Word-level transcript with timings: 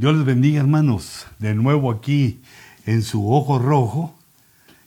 Dios 0.00 0.16
les 0.16 0.24
bendiga, 0.24 0.60
hermanos. 0.60 1.26
De 1.40 1.54
nuevo 1.54 1.90
aquí 1.90 2.40
en 2.86 3.02
su 3.02 3.30
ojo 3.30 3.58
rojo. 3.58 4.14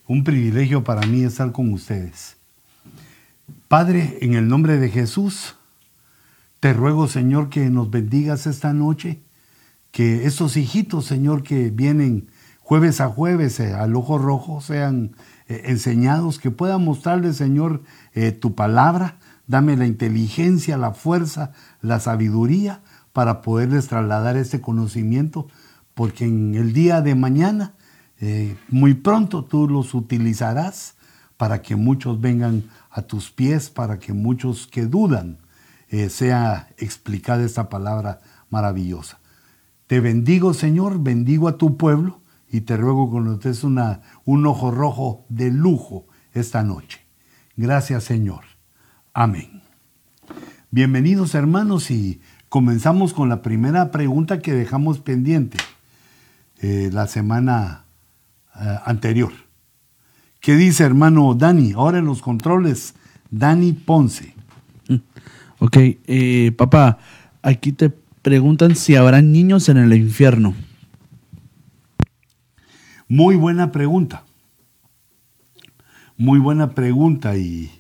Un 0.08 0.24
privilegio 0.24 0.84
para 0.84 1.06
mí 1.06 1.24
estar 1.24 1.52
con 1.52 1.72
ustedes. 1.72 2.36
Padre, 3.68 4.18
en 4.22 4.34
el 4.34 4.48
nombre 4.48 4.80
de 4.80 4.90
Jesús, 4.90 5.54
te 6.60 6.74
ruego, 6.74 7.08
Señor, 7.08 7.50
que 7.50 7.70
nos 7.70 7.92
bendigas 7.92 8.48
esta 8.48 8.74
noche. 8.74 9.20
Que 9.92 10.26
estos 10.26 10.58
hijitos, 10.58 11.06
Señor, 11.06 11.44
que 11.44 11.70
vienen 11.70 12.28
jueves 12.62 13.00
a 13.00 13.08
jueves 13.08 13.60
eh, 13.60 13.72
al 13.72 13.96
ojo 13.96 14.18
rojo, 14.18 14.62
sean 14.62 15.16
eh, 15.48 15.62
enseñados, 15.66 16.40
que 16.40 16.50
puedan 16.50 16.84
mostrarles, 16.84 17.38
Señor, 17.38 17.84
eh, 18.16 18.32
tu 18.32 18.56
palabra. 18.56 19.20
Dame 19.46 19.78
la 19.78 19.86
inteligencia, 19.86 20.76
la 20.76 20.94
fuerza, 20.94 21.52
la 21.84 22.00
sabiduría 22.00 22.82
para 23.14 23.42
poderles 23.42 23.88
trasladar 23.88 24.36
este 24.36 24.60
conocimiento, 24.60 25.48
porque 25.94 26.26
en 26.26 26.56
el 26.56 26.74
día 26.74 27.02
de 27.02 27.16
mañana, 27.16 27.76
eh, 28.20 28.58
muy 28.70 28.96
pronto 28.96 29.46
tú 29.46 29.70
los 29.70 29.94
utilizarás 29.94 30.96
para 31.38 31.62
que 31.62 31.76
muchos 31.76 32.20
vengan 32.20 32.64
a 32.90 33.04
tus 33.04 33.32
pies, 33.32 33.70
para 33.70 34.00
que 34.00 34.14
muchos 34.14 34.68
que 34.68 34.86
dudan 34.86 35.38
eh, 35.90 36.10
sea 36.10 36.70
explicada 36.78 37.44
esta 37.44 37.70
palabra 37.70 38.20
maravillosa. 38.50 39.20
Te 39.88 40.00
bendigo, 40.00 40.54
Señor, 40.54 41.04
bendigo 41.04 41.48
a 41.48 41.58
tu 41.58 41.78
pueblo 41.78 42.22
y 42.50 42.62
te 42.62 42.78
ruego 42.78 43.12
que 43.12 43.20
nos 43.20 43.40
des 43.42 43.64
una, 43.64 44.02
un 44.26 44.46
ojo 44.48 44.72
rojo 44.72 45.26
de 45.30 45.52
lujo 45.52 46.08
esta 46.34 46.64
noche. 46.64 47.02
Gracias, 47.56 48.06
Señor. 48.06 48.44
Amén. 49.14 49.62
Bienvenidos, 50.72 51.36
hermanos, 51.36 51.92
y 51.92 52.22
Comenzamos 52.54 53.14
con 53.16 53.30
la 53.30 53.42
primera 53.42 53.90
pregunta 53.90 54.38
que 54.40 54.54
dejamos 54.54 55.00
pendiente 55.00 55.58
eh, 56.62 56.92
la 56.94 57.08
semana 57.08 57.86
eh, 58.56 58.78
anterior. 58.86 59.32
¿Qué 60.40 60.56
dice 60.56 60.84
hermano 60.84 61.34
Dani? 61.34 61.72
Ahora 61.72 61.98
en 61.98 62.06
los 62.06 62.22
controles, 62.22 62.94
Dani 63.32 63.74
Ponce. 63.74 64.36
Mm, 64.88 64.98
ok, 65.62 65.78
eh, 65.78 66.52
papá, 66.56 67.00
aquí 67.42 67.72
te 67.72 67.90
preguntan 68.22 68.76
si 68.76 68.96
habrá 68.96 69.24
niños 69.24 69.68
en 69.68 69.78
el 69.78 69.92
infierno. 69.92 70.54
Muy 73.08 73.36
buena 73.36 73.72
pregunta. 73.72 74.26
Muy 76.18 76.38
buena 76.38 76.70
pregunta 76.76 77.36
y 77.36 77.72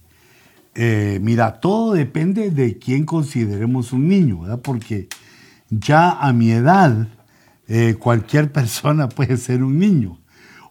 eh, 0.76 1.20
mira, 1.22 1.60
todo 1.60 1.94
depende 1.94 2.50
de 2.50 2.80
quién 2.80 3.06
consideremos 3.06 3.94
un 3.94 4.08
niño, 4.08 4.42
¿verdad? 4.42 4.62
Porque 4.62 5.08
ya 5.70 6.12
a 6.12 6.34
mi 6.34 6.52
edad, 6.52 7.08
eh, 7.68 7.96
cualquier 8.00 8.52
persona 8.52 9.10
puede 9.16 9.38
ser 9.38 9.64
un 9.64 9.78
niño. 9.78 10.20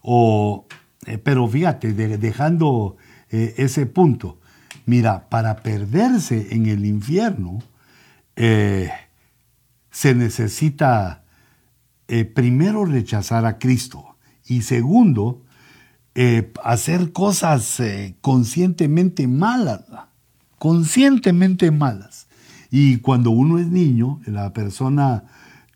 O, 0.01 0.65
eh, 1.05 1.17
pero 1.17 1.47
fíjate, 1.47 1.93
dejando 1.93 2.97
ese 3.29 3.87
punto, 3.87 4.39
mira, 4.85 5.27
para 5.27 5.55
perderse 5.63 6.49
en 6.51 6.67
el 6.67 6.85
infierno, 6.85 7.63
se 8.35 8.93
necesita 10.15 11.23
primero 12.35 12.85
rechazar 12.85 13.47
a 13.47 13.57
Cristo 13.57 14.17
y 14.45 14.61
segundo, 14.61 15.41
eh, 16.15 16.53
hacer 16.63 17.11
cosas 17.11 17.79
eh, 17.79 18.15
conscientemente 18.21 19.27
malas, 19.27 19.81
conscientemente 20.59 21.71
malas. 21.71 22.27
Y 22.69 22.97
cuando 22.97 23.31
uno 23.31 23.57
es 23.57 23.67
niño, 23.67 24.21
la 24.27 24.53
persona, 24.53 25.23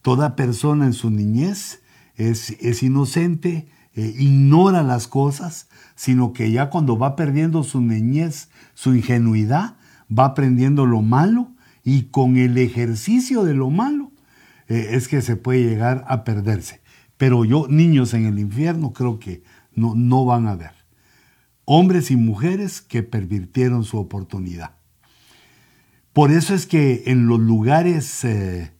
toda 0.04 0.36
persona 0.36 0.86
en 0.86 0.94
su 0.94 1.10
niñez 1.10 1.82
es, 2.16 2.52
es 2.62 2.84
inocente, 2.84 3.68
eh, 3.96 4.14
ignora 4.20 4.84
las 4.84 5.08
cosas, 5.08 5.70
sino 5.96 6.34
que 6.34 6.52
ya 6.52 6.70
cuando 6.70 7.00
va 7.00 7.16
perdiendo 7.16 7.64
su 7.64 7.82
niñez, 7.82 8.50
su 8.76 8.94
ingenuidad, 8.94 9.78
va 10.08 10.26
aprendiendo 10.26 10.86
lo 10.86 11.02
malo 11.02 11.52
y 11.84 12.03
con 12.03 12.38
el 12.38 12.59
ejercicio 12.59 13.44
de 13.44 13.56
lo 13.56 13.72
malo 13.72 14.12
es 14.68 15.08
que 15.08 15.22
se 15.22 15.38
puede 15.38 15.64
llegar 15.64 16.03
a 16.09 16.26
perderse. 16.26 16.81
Pero 17.18 17.46
yo, 17.46 17.68
niños 17.70 18.14
en 18.14 18.26
el 18.26 18.38
infierno, 18.38 18.92
creo 18.92 19.18
que 19.18 19.42
no, 19.78 19.96
no 19.96 20.26
van 20.26 20.48
a 20.48 20.56
ver. 20.56 20.74
Hombres 21.64 22.12
y 22.12 22.18
mujeres 22.18 22.82
que 22.82 23.04
pervirtieron 23.04 23.84
su 23.84 23.98
oportunidad. 23.98 24.78
Por 26.18 26.32
eso 26.32 26.56
es 26.56 26.66
que 26.66 27.04
en 27.06 27.28
los 27.28 27.40
lugares 27.40 28.24
eh, 28.24 28.72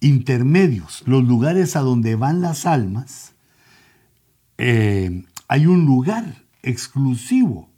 intermedios, 0.00 1.02
los 1.06 1.24
lugares 1.24 1.76
a 1.76 1.80
donde 1.80 2.14
van 2.14 2.42
las 2.42 2.66
almas, 2.66 3.32
eh, 4.58 5.24
hay 5.48 5.64
un 5.64 5.86
lugar 5.86 6.44
exclusivo. 6.62 7.70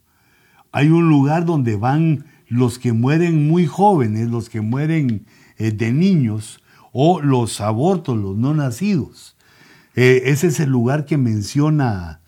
Hay 0.73 0.89
un 0.89 1.07
lugar 1.07 1.45
donde 1.45 1.77
van 1.77 2.25
los 2.49 2.77
que 2.77 2.91
mueren 2.91 3.47
muy 3.47 3.65
jóvenes, 3.65 4.27
los 4.27 4.49
que 4.49 4.59
mueren 4.59 5.25
eh, 5.57 5.71
de 5.71 5.93
niños 5.93 6.61
o 6.91 7.21
los 7.21 7.61
abortos, 7.61 8.17
los 8.17 8.35
no 8.35 8.53
nacidos. 8.53 9.37
ese 9.93 10.47
es 10.47 10.59
el 10.59 10.69
lugar 10.69 11.05
que 11.05 11.15
menciona 11.15 12.19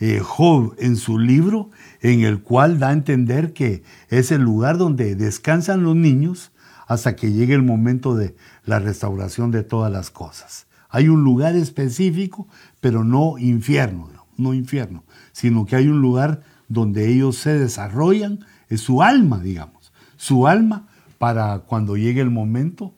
eh, 0.00 0.20
Job 0.20 0.74
en 0.78 0.96
su 0.96 1.18
libro, 1.18 1.70
en 2.00 2.22
el 2.22 2.42
cual 2.42 2.78
da 2.78 2.88
a 2.88 2.92
entender 2.92 3.52
que 3.52 3.82
es 4.08 4.32
el 4.32 4.42
lugar 4.42 4.76
donde 4.76 5.14
descansan 5.14 5.84
los 5.84 5.94
niños 5.94 6.52
hasta 6.86 7.16
que 7.16 7.32
llegue 7.32 7.54
el 7.54 7.62
momento 7.62 8.14
de 8.14 8.34
la 8.64 8.78
restauración 8.78 9.50
de 9.50 9.62
todas 9.62 9.92
las 9.92 10.10
cosas. 10.10 10.66
Hay 10.90 11.08
un 11.08 11.24
lugar 11.24 11.56
específico, 11.56 12.48
pero 12.80 13.04
no 13.04 13.38
infierno, 13.38 14.10
no 14.36 14.54
infierno, 14.54 15.04
sino 15.32 15.64
que 15.64 15.76
hay 15.76 15.88
un 15.88 16.00
lugar 16.00 16.42
donde 16.68 17.10
ellos 17.10 17.36
se 17.36 17.58
desarrollan, 17.58 18.44
es 18.68 18.80
su 18.80 19.02
alma, 19.02 19.38
digamos, 19.38 19.92
su 20.16 20.46
alma 20.46 20.88
para 21.18 21.60
cuando 21.60 21.96
llegue 21.96 22.20
el 22.20 22.30
momento 22.30 22.94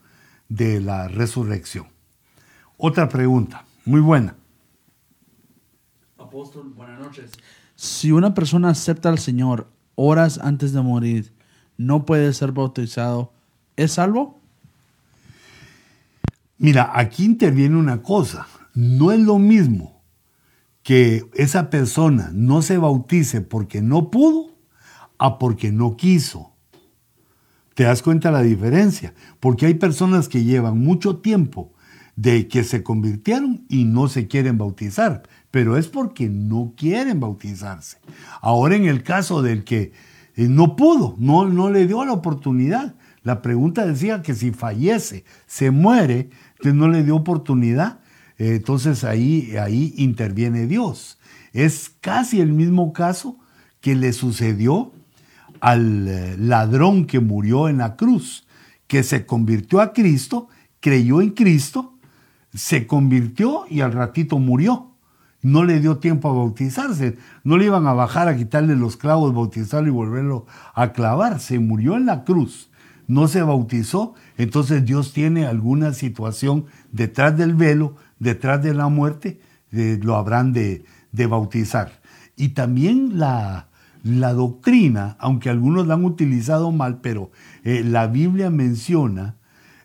de 0.48 0.80
la 0.80 1.08
resurrección. 1.08 1.86
Otra 2.76 3.08
pregunta, 3.08 3.64
muy 3.84 4.00
buena 4.00 4.36
buenas 6.30 6.98
noches. 6.98 7.32
Si 7.74 8.12
una 8.12 8.34
persona 8.34 8.70
acepta 8.70 9.08
al 9.08 9.18
Señor 9.18 9.68
horas 9.94 10.38
antes 10.42 10.72
de 10.72 10.82
morir, 10.82 11.32
no 11.76 12.04
puede 12.04 12.32
ser 12.32 12.52
bautizado, 12.52 13.32
¿es 13.76 13.92
salvo? 13.92 14.40
Mira, 16.58 16.90
aquí 16.94 17.24
interviene 17.24 17.76
una 17.76 18.02
cosa. 18.02 18.46
No 18.74 19.12
es 19.12 19.20
lo 19.20 19.38
mismo 19.38 20.00
que 20.82 21.28
esa 21.34 21.68
persona 21.70 22.30
no 22.32 22.62
se 22.62 22.78
bautice 22.78 23.40
porque 23.40 23.82
no 23.82 24.10
pudo 24.10 24.54
a 25.18 25.38
porque 25.38 25.72
no 25.72 25.96
quiso. 25.96 26.52
¿Te 27.74 27.84
das 27.84 28.02
cuenta 28.02 28.30
la 28.30 28.42
diferencia? 28.42 29.12
Porque 29.38 29.66
hay 29.66 29.74
personas 29.74 30.28
que 30.28 30.44
llevan 30.44 30.78
mucho 30.78 31.16
tiempo 31.18 31.72
de 32.16 32.48
que 32.48 32.64
se 32.64 32.82
convirtieron 32.82 33.66
y 33.68 33.84
no 33.84 34.08
se 34.08 34.28
quieren 34.28 34.56
bautizar 34.56 35.24
pero 35.56 35.78
es 35.78 35.86
porque 35.86 36.28
no 36.28 36.74
quieren 36.76 37.18
bautizarse. 37.18 37.96
Ahora 38.42 38.76
en 38.76 38.84
el 38.84 39.02
caso 39.02 39.40
del 39.40 39.64
que 39.64 39.92
eh, 40.34 40.48
no 40.48 40.76
pudo, 40.76 41.16
no, 41.18 41.48
no 41.48 41.70
le 41.70 41.86
dio 41.86 42.04
la 42.04 42.12
oportunidad, 42.12 42.94
la 43.22 43.40
pregunta 43.40 43.86
decía 43.86 44.20
que 44.20 44.34
si 44.34 44.50
fallece, 44.50 45.24
se 45.46 45.70
muere, 45.70 46.28
entonces 46.56 46.74
no 46.74 46.88
le 46.88 47.04
dio 47.04 47.16
oportunidad, 47.16 48.00
eh, 48.36 48.56
entonces 48.56 49.02
ahí, 49.02 49.56
ahí 49.56 49.94
interviene 49.96 50.66
Dios. 50.66 51.18
Es 51.54 51.90
casi 52.02 52.42
el 52.42 52.52
mismo 52.52 52.92
caso 52.92 53.38
que 53.80 53.94
le 53.94 54.12
sucedió 54.12 54.92
al 55.60 56.06
eh, 56.06 56.36
ladrón 56.38 57.06
que 57.06 57.20
murió 57.20 57.70
en 57.70 57.78
la 57.78 57.96
cruz, 57.96 58.46
que 58.88 59.02
se 59.02 59.24
convirtió 59.24 59.80
a 59.80 59.94
Cristo, 59.94 60.48
creyó 60.80 61.22
en 61.22 61.30
Cristo, 61.30 61.94
se 62.52 62.86
convirtió 62.86 63.64
y 63.70 63.80
al 63.80 63.94
ratito 63.94 64.38
murió 64.38 64.92
no 65.46 65.62
le 65.62 65.78
dio 65.78 65.98
tiempo 65.98 66.28
a 66.28 66.32
bautizarse. 66.32 67.18
No 67.44 67.56
le 67.56 67.66
iban 67.66 67.86
a 67.86 67.92
bajar 67.92 68.26
a 68.26 68.36
quitarle 68.36 68.74
los 68.74 68.96
clavos, 68.96 69.32
bautizarlo 69.32 69.86
y 69.86 69.92
volverlo 69.92 70.44
a 70.74 70.92
clavar. 70.92 71.38
Se 71.38 71.60
murió 71.60 71.96
en 71.96 72.04
la 72.04 72.24
cruz. 72.24 72.68
No 73.06 73.28
se 73.28 73.42
bautizó. 73.42 74.14
Entonces 74.38 74.84
Dios 74.84 75.12
tiene 75.12 75.46
alguna 75.46 75.92
situación 75.92 76.64
detrás 76.90 77.38
del 77.38 77.54
velo, 77.54 77.94
detrás 78.18 78.60
de 78.60 78.74
la 78.74 78.88
muerte, 78.88 79.38
lo 79.70 80.16
habrán 80.16 80.52
de, 80.52 80.84
bautizar. 81.12 81.92
Y 82.34 82.48
también 82.48 83.20
la, 83.20 83.68
la, 84.02 84.32
doctrina, 84.32 85.16
aunque 85.20 85.48
algunos 85.48 85.86
la 85.86 85.94
han 85.94 86.04
utilizado 86.04 86.72
mal, 86.72 87.00
pero 87.00 87.30
eh, 87.62 87.84
la 87.84 88.08
Biblia 88.08 88.50
menciona 88.50 89.36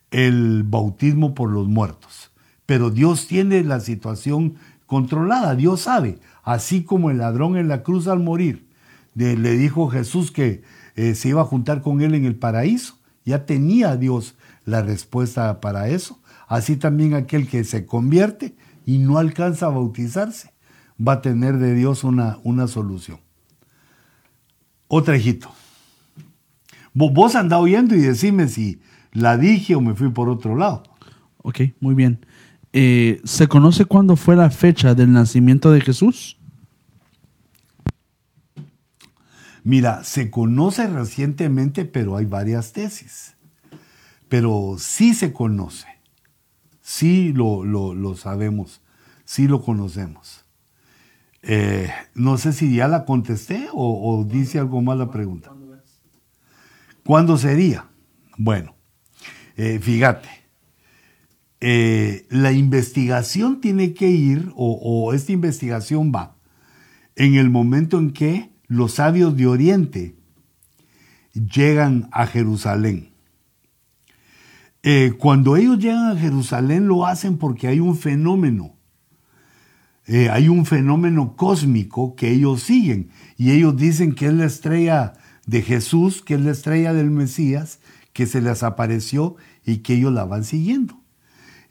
el 0.10 0.64
bautismo 0.64 1.36
por 1.36 1.52
los 1.52 1.68
muertos. 1.68 2.32
Pero 2.66 2.90
Dios 2.90 3.28
tiene 3.28 3.64
la 3.64 3.80
situación 3.80 4.56
controlada. 4.92 5.56
Dios 5.56 5.80
sabe, 5.80 6.20
así 6.44 6.84
como 6.84 7.12
el 7.12 7.20
ladrón 7.20 7.56
en 7.56 7.70
la 7.70 7.82
cruz 7.82 8.10
al 8.10 8.20
morir, 8.20 8.68
le 9.16 9.38
dijo 9.56 9.88
Jesús 9.88 10.32
que 10.32 10.64
eh, 10.98 11.16
se 11.16 11.30
iba 11.30 11.40
a 11.40 11.46
juntar 11.46 11.82
con 11.82 12.02
él 12.02 12.14
en 12.14 12.26
el 12.26 12.36
paraíso. 12.36 12.98
Ya 13.24 13.46
tenía 13.46 13.96
Dios 13.96 14.36
la 14.66 14.82
respuesta 14.82 15.62
para 15.62 15.88
eso. 15.88 16.20
así 16.46 16.76
también 16.76 17.14
aquel 17.14 17.48
que 17.48 17.64
se 17.64 17.86
convierte 17.86 18.54
y 18.86 18.98
no 18.98 19.18
alcanza 19.18 19.68
a 19.68 19.70
bautizarse, 19.70 20.52
va 21.00 21.14
a 21.14 21.22
tener 21.22 21.58
de 21.58 21.74
Dios 21.74 22.04
una, 22.04 22.40
una 22.44 22.68
solución. 22.68 23.22
Otra 24.90 25.16
hijito. 25.16 25.54
Vos 26.94 27.36
andá 27.36 27.60
oyendo 27.60 27.96
y 27.96 28.02
decime 28.02 28.50
si 28.50 28.82
la 29.14 29.38
dije 29.38 29.74
o 29.74 29.80
me 29.80 29.94
fui 29.94 30.10
por 30.10 30.28
otro 30.28 30.58
lado. 30.58 30.84
Ok, 31.38 31.62
muy 31.80 31.96
bien. 31.96 32.20
Eh, 32.74 33.22
¿Se 33.26 33.48
conoce 33.48 33.86
cuándo 33.86 34.16
fue 34.16 34.36
la 34.36 34.50
fecha 34.50 34.96
del 34.96 35.12
nacimiento 35.12 35.72
de 35.72 35.82
Jesús? 35.82 36.38
Mira, 39.64 40.04
se 40.04 40.32
conoce 40.32 40.88
recientemente, 40.88 41.86
pero 41.86 42.18
hay 42.18 42.26
varias 42.26 42.74
tesis. 42.74 43.36
Pero 44.28 44.78
sí 44.80 45.14
se 45.14 45.34
conoce, 45.34 45.88
sí 46.82 47.34
lo, 47.34 47.66
lo, 47.66 48.16
sabemos, 48.16 48.82
sí 49.26 49.46
lo 49.46 49.62
conocemos. 49.62 50.46
Eh, 51.42 51.92
no 52.16 52.38
sé 52.38 52.54
si 52.54 52.74
ya 52.74 52.88
la 52.88 53.04
contesté 53.04 53.68
o, 53.74 54.26
dice 54.26 54.58
algo 54.58 54.82
más 54.82 54.98
la 54.98 55.12
pregunta. 55.12 55.52
¿Cuándo 57.04 57.38
sería? 57.38 57.88
Bueno, 58.38 58.74
eh, 59.58 59.80
fíjate, 59.80 60.30
eh, 61.64 62.26
la 62.32 62.52
investigación 62.52 63.62
tiene 63.62 63.94
que 63.94 64.10
ir, 64.10 64.52
o, 64.56 65.14
esta 65.14 65.32
investigación 65.32 66.12
va, 66.14 66.36
en 67.16 67.36
el 67.36 67.52
momento 67.52 68.00
en 68.00 68.12
que 68.12 68.50
los 68.68 68.94
sabios 68.94 69.38
de 69.38 69.46
Oriente 69.46 70.16
llegan 71.34 72.10
a 72.12 72.26
Jerusalén. 72.26 73.12
Eh, 74.82 75.14
cuando 75.20 75.56
ellos 75.56 75.78
llegan 75.78 76.18
a 76.18 76.20
Jerusalén 76.20 76.88
lo 76.88 77.06
hacen 77.06 77.38
porque 77.38 77.68
hay 77.68 77.80
un 77.80 77.96
fenómeno, 77.96 78.76
eh, 80.08 80.30
hay 80.30 80.50
un 80.50 80.66
fenómeno 80.66 81.36
cósmico 81.36 82.16
que 82.16 82.32
ellos 82.32 82.64
siguen 82.64 83.12
y 83.38 83.52
ellos 83.52 83.78
dicen 83.78 84.16
que 84.16 84.26
es 84.26 84.34
la 84.34 84.46
estrella 84.46 85.14
de 85.46 85.62
Jesús, 85.62 86.24
que 86.24 86.34
es 86.34 86.42
la 86.42 86.52
estrella 86.52 86.94
del 86.94 87.12
Mesías, 87.12 87.80
que 88.14 88.26
se 88.26 88.42
les 88.42 88.64
apareció 88.64 89.36
y 89.64 89.78
que 89.78 89.94
ellos 89.94 90.12
la 90.12 90.26
van 90.26 90.44
siguiendo. 90.44 91.01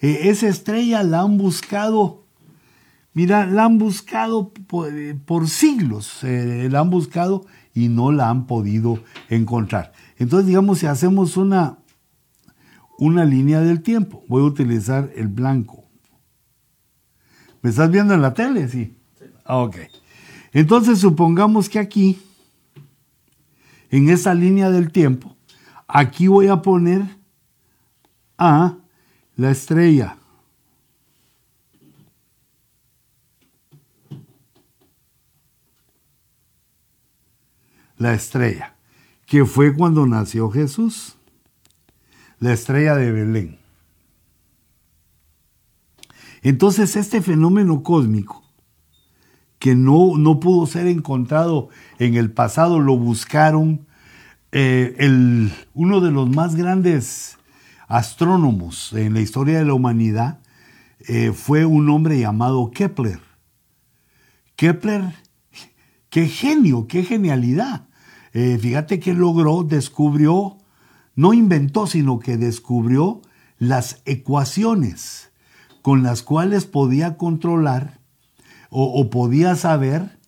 Eh, 0.00 0.28
esa 0.30 0.48
estrella 0.48 1.02
la 1.02 1.20
han 1.20 1.38
buscado 1.38 2.20
Mira, 3.12 3.46
la 3.46 3.64
han 3.64 3.78
buscado 3.78 4.52
por, 4.52 5.48
siglos, 5.48 6.22
eh, 6.22 6.68
la 6.70 6.80
han 6.80 6.90
buscado 6.90 7.44
y 7.74 7.88
no 7.88 8.12
la 8.12 8.30
han 8.30 8.46
podido 8.46 9.02
encontrar. 9.28 9.92
Entonces, 10.16 10.46
digamos, 10.46 10.78
si 10.78 10.86
hacemos 10.86 11.36
una, 11.36 11.78
una 12.98 13.24
línea 13.24 13.60
del 13.60 13.82
tiempo, 13.82 14.24
voy 14.28 14.42
a 14.42 14.46
utilizar 14.46 15.10
el 15.16 15.26
blanco. 15.26 15.88
¿Me 17.62 17.70
estás 17.70 17.90
viendo 17.90 18.14
en 18.14 18.22
la 18.22 18.32
tele? 18.32 18.68
Sí. 18.68 18.96
Ah, 19.44 19.58
ok. 19.58 19.76
Entonces, 20.52 21.00
supongamos 21.00 21.68
que 21.68 21.80
aquí, 21.80 22.22
en 23.90 24.08
esa 24.08 24.34
línea 24.34 24.70
del 24.70 24.92
tiempo, 24.92 25.36
aquí 25.88 26.28
voy 26.28 26.46
a 26.46 26.62
poner 26.62 27.02
a 28.38 28.76
la 29.40 29.52
estrella. 29.52 30.18
La 37.96 38.12
estrella, 38.12 38.74
que 39.24 39.46
fue 39.46 39.74
cuando 39.74 40.06
nació 40.06 40.50
Jesús, 40.50 41.16
la 42.38 42.52
estrella 42.52 42.96
de 42.96 43.12
Belén. 43.12 43.58
Entonces 46.42 46.96
este 46.96 47.22
fenómeno 47.22 47.82
cósmico, 47.82 48.44
que 49.58 49.74
no, 49.74 50.18
no 50.18 50.38
pudo 50.38 50.66
ser 50.66 50.86
encontrado 50.86 51.70
en 51.98 52.14
el 52.14 52.30
pasado, 52.30 52.78
lo 52.78 52.98
buscaron 52.98 53.86
eh, 54.52 54.96
el, 54.98 55.50
uno 55.72 56.02
de 56.02 56.10
los 56.10 56.28
más 56.28 56.56
grandes 56.56 57.38
astrónomos 57.90 58.92
en 58.92 59.14
la 59.14 59.20
historia 59.20 59.58
de 59.58 59.64
la 59.64 59.74
humanidad, 59.74 60.38
eh, 61.00 61.32
fue 61.32 61.66
un 61.66 61.90
hombre 61.90 62.20
llamado 62.20 62.70
Kepler. 62.70 63.20
Kepler, 64.54 65.12
qué 66.08 66.28
genio, 66.28 66.86
qué 66.86 67.02
genialidad. 67.02 67.88
Eh, 68.32 68.58
fíjate 68.60 69.00
que 69.00 69.12
logró, 69.12 69.64
descubrió, 69.64 70.58
no 71.16 71.34
inventó, 71.34 71.88
sino 71.88 72.20
que 72.20 72.36
descubrió 72.36 73.22
las 73.58 74.02
ecuaciones 74.04 75.32
con 75.82 76.04
las 76.04 76.22
cuales 76.22 76.66
podía 76.66 77.16
controlar 77.16 77.98
o, 78.70 79.10
podía 79.10 79.56
saber 79.56 80.20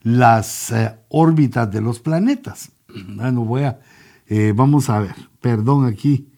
las 0.00 0.70
eh, 0.70 0.96
órbitas 1.08 1.72
de 1.72 1.80
los 1.80 1.98
planetas. 1.98 2.70
Bueno, 3.08 3.44
voy 3.44 3.64
a, 3.64 3.80
vamos 4.54 4.88
a 4.90 5.00
ver, 5.00 5.14
perdón 5.40 5.86
aquí, 5.86 6.29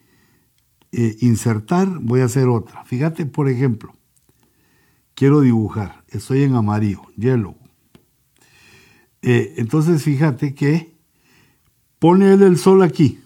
insertar, 1.21 1.87
voy 1.99 2.21
a 2.21 2.25
hacer 2.25 2.47
otra. 2.47 2.83
Fíjate, 2.85 3.25
por 3.25 3.49
ejemplo, 3.49 3.93
quiero 5.15 5.41
dibujar, 5.41 6.03
estoy 6.09 6.43
en 6.43 6.55
amarillo, 6.55 7.01
yellow. 7.17 7.55
entonces 9.21 10.03
fíjate 10.03 10.53
que 10.53 10.93
Pone 12.03 12.33
el 12.33 12.57
sol 12.57 12.83
aquí. 12.83 13.21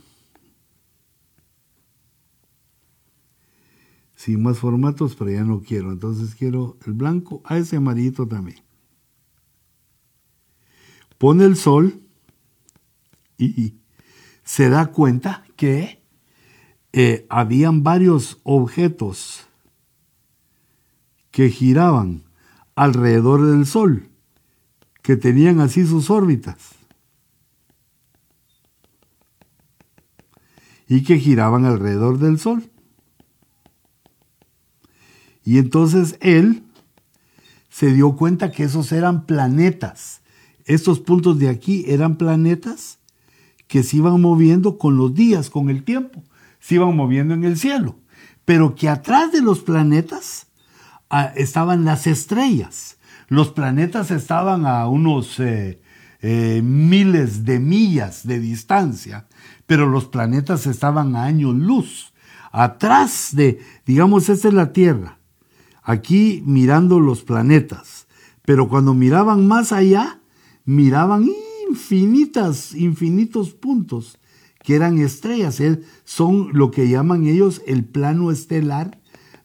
Sin 4.16 4.44
más 4.44 4.60
formatos, 4.60 5.16
pero 5.16 5.31
ya 5.31 5.44
no 5.44 5.63
quiero. 5.63 5.92
Entonces 5.92 6.36
quiero 6.36 6.78
el 6.86 6.94
blanco 6.94 7.42
a 7.44 7.58
ese 7.58 7.78
amarillito 7.78 8.28
también. 8.28 8.60
Pone 11.18 11.44
el 11.46 11.56
sol 11.56 12.00
y 13.40 13.80
se 14.44 14.70
da 14.70 14.92
cuenta 14.92 15.44
que 15.56 16.04
eh, 17.00 17.28
habían 17.30 17.84
varios 17.84 18.40
objetos 18.44 19.46
que 21.30 21.50
giraban 21.50 22.24
alrededor 22.76 23.46
del 23.46 23.68
sol, 23.68 24.10
que 25.04 25.16
tenían 25.16 25.60
así 25.60 25.86
sus 25.86 26.10
órbitas. 26.10 26.78
y 30.90 31.04
que 31.04 31.20
giraban 31.20 31.66
alrededor 31.66 32.18
del 32.18 32.40
Sol. 32.40 32.64
Y 35.44 35.58
entonces 35.58 36.18
él 36.22 36.64
se 37.70 37.94
dio 37.94 38.16
cuenta 38.16 38.51
que 38.51 38.63
esos 38.63 38.94
eran 38.94 39.25
planetas. 39.25 40.22
Estos 40.63 41.01
puntos 41.01 41.39
de 41.39 41.50
aquí 41.50 41.84
eran 41.88 42.16
planetas 42.16 43.00
que 43.68 43.84
se 43.84 43.98
iban 43.98 44.22
moviendo 44.22 44.77
con 44.77 44.96
los 44.96 45.13
días, 45.13 45.50
con 45.50 45.70
el 45.70 45.84
tiempo, 45.84 46.24
se 46.60 46.76
iban 46.76 46.96
moviendo 46.96 47.34
en 47.34 47.44
el 47.44 47.58
cielo. 47.58 48.00
Pero 48.46 48.76
que 48.76 48.90
atrás 48.90 49.32
de 49.32 49.42
los 49.42 49.60
planetas 49.60 50.48
ah, 51.10 51.32
estaban 51.36 51.86
las 51.86 52.08
estrellas. 52.08 52.98
Los 53.28 53.50
planetas 53.50 54.12
estaban 54.12 54.66
a 54.66 54.88
unos 54.88 55.40
eh, 55.40 55.82
eh, 56.22 56.62
miles 56.64 57.44
de 57.46 57.60
millas 57.60 58.26
de 58.26 58.40
distancia 58.40 59.28
pero 59.68 59.86
los 59.86 60.06
planetas 60.06 60.66
estaban 60.66 61.16
a 61.16 61.26
años 61.26 61.54
luz. 61.54 62.14
Atrás 62.52 63.30
de, 63.34 63.60
digamos, 63.86 64.30
esta 64.30 64.48
es 64.48 64.54
la 64.54 64.74
Tierra, 64.74 65.20
aquí 65.84 66.42
mirando 66.46 67.00
los 67.00 67.22
planetas, 67.22 68.08
pero 68.44 68.70
cuando 68.70 68.94
miraban 68.94 69.46
más 69.46 69.74
allá, 69.74 70.22
miraban 70.66 71.30
infinitas, 71.70 72.74
infinitos 72.74 73.54
puntos 73.54 74.18
que 74.64 74.76
eran 74.76 74.98
estrellas. 74.98 75.62
Son 76.04 76.50
lo 76.54 76.72
que 76.72 76.90
llaman 76.90 77.26
ellos 77.26 77.62
el 77.68 77.86
plano 77.86 78.32
estelar, 78.32 79.00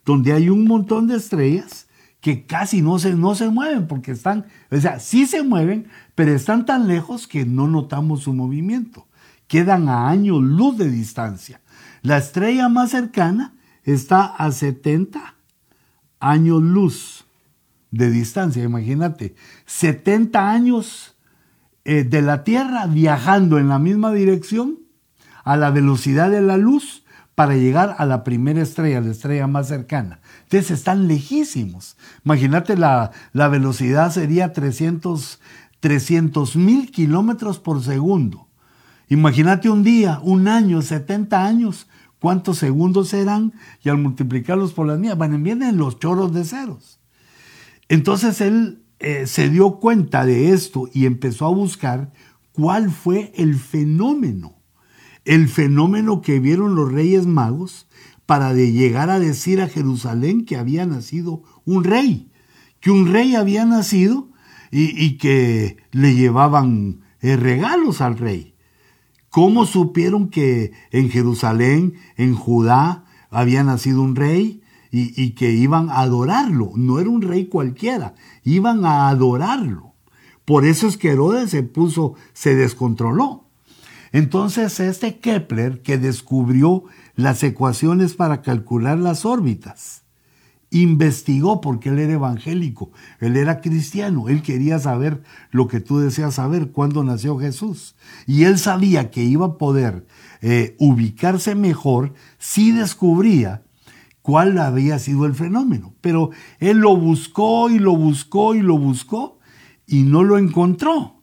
donde 0.04 0.32
hay 0.32 0.48
un 0.48 0.64
montón 0.64 1.06
de 1.06 1.16
estrellas 1.16 1.86
que 2.20 2.46
casi 2.46 2.82
no 2.82 2.98
se, 2.98 3.14
no 3.14 3.34
se 3.34 3.48
mueven 3.48 3.88
porque 3.88 4.12
están, 4.12 4.46
o 4.70 4.76
sea, 4.76 5.00
sí 5.00 5.26
se 5.26 5.42
mueven, 5.42 5.88
pero 6.14 6.32
están 6.32 6.66
tan 6.66 6.86
lejos 6.86 7.26
que 7.26 7.44
no 7.44 7.66
notamos 7.66 8.22
su 8.22 8.32
movimiento 8.32 9.06
quedan 9.52 9.90
a 9.90 10.08
años 10.08 10.42
luz 10.42 10.78
de 10.78 10.90
distancia. 10.90 11.60
La 12.00 12.16
estrella 12.16 12.70
más 12.70 12.88
cercana 12.88 13.52
está 13.84 14.24
a 14.24 14.50
70 14.50 15.34
años 16.20 16.62
luz 16.62 17.26
de 17.90 18.10
distancia, 18.10 18.64
imagínate, 18.64 19.34
70 19.66 20.50
años 20.50 21.18
eh, 21.84 22.02
de 22.02 22.22
la 22.22 22.44
Tierra 22.44 22.86
viajando 22.86 23.58
en 23.58 23.68
la 23.68 23.78
misma 23.78 24.10
dirección 24.10 24.78
a 25.44 25.56
la 25.56 25.70
velocidad 25.70 26.30
de 26.30 26.42
la 26.42 26.56
luz 26.56 27.04
para 27.34 27.56
llegar 27.56 27.96
a 27.98 28.06
la 28.06 28.24
primera 28.24 28.60
estrella, 28.60 29.00
la 29.00 29.10
estrella 29.10 29.46
más 29.46 29.68
cercana. 29.68 30.20
Entonces 30.44 30.70
están 30.70 31.08
lejísimos. 31.08 31.96
Imagínate, 32.24 32.76
la, 32.76 33.10
la 33.32 33.48
velocidad 33.48 34.10
sería 34.12 34.52
300 34.52 35.38
mil 36.56 36.90
kilómetros 36.90 37.58
por 37.58 37.82
segundo. 37.82 38.48
Imagínate 39.08 39.68
un 39.68 39.82
día, 39.82 40.20
un 40.22 40.48
año, 40.48 40.82
70 40.82 41.44
años, 41.44 41.86
cuántos 42.18 42.58
segundos 42.58 43.08
serán 43.08 43.52
y 43.82 43.88
al 43.88 43.98
multiplicarlos 43.98 44.72
por 44.72 44.86
las 44.86 44.98
mías, 44.98 45.18
van, 45.18 45.42
vienen 45.42 45.76
los 45.76 45.98
choros 45.98 46.32
de 46.32 46.44
ceros. 46.44 47.00
Entonces 47.88 48.40
él 48.40 48.84
eh, 49.00 49.26
se 49.26 49.50
dio 49.50 49.80
cuenta 49.80 50.24
de 50.24 50.50
esto 50.50 50.88
y 50.94 51.06
empezó 51.06 51.46
a 51.46 51.50
buscar 51.50 52.12
cuál 52.52 52.90
fue 52.90 53.32
el 53.36 53.56
fenómeno, 53.56 54.61
el 55.24 55.48
fenómeno 55.48 56.20
que 56.20 56.40
vieron 56.40 56.74
los 56.74 56.90
reyes 56.90 57.26
magos 57.26 57.86
para 58.26 58.54
de 58.54 58.72
llegar 58.72 59.10
a 59.10 59.20
decir 59.20 59.60
a 59.60 59.68
Jerusalén 59.68 60.44
que 60.44 60.56
había 60.56 60.86
nacido 60.86 61.42
un 61.64 61.84
rey, 61.84 62.30
que 62.80 62.90
un 62.90 63.12
rey 63.12 63.34
había 63.34 63.64
nacido 63.64 64.28
y, 64.70 65.18
que 65.18 65.76
le 65.90 66.14
llevaban 66.14 67.02
eh, 67.20 67.36
regalos 67.36 68.00
al 68.00 68.16
rey. 68.16 68.54
¿Cómo 69.28 69.66
supieron 69.66 70.28
que 70.30 70.72
en 70.90 71.10
Jerusalén, 71.10 71.94
en 72.16 72.34
Judá, 72.34 73.04
había 73.30 73.64
nacido 73.64 74.02
un 74.02 74.16
rey 74.16 74.62
y, 74.90 75.20
y, 75.22 75.32
que 75.32 75.52
iban 75.52 75.90
a 75.90 76.00
adorarlo? 76.00 76.72
No 76.74 77.00
era 77.00 77.10
un 77.10 77.22
rey 77.22 77.46
cualquiera, 77.46 78.14
iban 78.44 78.84
a 78.86 79.08
adorarlo. 79.08 79.94
Por 80.44 80.64
eso 80.64 80.86
es 80.86 80.96
que 80.96 81.10
Herodes 81.10 81.50
se 81.50 81.62
puso, 81.62 82.14
se 82.32 82.54
descontroló. 82.54 83.41
Entonces 84.12 84.78
este 84.78 85.18
Kepler 85.18 85.80
que 85.82 85.98
descubrió 85.98 86.84
las 87.16 87.42
ecuaciones 87.42 88.14
para 88.14 88.42
calcular 88.42 88.98
las 88.98 89.24
órbitas, 89.24 90.02
investigó 90.72 91.60
porque 91.60 91.90
él 91.90 91.98
era 91.98 92.14
evangélico, 92.14 92.90
él 93.20 93.36
era 93.36 93.60
cristiano, 93.60 94.28
él 94.28 94.42
quería 94.42 94.78
saber 94.78 95.22
lo 95.50 95.68
que 95.68 95.80
tú 95.80 95.98
deseas 95.98 96.34
saber, 96.34 96.70
cuándo 96.72 97.04
nació 97.04 97.38
Jesús. 97.38 97.94
Y 98.26 98.44
él 98.44 98.58
sabía 98.58 99.10
que 99.10 99.22
iba 99.22 99.46
a 99.46 99.58
poder 99.58 100.06
eh, 100.40 100.76
ubicarse 100.78 101.54
mejor 101.54 102.14
si 102.38 102.72
descubría 102.72 103.62
cuál 104.22 104.58
había 104.58 104.98
sido 104.98 105.26
el 105.26 105.34
fenómeno. 105.34 105.94
Pero 106.00 106.30
él 106.58 106.78
lo 106.78 106.96
buscó 106.96 107.68
y 107.68 107.78
lo 107.78 107.94
buscó 107.94 108.54
y 108.54 108.62
lo 108.62 108.78
buscó 108.78 109.38
y 109.86 110.02
no 110.04 110.22
lo 110.22 110.38
encontró. 110.38 111.21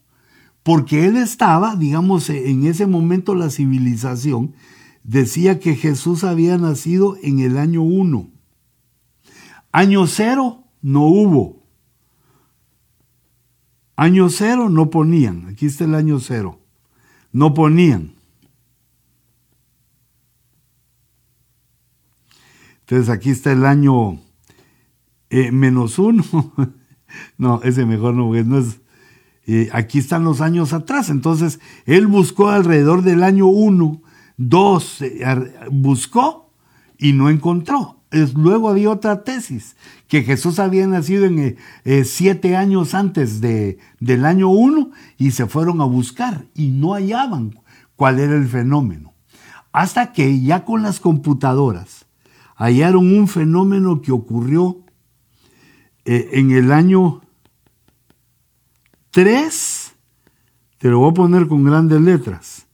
Porque 0.69 1.07
él 1.07 1.17
estaba, 1.17 1.75
digamos, 1.75 2.29
en 2.29 2.67
ese 2.67 2.85
momento 2.85 3.33
la 3.33 3.49
civilización 3.49 4.53
decía 5.03 5.59
que 5.59 5.75
Jesús 5.75 6.23
había 6.23 6.59
nacido 6.59 7.17
en 7.23 7.39
el 7.39 7.57
año 7.57 7.81
1. 7.81 8.29
Año 9.71 10.05
cero 10.05 10.65
no 10.83 11.07
hubo. 11.07 11.65
Año 13.95 14.29
cero 14.29 14.69
no 14.69 14.91
ponían. 14.91 15.47
Aquí 15.47 15.65
está 15.65 15.85
el 15.85 15.95
año 15.95 16.19
cero. 16.19 16.59
No 17.31 17.55
ponían. 17.55 18.13
Entonces 22.81 23.09
aquí 23.09 23.31
está 23.31 23.51
el 23.53 23.65
año 23.65 24.19
eh, 25.31 25.51
menos 25.51 25.97
uno. 25.97 26.23
no, 27.39 27.59
ese 27.63 27.87
mejor 27.87 28.13
no, 28.13 28.31
no 28.31 28.59
es. 28.59 28.81
Eh, 29.51 29.67
aquí 29.73 29.97
están 29.97 30.25
los 30.25 30.41
años 30.41 30.73
atrás. 30.73 31.09
Entonces 31.09 31.59
él 31.87 32.05
buscó 32.05 32.49
alrededor 32.49 33.01
del 33.01 33.23
año 33.23 33.47
uno 33.47 34.03
Dos, 34.37 35.01
eh, 35.01 35.25
buscó 35.71 36.53
y 36.99 37.13
no 37.13 37.29
encontró. 37.29 38.03
luego 38.35 38.69
había 38.69 38.91
otra 38.91 39.23
tesis, 39.23 39.75
que 40.07 40.23
Jesús 40.23 40.59
había 40.59 40.87
nacido 40.87 41.25
en 41.25 41.57
eh, 41.83 42.03
siete 42.05 42.55
años 42.55 42.93
antes 42.93 43.41
de, 43.41 43.79
del 43.99 44.23
año 44.23 44.49
uno 44.49 44.91
y 45.17 45.31
se 45.31 45.47
fueron 45.47 45.81
a 45.81 45.85
buscar 45.85 46.45
y 46.53 46.69
no 46.69 46.93
hallaban 46.93 47.59
cuál 47.95 48.19
era 48.19 48.35
el 48.35 48.47
fenómeno. 48.47 49.13
Hasta 49.73 50.13
que 50.13 50.39
ya 50.41 50.63
con 50.63 50.83
las 50.83 50.99
computadoras 50.99 52.05
hallaron 52.55 53.11
un 53.11 53.27
fenómeno 53.27 54.01
que 54.01 54.11
ocurrió 54.11 54.85
en 56.05 56.51
el 56.51 56.71
año 56.71 57.21
3, 59.21 59.95
te 60.77 60.87
lo 60.87 60.99
voy 60.99 61.11
a 61.11 61.13
poner 61.13 61.49
con 61.49 61.65
grandes 61.65 61.99
letras, 61.99 62.67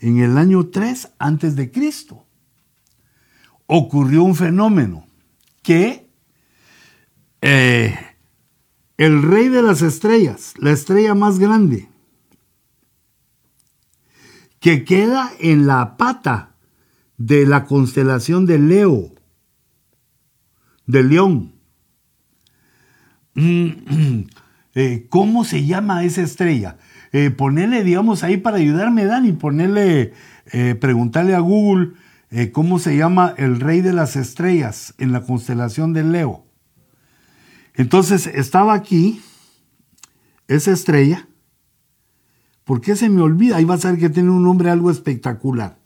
en 0.00 0.18
el 0.18 0.36
año 0.36 0.66
3 0.66 1.12
antes 1.18 1.56
de 1.56 1.70
Cristo, 1.70 2.26
ocurrió 3.64 4.22
un 4.22 4.34
fenómeno 4.34 5.06
que 5.62 6.10
eh, 7.40 7.98
el 8.98 9.22
rey 9.22 9.48
de 9.48 9.62
las 9.62 9.80
estrellas, 9.80 10.52
la 10.58 10.72
estrella 10.72 11.14
más 11.14 11.38
grande, 11.38 11.88
que 14.60 14.84
queda 14.84 15.32
en 15.38 15.66
la 15.66 15.96
pata 15.96 16.54
de 17.16 17.46
la 17.46 17.64
constelación 17.64 18.44
de 18.44 18.58
Leo, 18.58 19.14
de 20.84 21.02
León. 21.02 21.54
Eh, 24.74 25.06
¿Cómo 25.08 25.44
se 25.44 25.66
llama 25.66 26.04
esa 26.04 26.22
estrella? 26.22 26.76
eh, 27.12 27.30
ponerle, 27.30 27.84
digamos, 27.84 28.24
ahí 28.24 28.38
para 28.38 28.56
ayudarme, 28.56 29.04
Dani, 29.04 29.32
ponerle, 29.32 30.14
eh, 30.50 30.74
preguntarle 30.74 31.34
a 31.34 31.40
Google 31.40 31.92
eh, 32.30 32.50
cómo 32.50 32.78
se 32.78 32.96
llama 32.96 33.34
el 33.36 33.60
rey 33.60 33.82
de 33.82 33.92
las 33.92 34.16
estrellas 34.16 34.94
en 34.98 35.12
la 35.12 35.22
constelación 35.22 35.92
de 35.92 36.04
Leo. 36.04 36.46
Entonces 37.74 38.26
estaba 38.26 38.72
aquí 38.72 39.20
esa 40.48 40.72
estrella. 40.72 41.28
¿Por 42.64 42.80
qué 42.80 42.96
se 42.96 43.10
me 43.10 43.20
olvida? 43.20 43.56
Ahí 43.56 43.64
va 43.64 43.74
a 43.74 43.78
ser 43.78 43.98
que 43.98 44.08
tiene 44.08 44.30
un 44.30 44.42
nombre 44.42 44.70
algo 44.70 44.90
espectacular. 44.90 45.78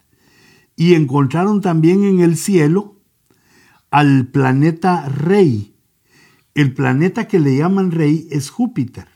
Y 0.77 0.93
encontraron 0.93 1.59
también 1.59 2.03
en 2.03 2.21
el 2.21 2.37
cielo 2.37 3.01
al 3.89 4.27
planeta 4.27 5.09
rey. 5.09 5.73
El 6.57 6.73
planeta 6.73 7.27
que 7.27 7.39
le 7.39 7.55
llaman 7.55 7.91
rey 7.91 8.27
es 8.31 8.49
Júpiter. 8.49 9.07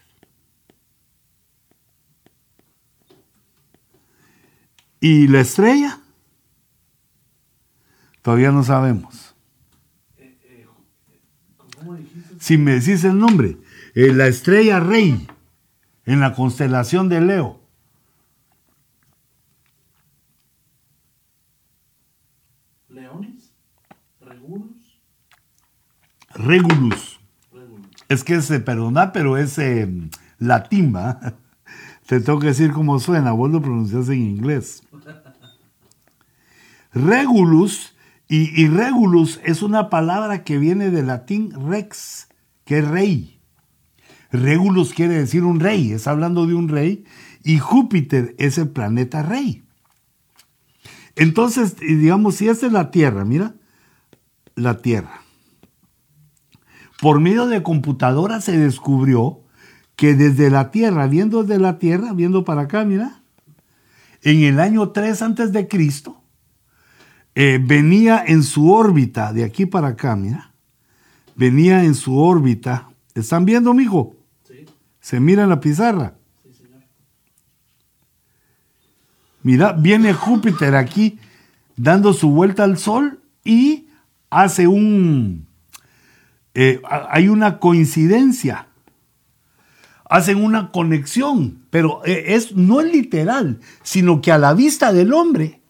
¿Y 5.00 5.28
la 5.28 5.40
estrella? 5.40 6.00
Todavía 8.22 8.52
no 8.52 8.64
sabemos. 8.64 9.34
Si 12.40 12.60
me 12.60 12.74
decís 12.80 13.04
el 13.06 13.18
nombre, 13.18 13.58
eh, 13.96 14.14
la 14.14 14.28
estrella 14.28 14.80
rey 14.80 15.28
en 16.06 16.20
la 16.20 16.36
constelación 16.36 17.10
de 17.10 17.22
Leo. 17.22 17.60
¿Leones? 22.88 23.52
¿Regulus? 24.20 25.02
Regulus. 26.36 27.11
Es 28.12 28.25
que 28.25 28.36
es, 28.36 28.48
perdona, 28.48 29.13
pero 29.13 29.38
es 29.38 29.58
eh, 29.58 29.89
latín, 30.38 30.94
¿va? 30.94 31.34
Te 32.08 32.20
tengo 32.20 32.39
que 32.39 32.48
decir 32.48 32.74
cómo 32.74 33.00
suena, 33.00 33.32
vos 33.32 33.50
lo 33.50 33.62
pronuncias 33.62 34.10
en 34.10 34.20
inglés. 34.20 34.84
Regulus, 36.91 37.96
y, 38.27 38.68
regulus 38.68 39.39
es 39.46 39.62
una 39.62 39.89
palabra 39.89 40.44
que 40.44 40.58
viene 40.58 40.89
del 40.91 41.08
latín 41.08 41.53
rex, 41.70 42.27
que 42.65 42.80
es 42.80 42.88
rey. 42.89 43.39
Regulus 44.30 44.94
quiere 44.94 45.13
decir 45.13 45.46
un 45.46 45.62
rey, 45.62 45.94
es 45.94 46.06
hablando 46.06 46.46
de 46.48 46.56
un 46.56 46.68
rey, 46.68 47.06
y 47.46 47.60
Júpiter 47.60 48.36
es 48.38 48.58
el 48.58 48.72
planeta 48.72 49.24
rey. 49.24 49.63
Entonces, 51.15 51.77
digamos, 51.77 52.36
si 52.36 52.50
esta 52.50 52.65
es 52.65 52.74
la 52.74 52.91
Tierra, 52.91 53.24
mira, 53.24 53.56
la 54.56 54.80
Tierra. 54.80 55.21
Por 57.01 57.20
medio 57.20 57.48
de 57.48 57.63
computadora 57.63 58.41
se 58.41 58.55
descubrió 58.55 59.41
que 59.96 60.13
desde 60.13 60.51
la 60.51 60.70
Tierra, 60.70 61.08
viendo 61.08 61.43
desde 61.43 61.60
la 61.60 61.79
Tierra, 61.79 62.13
viendo 62.13 62.46
para 62.46 62.62
acá, 62.62 62.86
mira, 62.86 63.24
en 64.22 64.43
el 64.43 64.60
año 64.60 64.89
3 64.89 65.20
antes 65.24 65.51
de 65.51 65.67
Cristo, 65.67 66.22
eh, 67.34 67.60
venía 67.60 68.24
en 68.25 68.43
su 68.43 68.72
órbita, 68.72 69.34
de 69.34 69.43
aquí 69.43 69.65
para 69.65 69.89
acá, 69.89 70.15
mira, 70.15 70.51
venía 71.36 71.84
en 71.84 71.96
su 71.96 72.20
órbita. 72.20 72.89
¿Están 73.15 73.46
viendo, 73.46 73.74
mijo? 73.74 74.15
Sí. 74.48 74.67
Se 75.00 75.20
mira 75.20 75.41
en 75.41 75.50
la 75.50 75.60
pizarra. 75.60 76.13
Sí, 76.43 76.53
señor. 76.53 76.81
Mira, 79.41 79.72
viene 79.74 80.13
Júpiter 80.13 80.75
aquí 80.75 81.17
dando 81.75 82.13
su 82.13 82.29
vuelta 82.29 82.63
al 82.63 82.77
Sol 82.77 83.22
y 83.43 83.88
hace 84.29 84.67
un... 84.67 85.48
Eh, 86.53 86.81
hay 86.88 87.27
una 87.27 87.60
coincidencia. 87.60 88.67
Hacen 90.10 90.43
una 90.43 90.72
conexión, 90.72 91.63
pero 91.70 92.01
eh, 92.05 92.36
es, 92.36 92.55
no 92.55 92.81
es 92.81 92.91
literal, 92.91 93.60
sino 93.81 94.22
que 94.22 94.31
a 94.31 94.38
la 94.38 94.53
vista 94.53 94.91
del 94.91 95.13
hombre 95.13 95.62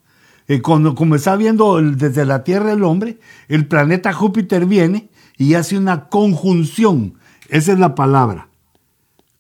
eh, 0.52 0.62
como 0.62 1.16
está 1.16 1.38
viendo 1.38 1.82
desde 1.82 2.26
la 2.26 2.44
Tierra 2.44 2.74
el 2.74 2.84
hombre, 2.84 3.20
el 3.48 3.68
planeta 3.70 4.12
Júpiter 4.12 4.66
viene 4.66 5.10
y 5.38 5.54
hace 5.54 5.78
una 5.78 6.10
conjunción. 6.10 7.14
Esa 7.48 7.72
es 7.72 7.80
la 7.80 7.96
palabra. 7.96 8.50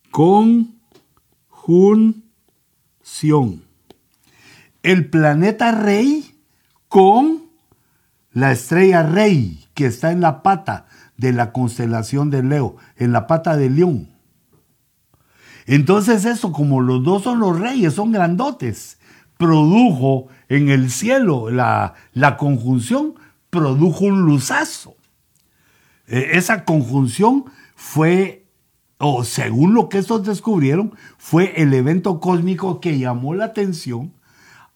Conjunción. 0.10 0.72
El 4.84 5.10
planeta 5.10 5.74
rey 5.74 6.34
con 6.88 7.44
la 8.32 8.54
estrella 8.54 9.04
rey 9.04 9.66
que 9.74 9.88
está 9.88 10.14
en 10.14 10.22
la 10.22 10.42
pata 10.42 10.88
de 11.22 11.32
la 11.32 11.54
constelación 11.54 12.32
de 12.32 12.42
Leo, 12.42 12.78
en 12.98 13.12
la 13.12 13.28
pata 13.28 13.56
de 13.56 13.70
León. 13.70 14.10
Entonces 15.68 16.26
eso, 16.26 16.52
como 16.52 16.82
los 16.82 17.04
dos 17.04 17.22
son 17.22 17.40
los 17.40 17.60
reyes, 17.60 17.94
son 17.94 18.12
grandotes, 18.12 18.98
produjo 19.38 20.30
en 20.50 20.70
el 20.70 20.90
cielo 20.90 21.52
la, 21.52 21.94
la 22.14 22.38
conjunción, 22.38 23.14
produjo 23.52 24.06
un 24.06 24.24
luzazo. 24.24 24.96
E, 26.08 26.38
esa 26.38 26.66
conjunción 26.66 27.46
fue, 27.76 28.48
o 28.98 29.24
según 29.24 29.76
lo 29.76 29.90
que 29.90 30.00
estos 30.00 30.26
descubrieron, 30.26 30.96
fue 31.20 31.54
el 31.62 31.72
evento 31.76 32.20
cósmico 32.20 32.82
que 32.82 32.98
llamó 32.98 33.36
la 33.36 33.46
atención 33.46 34.12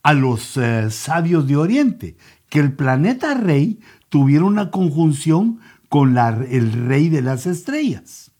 a 0.03 0.13
los 0.13 0.57
eh, 0.57 0.91
sabios 0.91 1.47
de 1.47 1.57
Oriente, 1.57 2.17
que 2.49 2.59
el 2.59 2.73
planeta 2.73 3.33
rey 3.33 3.79
tuviera 4.09 4.45
una 4.45 4.69
conjunción 4.69 5.59
con 5.89 6.17
el 6.17 6.87
rey 6.87 7.09
de 7.09 7.21
las 7.21 7.45
estrellas. 7.45 8.31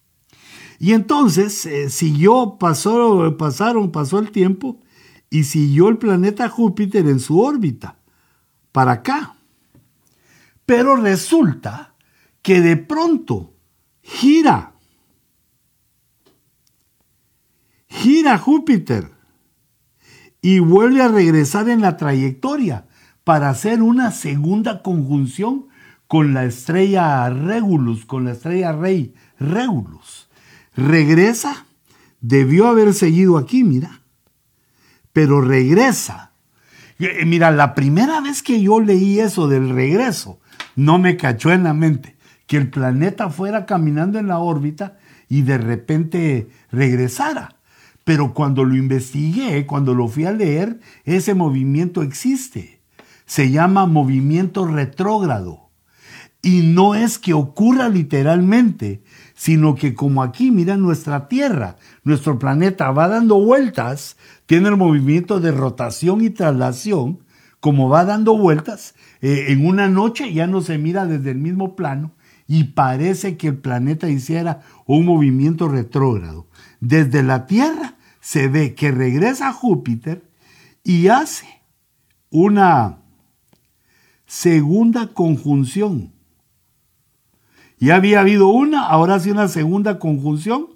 Y 0.79 0.93
entonces 0.93 1.65
eh, 1.65 1.89
siguió, 1.89 2.57
pasó, 2.59 3.35
pasaron, 3.37 3.91
pasó 3.91 4.19
el 4.19 4.31
tiempo 4.31 4.79
y 5.29 5.43
siguió 5.43 5.89
el 5.89 5.97
planeta 5.97 6.49
Júpiter 6.49 7.07
en 7.07 7.19
su 7.19 7.39
órbita, 7.39 7.99
para 8.71 8.93
acá. 8.93 9.35
Pero 10.65 10.95
resulta 10.95 11.95
que 12.41 12.61
de 12.61 12.77
pronto 12.77 13.53
gira, 14.01 14.73
gira 17.87 18.37
Júpiter 18.37 19.11
y 20.41 20.59
vuelve 20.59 21.01
a 21.01 21.07
regresar 21.07 21.69
en 21.69 21.81
la 21.81 21.97
trayectoria 21.97 22.87
para 23.23 23.49
hacer 23.49 23.81
una 23.81 24.11
segunda 24.11 24.83
conjunción 24.83 25.67
con 26.07 26.33
la 26.33 26.45
estrella 26.45 27.29
Regulus, 27.29 28.05
con 28.05 28.25
la 28.25 28.31
estrella 28.31 28.71
rey 28.71 29.13
Regulus. 29.39 30.29
Regresa, 30.75 31.65
debió 32.21 32.67
haber 32.67 32.93
seguido 32.93 33.37
aquí, 33.37 33.63
mira, 33.63 34.01
pero 35.13 35.41
regresa. 35.41 36.31
Eh, 36.99 37.25
mira, 37.25 37.51
la 37.51 37.75
primera 37.75 38.21
vez 38.21 38.43
que 38.43 38.61
yo 38.61 38.79
leí 38.79 39.19
eso 39.19 39.47
del 39.47 39.69
regreso, 39.69 40.39
no 40.75 40.99
me 40.99 41.17
cachó 41.17 41.51
en 41.51 41.63
la 41.63 41.73
mente 41.73 42.15
que 42.47 42.57
el 42.57 42.69
planeta 42.69 43.29
fuera 43.29 43.65
caminando 43.65 44.19
en 44.19 44.27
la 44.27 44.39
órbita 44.39 44.97
y 45.27 45.41
de 45.41 45.57
repente 45.57 46.49
regresara. 46.71 47.55
Pero 48.03 48.33
cuando 48.33 48.63
lo 48.65 48.75
investigué, 48.75 49.65
cuando 49.65 49.95
lo 49.95 50.07
fui 50.07 50.25
a 50.25 50.31
leer, 50.31 50.79
ese 51.05 51.33
movimiento 51.33 52.03
existe 52.03 52.75
se 53.25 53.49
llama 53.49 53.85
movimiento 53.85 54.65
retrógrado. 54.65 55.64
Y 56.45 56.61
no 56.61 56.93
es 56.93 57.17
que 57.17 57.33
ocurra 57.33 57.89
literalmente, 57.89 59.01
sino 59.33 59.73
que 59.73 59.95
como 59.95 60.21
aquí, 60.21 60.51
mira, 60.51 60.77
nuestra 60.77 61.27
Tierra, 61.27 61.77
nuestro 62.03 62.37
planeta 62.37 62.91
va 62.91 63.07
dando 63.07 63.43
vueltas, 63.43 64.15
tiene 64.45 64.69
el 64.69 64.77
movimiento 64.77 65.39
de 65.39 65.51
rotación 65.51 66.21
y 66.21 66.29
traslación, 66.29 67.23
como 67.59 67.89
va 67.89 68.05
dando 68.05 68.37
vueltas, 68.37 68.93
eh, 69.21 69.45
en 69.47 69.65
una 69.65 69.89
noche 69.89 70.33
ya 70.33 70.45
no 70.45 70.61
se 70.61 70.77
mira 70.77 71.07
desde 71.07 71.31
el 71.31 71.39
mismo 71.39 71.75
plano 71.75 72.11
y 72.45 72.65
parece 72.65 73.37
que 73.37 73.47
el 73.47 73.57
planeta 73.57 74.07
hiciera 74.07 74.61
un 74.85 75.03
movimiento 75.03 75.67
retrógrado. 75.67 76.47
Desde 76.79 77.23
la 77.23 77.47
Tierra 77.47 77.95
se 78.21 78.49
ve 78.49 78.75
que 78.75 78.91
regresa 78.91 79.51
Júpiter 79.51 80.29
y 80.83 81.07
hace 81.07 81.47
una 82.29 82.99
segunda 84.27 85.07
conjunción. 85.07 86.13
Ya 87.79 87.95
había 87.95 88.21
habido 88.21 88.47
una, 88.47 88.87
ahora 88.87 89.19
sí 89.19 89.31
una 89.31 89.47
segunda 89.47 89.99
conjunción. 89.99 90.67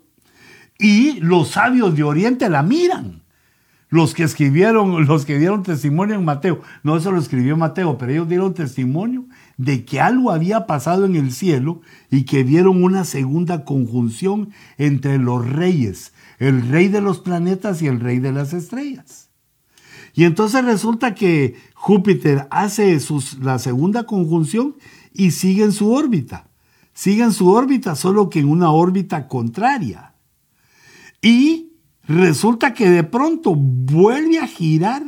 Y 0.78 1.20
los 1.20 1.50
sabios 1.50 1.96
de 1.96 2.04
Oriente 2.04 2.50
la 2.50 2.64
miran. 2.64 3.24
Los 3.90 4.14
que 4.14 4.24
escribieron, 4.24 5.08
los 5.08 5.26
que 5.26 5.40
dieron 5.40 5.64
testimonio 5.64 6.14
en 6.16 6.24
Mateo, 6.24 6.62
no 6.84 6.96
eso 6.96 7.12
lo 7.12 7.18
escribió 7.18 7.58
Mateo, 7.58 7.98
pero 7.98 8.12
ellos 8.12 8.30
dieron 8.30 8.54
testimonio 8.54 9.26
de 9.58 9.84
que 9.84 10.00
algo 10.00 10.32
había 10.32 10.68
pasado 10.68 11.06
en 11.06 11.16
el 11.16 11.32
cielo 11.32 11.82
y 12.12 12.24
que 12.24 12.44
vieron 12.44 12.84
una 12.84 13.04
segunda 13.04 13.66
conjunción 13.66 14.52
entre 14.78 15.18
los 15.18 15.44
reyes, 15.44 16.14
el 16.38 16.70
rey 16.70 16.88
de 16.88 17.02
los 17.02 17.20
planetas 17.20 17.82
y 17.82 17.88
el 17.88 18.00
rey 18.00 18.20
de 18.20 18.32
las 18.32 18.54
estrellas. 18.54 19.30
Y 20.14 20.26
entonces 20.26 20.64
resulta 20.64 21.16
que 21.16 21.56
Júpiter 21.74 22.48
hace 22.52 23.00
la 23.42 23.58
segunda 23.58 24.04
conjunción 24.04 24.76
y 25.14 25.32
sigue 25.32 25.64
en 25.64 25.72
su 25.72 25.92
órbita. 25.92 26.49
En 27.06 27.32
su 27.32 27.50
órbita, 27.50 27.96
solo 27.96 28.30
que 28.30 28.40
en 28.40 28.50
una 28.50 28.72
órbita 28.72 29.28
contraria. 29.28 30.14
Y 31.22 31.74
resulta 32.08 32.74
que 32.74 32.90
de 32.90 33.04
pronto 33.04 33.56
vuelve 33.56 34.40
a 34.40 34.48
girar 34.48 35.04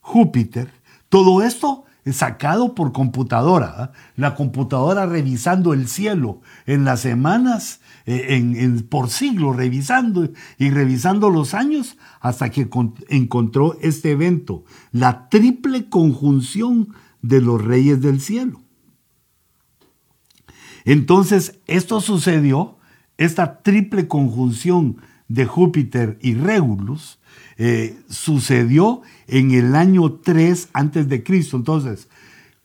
Júpiter. 0.00 0.70
Todo 1.08 1.42
esto 1.42 1.84
sacado 2.12 2.74
por 2.74 2.92
computadora. 2.92 3.74
¿ah? 3.78 3.92
La 4.16 4.34
computadora 4.34 5.06
revisando 5.06 5.72
el 5.72 5.88
cielo 5.88 6.40
en 6.66 6.84
las 6.84 7.00
semanas, 7.00 7.80
eh, 8.04 8.26
en, 8.30 8.82
por 8.82 9.10
siglos, 9.10 9.56
revisando 9.56 10.28
y 10.58 10.70
revisando 10.70 11.30
los 11.30 11.54
años 11.54 11.96
hasta 12.20 12.50
que 12.50 12.68
encontró 13.08 13.78
este 13.80 14.10
evento, 14.10 14.64
la 14.92 15.28
triple 15.28 15.88
conjunción 15.88 16.88
de 17.22 17.40
los 17.40 17.62
reyes 17.62 18.02
del 18.02 18.20
cielo. 18.20 18.63
Entonces, 20.84 21.60
esto 21.66 22.00
sucedió, 22.00 22.76
esta 23.16 23.62
triple 23.62 24.08
conjunción 24.08 24.98
de 25.28 25.46
Júpiter 25.46 26.18
y 26.20 26.34
Regulus, 26.34 27.18
eh, 27.56 27.96
sucedió 28.08 29.02
en 29.26 29.52
el 29.52 29.74
año 29.74 30.12
3 30.12 30.68
antes 30.72 31.08
de 31.08 31.22
Cristo. 31.22 31.56
Entonces, 31.56 32.08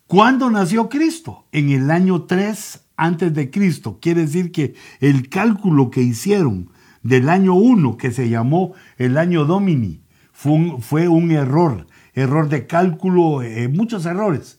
¿cuándo 0.08 0.50
nació 0.50 0.90
Cristo? 0.90 1.46
En 1.52 1.70
el 1.70 1.92
año 1.92 2.24
3 2.24 2.82
antes 2.98 3.34
de 3.34 3.50
Cristo. 3.50 4.00
Quiere 4.02 4.22
decir 4.22 4.52
que 4.52 4.76
el 5.00 5.30
cálculo 5.30 5.90
que 5.90 6.02
hicieron 6.02 6.70
del 7.04 7.30
año 7.30 7.54
1, 7.54 7.98
que 7.98 8.12
se 8.12 8.30
llamó 8.30 8.74
el 8.98 9.18
año 9.18 9.46
Domini, 9.46 10.02
fue 10.34 11.08
un, 11.10 11.32
error, 11.32 11.86
error 12.14 12.48
de 12.48 12.66
cálculo, 12.66 13.42
eh, 13.42 13.68
muchos 13.68 14.06
errores. 14.06 14.59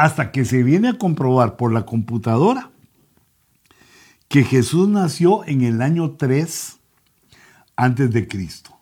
Hasta 0.00 0.32
que 0.32 0.46
se 0.46 0.62
viene 0.62 0.88
a 0.88 0.94
comprobar 0.94 1.58
por 1.58 1.74
la 1.74 1.84
computadora 1.84 2.70
que 4.28 4.44
Jesús 4.44 4.88
nació 4.88 5.44
en 5.46 5.60
el 5.60 5.82
año 5.82 6.12
3 6.12 6.78
antes 7.76 8.10
de 8.10 8.26
Cristo. 8.26 8.74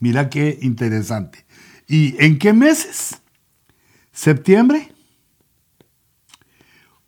Mira 0.00 0.28
qué 0.28 0.58
interesante. 0.60 1.46
¿Y 1.86 2.16
en 2.18 2.36
qué 2.40 2.52
meses? 2.52 3.22
¿Septiembre? 4.10 4.92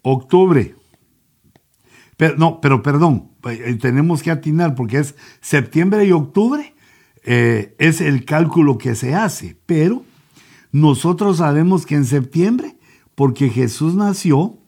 ¿Octubre? 0.03 0.77
Pero, 2.17 2.37
no, 2.37 2.61
pero 2.61 2.81
perdón, 2.85 3.33
eh, 3.51 3.77
tenemos 3.81 4.23
que 4.23 4.31
atinar 4.31 4.77
porque 4.77 4.99
es 4.99 5.17
septiembre 5.41 6.05
y 6.05 6.13
octubre, 6.13 6.77
eh, 7.25 7.75
es 7.81 8.01
el 8.01 8.25
cálculo 8.25 8.79
que 8.79 8.95
se 8.95 9.17
hace, 9.17 9.59
pero 9.67 10.05
nosotros 10.73 11.39
sabemos 11.39 11.87
que 11.87 11.95
en 11.95 12.05
septiembre, 12.05 12.79
porque 13.15 13.49
Jesús 13.49 13.95
nació 13.95 14.59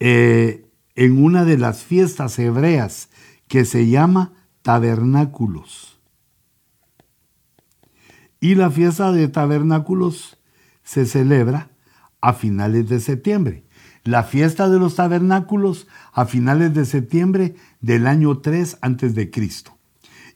eh, 0.00 0.66
en 0.94 1.22
una 1.22 1.44
de 1.44 1.58
las 1.58 1.82
fiestas 1.82 2.38
hebreas 2.38 3.08
que 3.46 3.64
se 3.64 3.88
llama 3.88 4.32
tabernáculos. 4.62 5.98
Y 8.40 8.54
la 8.54 8.70
fiesta 8.70 9.12
de 9.12 9.28
tabernáculos 9.28 10.38
se 10.82 11.06
celebra 11.06 11.70
a 12.20 12.32
finales 12.32 12.88
de 12.88 13.00
septiembre. 13.00 13.64
La 14.04 14.22
fiesta 14.22 14.68
de 14.68 14.78
los 14.78 14.94
tabernáculos 14.94 15.86
a 16.12 16.24
finales 16.24 16.72
de 16.74 16.84
septiembre 16.84 17.56
del 17.80 18.06
año 18.06 18.38
3 18.38 18.78
antes 18.80 19.14
de 19.14 19.30
Cristo. 19.30 19.76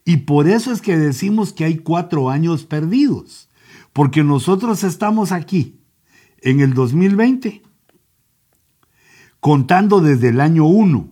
Y 0.04 0.18
por 0.18 0.48
eso 0.48 0.72
es 0.72 0.82
que 0.82 0.96
decimos 0.96 1.52
que 1.52 1.64
hay 1.64 1.78
cuatro 1.78 2.28
años 2.28 2.64
perdidos, 2.64 3.48
porque 3.92 4.24
nosotros 4.24 4.84
estamos 4.84 5.32
aquí 5.32 5.80
en 6.38 6.60
el 6.60 6.74
2020 6.74 7.62
contando 9.40 10.00
desde 10.00 10.28
el 10.28 10.40
año 10.40 10.66
1. 10.66 11.10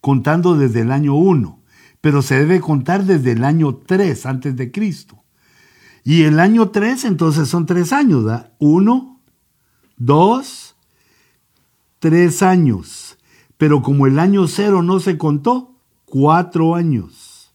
Contando 0.00 0.56
desde 0.56 0.82
el 0.82 0.92
año 0.92 1.14
1. 1.14 1.62
Pero 2.00 2.22
se 2.22 2.36
debe 2.36 2.60
contar 2.60 3.04
desde 3.04 3.32
el 3.32 3.44
año 3.44 3.76
3 3.76 4.26
antes 4.26 4.54
de 4.56 4.70
Cristo. 4.70 5.24
Y 6.04 6.22
el 6.22 6.38
año 6.38 6.68
3 6.68 7.04
entonces 7.06 7.48
son 7.48 7.66
tres 7.66 7.92
años, 7.92 8.24
¿verdad? 8.24 8.52
Uno, 8.60 9.20
dos, 9.96 10.76
tres 11.98 12.42
años. 12.42 13.18
Pero 13.56 13.82
como 13.82 14.06
el 14.06 14.18
año 14.18 14.46
cero 14.46 14.82
no 14.82 15.00
se 15.00 15.18
contó, 15.18 15.74
cuatro 16.04 16.74
años. 16.74 17.54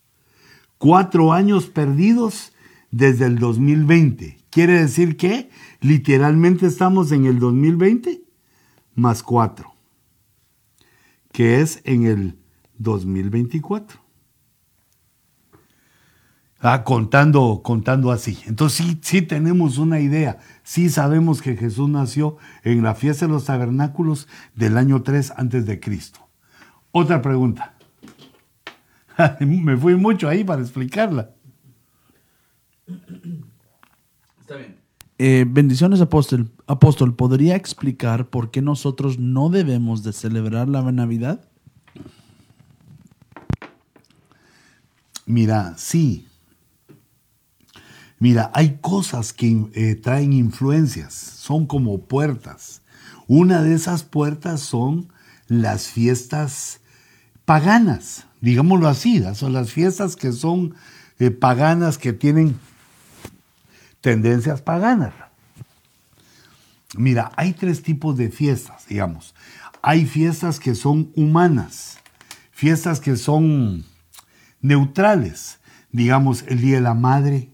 Cuatro 0.77 1.31
años 1.31 1.67
perdidos 1.67 2.51
desde 2.91 3.25
el 3.25 3.39
2020. 3.39 4.38
Quiere 4.49 4.73
decir 4.82 5.17
que 5.17 5.49
literalmente 5.80 6.67
estamos 6.67 7.12
en 7.12 7.25
el 7.25 7.39
2020 7.39 8.21
más 8.95 9.23
cuatro, 9.23 9.73
que 11.32 11.62
es 11.62 11.82
en 11.86 12.06
el 12.06 12.38
2024. 12.77 14.01
Ah, 16.63 16.84
contando, 16.84 17.62
contando 17.63 18.12
así. 18.12 18.38
Entonces 18.45 18.86
sí, 18.86 18.99
sí 19.01 19.21
tenemos 19.23 19.80
una 19.80 19.99
idea. 19.99 20.38
Sí 20.63 20.89
sabemos 20.89 21.41
que 21.41 21.58
Jesús 21.58 21.89
nació 21.89 22.38
en 22.63 22.84
la 22.84 22.93
fiesta 22.93 23.25
de 23.25 23.32
los 23.32 23.45
tabernáculos 23.45 24.27
del 24.54 24.77
año 24.77 25.01
3 25.01 25.34
antes 25.38 25.65
de 25.65 25.80
Cristo. 25.80 26.19
Otra 26.91 27.21
pregunta. 27.23 27.73
Me 29.39 29.75
fui 29.75 29.95
mucho 29.95 30.30
ahí 30.30 30.43
para 30.43 30.62
explicarla. 30.62 31.32
Está 34.41 34.56
bien. 34.58 34.77
Eh, 35.17 35.45
bendiciones, 35.47 36.01
apóstol. 36.01 36.49
Apóstol, 36.67 37.15
¿podría 37.15 37.56
explicar 37.56 38.30
por 38.30 38.49
qué 38.49 38.62
nosotros 38.62 39.19
no 39.19 39.49
debemos 39.49 40.04
de 40.04 40.13
celebrar 40.13 40.67
la 40.67 40.82
Navidad? 40.91 41.47
Mira, 45.25 45.75
sí, 45.77 46.27
Mira, 48.21 48.51
hay 48.54 48.77
cosas 48.82 49.34
que 49.34 49.65
eh, 49.73 49.95
traen 49.95 50.32
influencias, 50.32 51.12
son 51.12 51.65
como 51.65 52.01
puertas. 52.01 52.84
Una 53.27 53.63
de 53.63 53.73
esas 53.73 54.04
puertas 54.04 54.60
son 54.62 55.12
las 55.47 55.88
fiestas 55.88 56.82
paganas, 57.45 58.27
digámoslo 58.39 58.88
así, 58.88 59.23
son 59.34 59.54
las 59.54 59.71
fiestas 59.71 60.15
que 60.15 60.34
son 60.34 60.75
eh, 61.17 61.32
paganas, 61.32 61.97
que 61.97 62.13
tienen 62.13 62.60
tendencias 64.01 64.61
paganas. 64.61 65.13
Mira, 66.95 67.31
hay 67.37 67.53
tres 67.53 67.81
tipos 67.83 68.17
de 68.17 68.29
fiestas, 68.29 68.85
digamos. 68.87 69.33
Hay 69.81 70.05
fiestas 70.05 70.59
que 70.59 70.75
son 70.75 71.11
humanas, 71.15 71.97
fiestas 72.51 72.99
que 72.99 73.15
son 73.15 73.85
neutrales, 74.61 75.59
digamos 75.91 76.43
el 76.47 76.61
Día 76.61 76.75
de 76.75 76.81
la 76.81 76.93
Madre, 76.93 77.49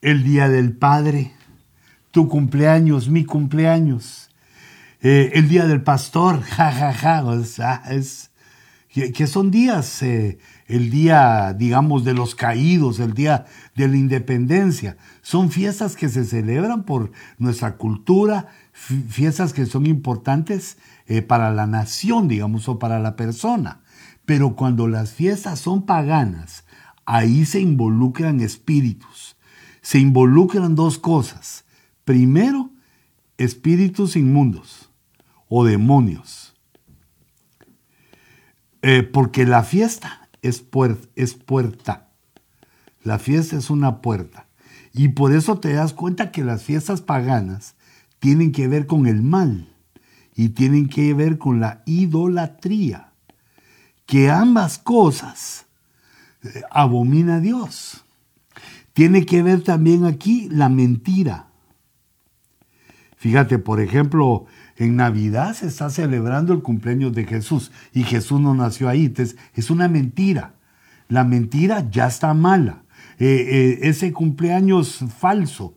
el 0.00 0.24
Día 0.24 0.48
del 0.48 0.72
Padre, 0.72 1.32
tu 2.10 2.28
cumpleaños, 2.28 3.08
mi 3.08 3.24
cumpleaños, 3.24 4.30
eh, 5.02 5.32
el 5.34 5.48
Día 5.48 5.66
del 5.66 5.82
Pastor, 5.82 6.40
jajaja, 6.42 6.92
ja, 6.92 7.20
ja, 7.20 7.24
o 7.24 7.34
es, 7.90 8.30
que, 8.92 9.26
son 9.28 9.52
días, 9.52 10.02
eh, 10.02 10.38
el 10.66 10.90
día, 10.90 11.54
digamos, 11.56 12.04
de 12.04 12.12
los 12.12 12.34
caídos, 12.34 12.98
el 12.98 13.14
día 13.14 13.46
de 13.76 13.86
la 13.86 13.96
independencia. 13.96 14.96
Son 15.30 15.50
fiestas 15.50 15.94
que 15.94 16.08
se 16.08 16.24
celebran 16.24 16.82
por 16.82 17.12
nuestra 17.38 17.76
cultura, 17.76 18.48
fiestas 18.72 19.52
que 19.52 19.64
son 19.66 19.86
importantes 19.86 20.76
eh, 21.06 21.22
para 21.22 21.52
la 21.52 21.66
nación, 21.68 22.26
digamos, 22.26 22.68
o 22.68 22.80
para 22.80 22.98
la 22.98 23.14
persona. 23.14 23.82
Pero 24.24 24.56
cuando 24.56 24.88
las 24.88 25.12
fiestas 25.12 25.60
son 25.60 25.86
paganas, 25.86 26.64
ahí 27.04 27.44
se 27.44 27.60
involucran 27.60 28.40
espíritus 28.40 29.36
se 29.82 29.98
involucran 29.98 30.74
dos 30.74 30.98
cosas. 30.98 31.64
Primero, 32.04 32.70
espíritus 33.38 34.16
inmundos 34.16 34.90
o 35.48 35.64
demonios. 35.64 36.54
Eh, 38.82 39.02
porque 39.02 39.44
la 39.44 39.62
fiesta 39.62 40.28
es, 40.42 40.64
es 41.16 41.34
puerta. 41.34 42.08
La 43.02 43.18
fiesta 43.18 43.56
es 43.56 43.70
una 43.70 44.00
puerta. 44.00 44.46
Y 44.92 45.08
por 45.08 45.32
eso 45.32 45.58
te 45.58 45.72
das 45.72 45.92
cuenta 45.92 46.32
que 46.32 46.44
las 46.44 46.62
fiestas 46.62 47.00
paganas 47.00 47.74
tienen 48.18 48.52
que 48.52 48.68
ver 48.68 48.86
con 48.86 49.06
el 49.06 49.22
mal 49.22 49.68
y 50.34 50.50
tienen 50.50 50.88
que 50.88 51.14
ver 51.14 51.38
con 51.38 51.60
la 51.60 51.82
idolatría. 51.86 53.12
Que 54.06 54.30
ambas 54.30 54.78
cosas 54.78 55.66
eh, 56.42 56.62
abomina 56.70 57.36
a 57.36 57.40
Dios. 57.40 58.04
Tiene 58.92 59.24
que 59.24 59.42
ver 59.42 59.62
también 59.62 60.04
aquí 60.04 60.48
la 60.50 60.68
mentira. 60.68 61.46
Fíjate, 63.16 63.58
por 63.58 63.80
ejemplo, 63.80 64.46
en 64.76 64.96
Navidad 64.96 65.54
se 65.54 65.66
está 65.66 65.90
celebrando 65.90 66.52
el 66.52 66.62
cumpleaños 66.62 67.12
de 67.12 67.26
Jesús 67.26 67.70
y 67.92 68.02
Jesús 68.02 68.40
no 68.40 68.54
nació 68.54 68.88
ahí. 68.88 69.06
Entonces, 69.06 69.36
es 69.54 69.70
una 69.70 69.88
mentira. 69.88 70.54
La 71.08 71.22
mentira 71.24 71.88
ya 71.90 72.06
está 72.06 72.32
mala. 72.34 72.82
Eh, 73.20 73.26
eh, 73.26 73.78
ese 73.82 74.14
cumpleaños 74.14 75.04
falso 75.14 75.76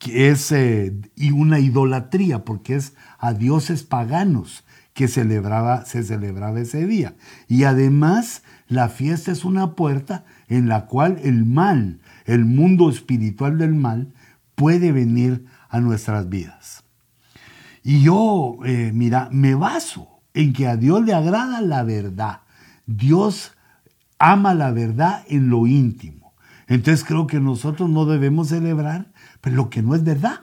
que 0.00 0.30
es 0.30 0.50
eh, 0.50 0.92
y 1.14 1.30
una 1.30 1.60
idolatría 1.60 2.44
porque 2.44 2.74
es 2.74 2.94
a 3.20 3.34
dioses 3.34 3.84
paganos 3.84 4.64
que 4.92 5.06
celebraba, 5.06 5.84
se 5.84 6.02
celebraba 6.02 6.58
ese 6.58 6.84
día. 6.88 7.14
Y 7.46 7.62
además 7.64 8.42
la 8.66 8.88
fiesta 8.88 9.30
es 9.30 9.44
una 9.44 9.76
puerta 9.76 10.24
en 10.48 10.68
la 10.68 10.86
cual 10.86 11.20
el 11.22 11.46
mal 11.46 12.00
el 12.24 12.44
mundo 12.44 12.90
espiritual 12.90 13.58
del 13.58 13.76
mal 13.76 14.12
puede 14.56 14.90
venir 14.90 15.44
a 15.68 15.78
nuestras 15.78 16.28
vidas. 16.28 16.82
Y 17.84 18.02
yo, 18.02 18.58
mira, 18.92 19.28
me 19.32 19.54
baso 19.54 20.20
en 20.34 20.52
que 20.52 20.66
a 20.66 20.76
Dios 20.76 21.04
le 21.04 21.14
agrada 21.14 21.60
la 21.60 21.82
verdad. 21.84 22.40
Dios 22.86 23.52
ama 24.18 24.54
la 24.54 24.70
verdad 24.72 25.24
en 25.28 25.48
lo 25.48 25.66
íntimo. 25.66 26.21
Entonces 26.72 27.04
creo 27.04 27.26
que 27.26 27.38
nosotros 27.38 27.90
no 27.90 28.06
debemos 28.06 28.48
celebrar 28.48 29.12
pero 29.42 29.56
lo 29.56 29.68
que 29.68 29.82
no 29.82 29.94
es 29.94 30.04
verdad. 30.04 30.40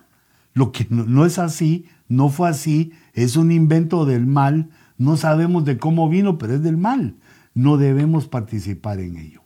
Lo 0.54 0.72
que 0.72 0.86
no 0.90 1.26
es 1.26 1.40
así, 1.40 1.86
no 2.08 2.30
fue 2.30 2.50
así, 2.50 2.92
es 3.14 3.36
un 3.36 3.52
invento 3.52 4.06
del 4.06 4.28
mal, 4.28 4.70
no 4.98 5.16
sabemos 5.16 5.66
de 5.66 5.78
cómo 5.78 6.10
vino, 6.10 6.38
pero 6.38 6.54
es 6.56 6.62
del 6.62 6.78
mal. 6.78 7.16
No 7.56 7.78
debemos 7.78 8.28
participar 8.28 9.00
en 9.00 9.18
ello. 9.18 9.42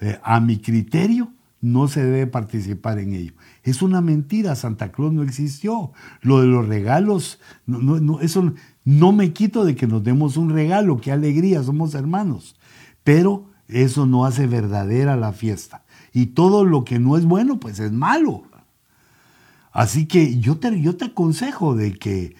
Eh, 0.00 0.18
a 0.22 0.40
mi 0.40 0.58
criterio, 0.58 1.32
no 1.62 1.88
se 1.88 2.04
debe 2.04 2.26
participar 2.26 2.98
en 2.98 3.14
ello. 3.14 3.32
Es 3.62 3.80
una 3.80 4.00
mentira, 4.00 4.56
Santa 4.56 4.92
Claus 4.92 5.12
no 5.12 5.22
existió. 5.22 5.92
Lo 6.20 6.40
de 6.40 6.46
los 6.46 6.66
regalos, 6.66 7.40
no, 7.66 8.20
eso 8.20 8.52
no 8.84 9.12
me 9.12 9.32
quito 9.32 9.64
de 9.64 9.76
que 9.76 9.86
nos 9.86 10.02
demos 10.04 10.36
un 10.36 10.50
regalo, 10.50 11.00
qué 11.00 11.12
alegría, 11.12 11.62
somos 11.62 11.94
hermanos. 11.94 12.58
Pero 13.04 13.49
eso 13.72 14.06
no 14.06 14.24
hace 14.24 14.46
verdadera 14.46 15.16
la 15.16 15.32
fiesta. 15.32 15.84
Y 16.12 16.26
todo 16.26 16.64
lo 16.64 16.84
que 16.84 16.98
no 16.98 17.16
es 17.16 17.24
bueno, 17.24 17.60
pues 17.60 17.78
es 17.78 17.92
malo. 17.92 18.44
Así 19.72 20.06
que 20.06 20.38
yo 20.38 20.58
te, 20.58 20.80
yo 20.80 20.96
te 20.96 21.06
aconsejo 21.06 21.74
de 21.74 21.92
que 21.92 22.34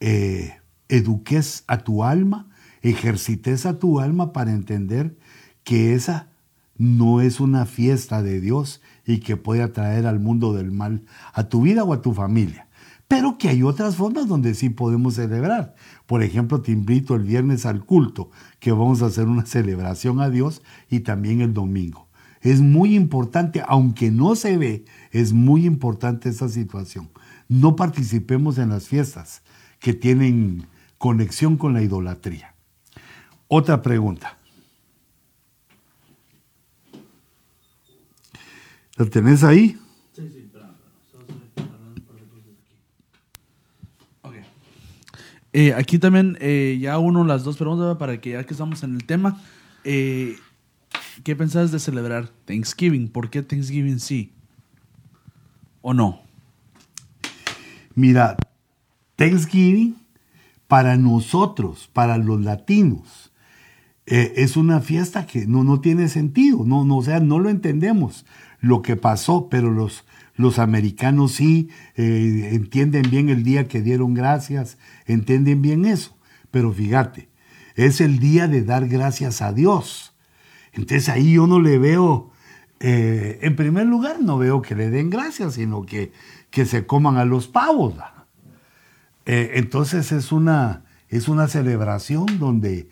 eh, 0.00 0.58
eduques 0.88 1.64
a 1.66 1.78
tu 1.78 2.04
alma, 2.04 2.48
ejercites 2.82 3.64
a 3.64 3.78
tu 3.78 4.00
alma 4.00 4.32
para 4.32 4.52
entender 4.52 5.16
que 5.62 5.94
esa 5.94 6.28
no 6.76 7.20
es 7.20 7.40
una 7.40 7.66
fiesta 7.66 8.22
de 8.22 8.40
Dios 8.40 8.82
y 9.06 9.18
que 9.20 9.36
puede 9.36 9.62
atraer 9.62 10.06
al 10.06 10.20
mundo 10.20 10.52
del 10.52 10.72
mal 10.72 11.02
a 11.32 11.44
tu 11.44 11.62
vida 11.62 11.84
o 11.84 11.92
a 11.94 12.02
tu 12.02 12.12
familia. 12.12 12.68
Pero 13.08 13.38
que 13.38 13.48
hay 13.48 13.62
otras 13.62 13.96
formas 13.96 14.28
donde 14.28 14.54
sí 14.54 14.70
podemos 14.70 15.14
celebrar. 15.14 15.74
Por 16.06 16.22
ejemplo, 16.22 16.62
te 16.62 16.72
invito 16.72 17.14
el 17.14 17.22
viernes 17.22 17.66
al 17.66 17.84
culto, 17.84 18.30
que 18.60 18.72
vamos 18.72 19.02
a 19.02 19.06
hacer 19.06 19.26
una 19.26 19.46
celebración 19.46 20.20
a 20.20 20.30
Dios 20.30 20.62
y 20.88 21.00
también 21.00 21.40
el 21.40 21.52
domingo. 21.52 22.08
Es 22.40 22.60
muy 22.60 22.94
importante, 22.94 23.62
aunque 23.66 24.10
no 24.10 24.36
se 24.36 24.58
ve, 24.58 24.84
es 25.10 25.32
muy 25.32 25.64
importante 25.64 26.28
esta 26.28 26.48
situación. 26.48 27.10
No 27.48 27.76
participemos 27.76 28.58
en 28.58 28.70
las 28.70 28.88
fiestas 28.88 29.42
que 29.80 29.94
tienen 29.94 30.66
conexión 30.98 31.56
con 31.56 31.74
la 31.74 31.82
idolatría. 31.82 32.54
Otra 33.48 33.82
pregunta. 33.82 34.38
¿La 38.96 39.06
tenés 39.06 39.42
ahí? 39.42 39.76
Sí, 40.12 40.28
sí, 40.32 40.38
espera, 40.38 40.74
okay. 44.22 44.42
Eh, 45.56 45.72
aquí 45.72 46.00
también 46.00 46.36
eh, 46.40 46.78
ya 46.80 46.98
uno 46.98 47.22
las 47.22 47.44
dos 47.44 47.56
preguntas 47.56 47.96
para 47.96 48.20
que 48.20 48.30
ya 48.30 48.44
que 48.44 48.54
estamos 48.54 48.82
en 48.82 48.96
el 48.96 49.04
tema, 49.04 49.40
eh, 49.84 50.34
¿qué 51.22 51.36
pensás 51.36 51.70
de 51.70 51.78
celebrar 51.78 52.28
Thanksgiving? 52.44 53.06
¿Por 53.06 53.30
qué 53.30 53.40
Thanksgiving 53.40 54.00
sí 54.00 54.32
o 55.80 55.94
no? 55.94 56.22
Mira, 57.94 58.36
Thanksgiving 59.14 59.96
para 60.66 60.96
nosotros, 60.96 61.88
para 61.92 62.18
los 62.18 62.42
latinos, 62.42 63.30
es 64.06 64.56
una 64.56 64.80
fiesta 64.80 65.24
que 65.24 65.46
no, 65.46 65.62
no 65.62 65.80
tiene 65.80 66.08
sentido, 66.08 66.64
no, 66.66 66.84
no, 66.84 66.96
o 66.96 67.02
sea, 67.02 67.20
no 67.20 67.38
lo 67.38 67.48
entendemos 67.48 68.26
lo 68.60 68.82
que 68.82 68.96
pasó, 68.96 69.48
pero 69.48 69.70
los, 69.70 70.04
los 70.36 70.58
americanos 70.58 71.32
sí 71.32 71.68
eh, 71.96 72.50
entienden 72.52 73.08
bien 73.10 73.28
el 73.28 73.44
día 73.44 73.68
que 73.68 73.82
dieron 73.82 74.14
gracias, 74.14 74.78
entienden 75.06 75.62
bien 75.62 75.84
eso. 75.84 76.16
Pero 76.50 76.72
fíjate, 76.72 77.28
es 77.76 78.00
el 78.00 78.18
día 78.18 78.48
de 78.48 78.62
dar 78.62 78.88
gracias 78.88 79.42
a 79.42 79.52
Dios. 79.52 80.14
Entonces 80.72 81.08
ahí 81.08 81.34
yo 81.34 81.46
no 81.46 81.60
le 81.60 81.78
veo, 81.78 82.32
eh, 82.80 83.38
en 83.42 83.54
primer 83.54 83.86
lugar, 83.86 84.20
no 84.20 84.38
veo 84.38 84.60
que 84.60 84.74
le 84.74 84.90
den 84.90 85.08
gracias, 85.08 85.54
sino 85.54 85.86
que, 85.86 86.12
que 86.50 86.64
se 86.66 86.84
coman 86.84 87.16
a 87.16 87.24
los 87.24 87.46
pavos. 87.46 87.94
Eh, 89.26 89.52
entonces 89.54 90.10
es 90.10 90.32
una, 90.32 90.84
es 91.08 91.28
una 91.28 91.46
celebración 91.46 92.38
donde 92.38 92.88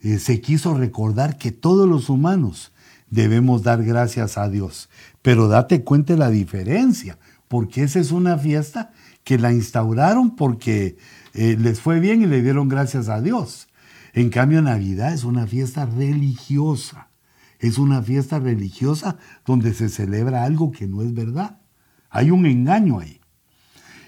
se 0.00 0.40
quiso 0.40 0.74
recordar 0.78 1.38
que 1.38 1.50
todos 1.50 1.88
los 1.88 2.08
humanos 2.08 2.72
debemos 3.10 3.62
dar 3.62 3.84
gracias 3.84 4.38
a 4.38 4.48
Dios. 4.48 4.88
Pero 5.22 5.48
date 5.48 5.84
cuenta 5.84 6.12
de 6.12 6.18
la 6.18 6.30
diferencia, 6.30 7.18
porque 7.48 7.82
esa 7.82 8.00
es 8.00 8.12
una 8.12 8.38
fiesta 8.38 8.92
que 9.24 9.38
la 9.38 9.52
instauraron 9.52 10.36
porque 10.36 10.96
eh, 11.34 11.56
les 11.58 11.80
fue 11.80 12.00
bien 12.00 12.22
y 12.22 12.26
le 12.26 12.42
dieron 12.42 12.68
gracias 12.68 13.08
a 13.08 13.20
Dios. 13.20 13.68
En 14.14 14.30
cambio, 14.30 14.62
Navidad 14.62 15.12
es 15.12 15.24
una 15.24 15.46
fiesta 15.46 15.86
religiosa. 15.86 17.08
Es 17.58 17.78
una 17.78 18.02
fiesta 18.02 18.38
religiosa 18.38 19.16
donde 19.44 19.74
se 19.74 19.88
celebra 19.88 20.44
algo 20.44 20.70
que 20.70 20.86
no 20.86 21.02
es 21.02 21.12
verdad. 21.12 21.58
Hay 22.08 22.30
un 22.30 22.46
engaño 22.46 23.00
ahí. 23.00 23.20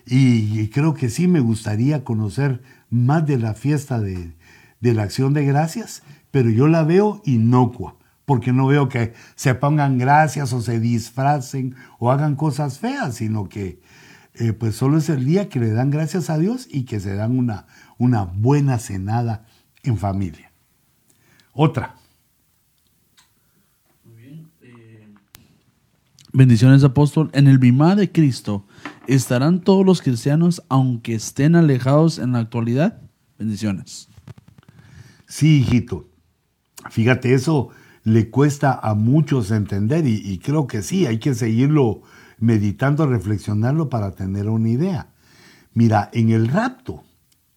Y, 0.07 0.69
creo 0.69 0.95
que 0.95 1.11
sí 1.11 1.29
me 1.29 1.41
gustaría 1.41 2.03
conocer 2.03 2.63
más 2.89 3.27
de 3.27 3.39
la 3.39 3.55
fiesta 3.55 4.01
de, 4.01 4.35
de 4.81 4.95
la 4.95 5.03
acción 5.03 5.35
de 5.35 5.45
gracias, 5.45 6.03
pero 6.31 6.51
yo 6.51 6.67
la 6.67 6.83
veo 6.83 7.21
inocua 7.25 8.00
porque 8.31 8.53
no 8.53 8.69
veo 8.69 8.89
que 8.89 9.13
se 9.35 9.57
pongan 9.57 9.99
gracias 9.99 10.53
o 10.53 10.61
se 10.63 10.79
disfracen 10.79 11.75
o 11.99 12.13
hagan 12.13 12.37
cosas 12.37 12.79
feas, 12.79 13.17
sino 13.17 13.49
que 13.49 13.81
eh, 14.35 14.53
pues 14.53 14.77
solo 14.77 14.99
es 14.99 15.09
el 15.09 15.25
día 15.25 15.49
que 15.49 15.59
le 15.59 15.73
dan 15.73 15.91
gracias 15.91 16.31
a 16.31 16.39
Dios 16.39 16.69
y 16.71 16.85
que 16.85 17.01
se 17.01 17.17
dan 17.17 17.37
una, 17.37 17.67
una 17.99 18.23
buena 18.23 18.79
cenada 18.79 19.47
en 19.83 19.99
familia. 19.99 20.53
Otra. 21.53 21.97
Muy 24.05 24.23
bien. 24.23 24.49
Eh, 24.63 25.09
bendiciones 26.33 26.85
apóstol. 26.85 27.31
En 27.33 27.49
el 27.49 27.59
Bimá 27.59 27.97
de 27.97 28.13
Cristo, 28.13 28.65
¿estarán 29.09 29.61
todos 29.61 29.85
los 29.85 30.03
cristianos 30.03 30.63
aunque 30.69 31.17
estén 31.17 31.57
alejados 31.57 32.21
en 32.21 32.31
la 32.31 32.39
actualidad? 32.39 33.03
Bendiciones. 33.41 34.09
Sí, 35.27 35.63
hijito. 35.63 36.09
Fíjate, 36.91 37.35
eso 37.35 37.71
le 38.05 38.31
cuesta 38.31 38.79
a 38.83 38.95
muchos 38.95 39.51
entender 39.51 40.07
y, 40.07 40.39
creo 40.39 40.67
que 40.67 40.83
sí, 40.83 41.07
hay 41.07 41.19
que 41.19 41.35
seguirlo 41.35 42.03
meditando, 42.39 43.07
reflexionarlo 43.07 43.89
para 43.89 44.13
tener 44.13 44.49
una 44.49 44.71
idea. 44.71 45.13
Mira, 45.75 46.11
en 46.13 46.31
el 46.31 46.49
rapto, 46.49 47.05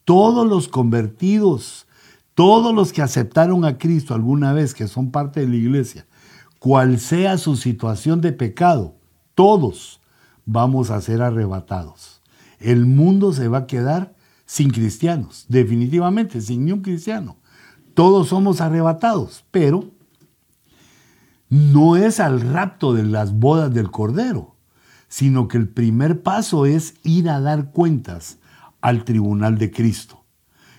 todos 0.06 0.48
los 0.48 0.68
convertidos, 0.68 1.88
todos 2.36 2.74
los 2.76 2.92
que 2.92 3.02
aceptaron 3.02 3.64
a 3.66 3.78
Cristo 3.78 4.14
alguna 4.14 4.54
vez, 4.54 4.74
que 4.74 4.88
son 4.88 5.12
parte 5.12 5.40
de 5.40 5.48
la 5.48 5.56
iglesia, 5.56 6.06
cual 6.60 7.00
sea 7.00 7.38
su 7.38 7.56
situación 7.56 8.22
de 8.22 8.34
pecado, 8.34 8.96
todos 9.36 10.02
vamos 10.46 10.92
a 10.92 11.02
ser 11.02 11.22
arrebatados. 11.22 12.22
El 12.60 12.86
mundo 12.86 13.34
se 13.34 13.48
va 13.48 13.60
a 13.60 13.68
quedar 13.68 14.14
sin 14.46 14.70
cristianos, 14.70 15.46
definitivamente, 15.48 16.42
sin 16.42 16.66
ni 16.66 16.72
un 16.72 16.82
cristiano. 16.82 17.38
Todos 17.94 18.30
somos 18.30 18.62
arrebatados, 18.62 19.46
pero 19.52 19.93
no 21.54 21.98
es 21.98 22.20
al 22.20 22.42
rapto 22.42 22.96
de 22.96 23.04
las 23.04 23.32
bodas 23.32 23.72
del 23.72 23.92
Cordero, 23.92 24.56
sino 25.08 25.48
que 25.48 25.60
el 25.60 25.70
primer 25.70 26.24
paso 26.24 26.66
es 26.66 26.96
ir 27.04 27.30
a 27.30 27.40
dar 27.40 27.70
cuentas 27.70 28.40
al 28.82 29.06
tribunal 29.06 29.60
de 29.60 29.70
Cristo. 29.70 30.24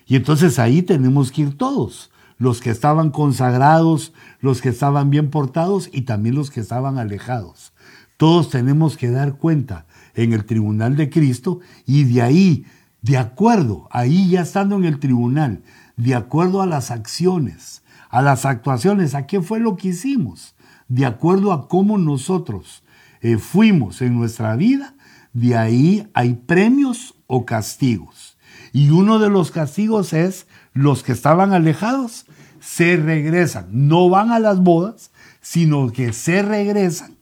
Y 0.04 0.16
entonces 0.16 0.58
ahí 0.58 0.82
tenemos 0.82 1.30
que 1.30 1.42
ir 1.42 1.56
todos, 1.56 2.10
los 2.38 2.60
que 2.60 2.70
estaban 2.70 3.10
consagrados, 3.10 4.14
los 4.40 4.60
que 4.60 4.70
estaban 4.70 5.10
bien 5.10 5.30
portados 5.30 5.88
y 5.92 6.02
también 6.02 6.34
los 6.34 6.50
que 6.50 6.58
estaban 6.58 6.98
alejados. 6.98 7.72
Todos 8.16 8.50
tenemos 8.50 8.96
que 8.96 9.12
dar 9.12 9.36
cuenta 9.36 9.86
en 10.16 10.32
el 10.32 10.44
tribunal 10.44 10.96
de 10.96 11.08
Cristo 11.08 11.60
y 11.86 12.02
de 12.02 12.20
ahí, 12.20 12.66
de 13.00 13.16
acuerdo, 13.16 13.86
ahí 13.92 14.28
ya 14.28 14.40
estando 14.40 14.74
en 14.74 14.86
el 14.86 14.98
tribunal, 14.98 15.62
de 15.96 16.16
acuerdo 16.16 16.62
a 16.62 16.66
las 16.66 16.90
acciones, 16.90 17.84
a 18.10 18.22
las 18.22 18.44
actuaciones, 18.44 19.14
a 19.14 19.28
qué 19.28 19.40
fue 19.40 19.60
lo 19.60 19.76
que 19.76 19.88
hicimos, 19.88 20.53
de 20.88 21.06
acuerdo 21.06 21.52
a 21.52 21.68
cómo 21.68 21.98
nosotros 21.98 22.82
eh, 23.20 23.38
fuimos 23.38 24.02
en 24.02 24.14
nuestra 24.14 24.56
vida, 24.56 24.94
de 25.32 25.56
ahí 25.56 26.08
hay 26.14 26.34
premios 26.34 27.14
o 27.26 27.44
castigos. 27.44 28.36
Y 28.72 28.90
uno 28.90 29.18
de 29.18 29.30
los 29.30 29.50
castigos 29.50 30.12
es 30.12 30.46
los 30.72 31.02
que 31.02 31.12
estaban 31.12 31.52
alejados 31.52 32.26
se 32.64 32.96
regresan, 32.96 33.66
no 33.70 34.08
van 34.08 34.30
a 34.30 34.38
las 34.38 34.60
bodas, 34.60 35.10
sino 35.40 35.92
que 35.92 36.12
se 36.12 36.42
regresan 36.42 37.14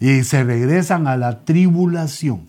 y 0.00 0.24
se 0.24 0.42
regresan 0.42 1.06
a 1.06 1.16
la 1.16 1.44
tribulación. 1.44 2.48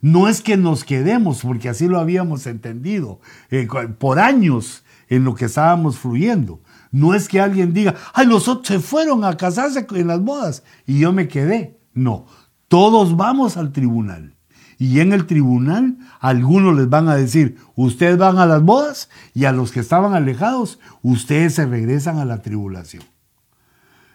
No 0.00 0.28
es 0.28 0.42
que 0.42 0.56
nos 0.56 0.82
quedemos, 0.82 1.42
porque 1.42 1.68
así 1.68 1.86
lo 1.86 2.00
habíamos 2.00 2.48
entendido 2.48 3.20
eh, 3.50 3.68
por 3.98 4.18
años 4.18 4.84
en 5.08 5.22
lo 5.22 5.36
que 5.36 5.44
estábamos 5.44 5.98
fluyendo, 5.98 6.60
no 6.92 7.14
es 7.14 7.26
que 7.26 7.40
alguien 7.40 7.72
diga, 7.72 7.94
ay, 8.12 8.26
los 8.26 8.46
otros 8.48 8.68
se 8.68 8.78
fueron 8.78 9.24
a 9.24 9.36
casarse 9.36 9.86
en 9.90 10.06
las 10.06 10.22
bodas 10.22 10.62
y 10.86 11.00
yo 11.00 11.12
me 11.12 11.26
quedé. 11.26 11.80
No, 11.94 12.26
todos 12.68 13.16
vamos 13.16 13.56
al 13.56 13.72
tribunal. 13.72 14.36
Y 14.78 15.00
en 15.00 15.12
el 15.12 15.26
tribunal 15.26 15.96
algunos 16.20 16.76
les 16.76 16.88
van 16.88 17.08
a 17.08 17.14
decir, 17.14 17.56
ustedes 17.76 18.18
van 18.18 18.38
a 18.38 18.46
las 18.46 18.62
bodas 18.62 19.08
y 19.32 19.46
a 19.46 19.52
los 19.52 19.72
que 19.72 19.80
estaban 19.80 20.14
alejados, 20.14 20.78
ustedes 21.02 21.54
se 21.54 21.66
regresan 21.66 22.18
a 22.18 22.24
la 22.24 22.42
tribulación. 22.42 23.04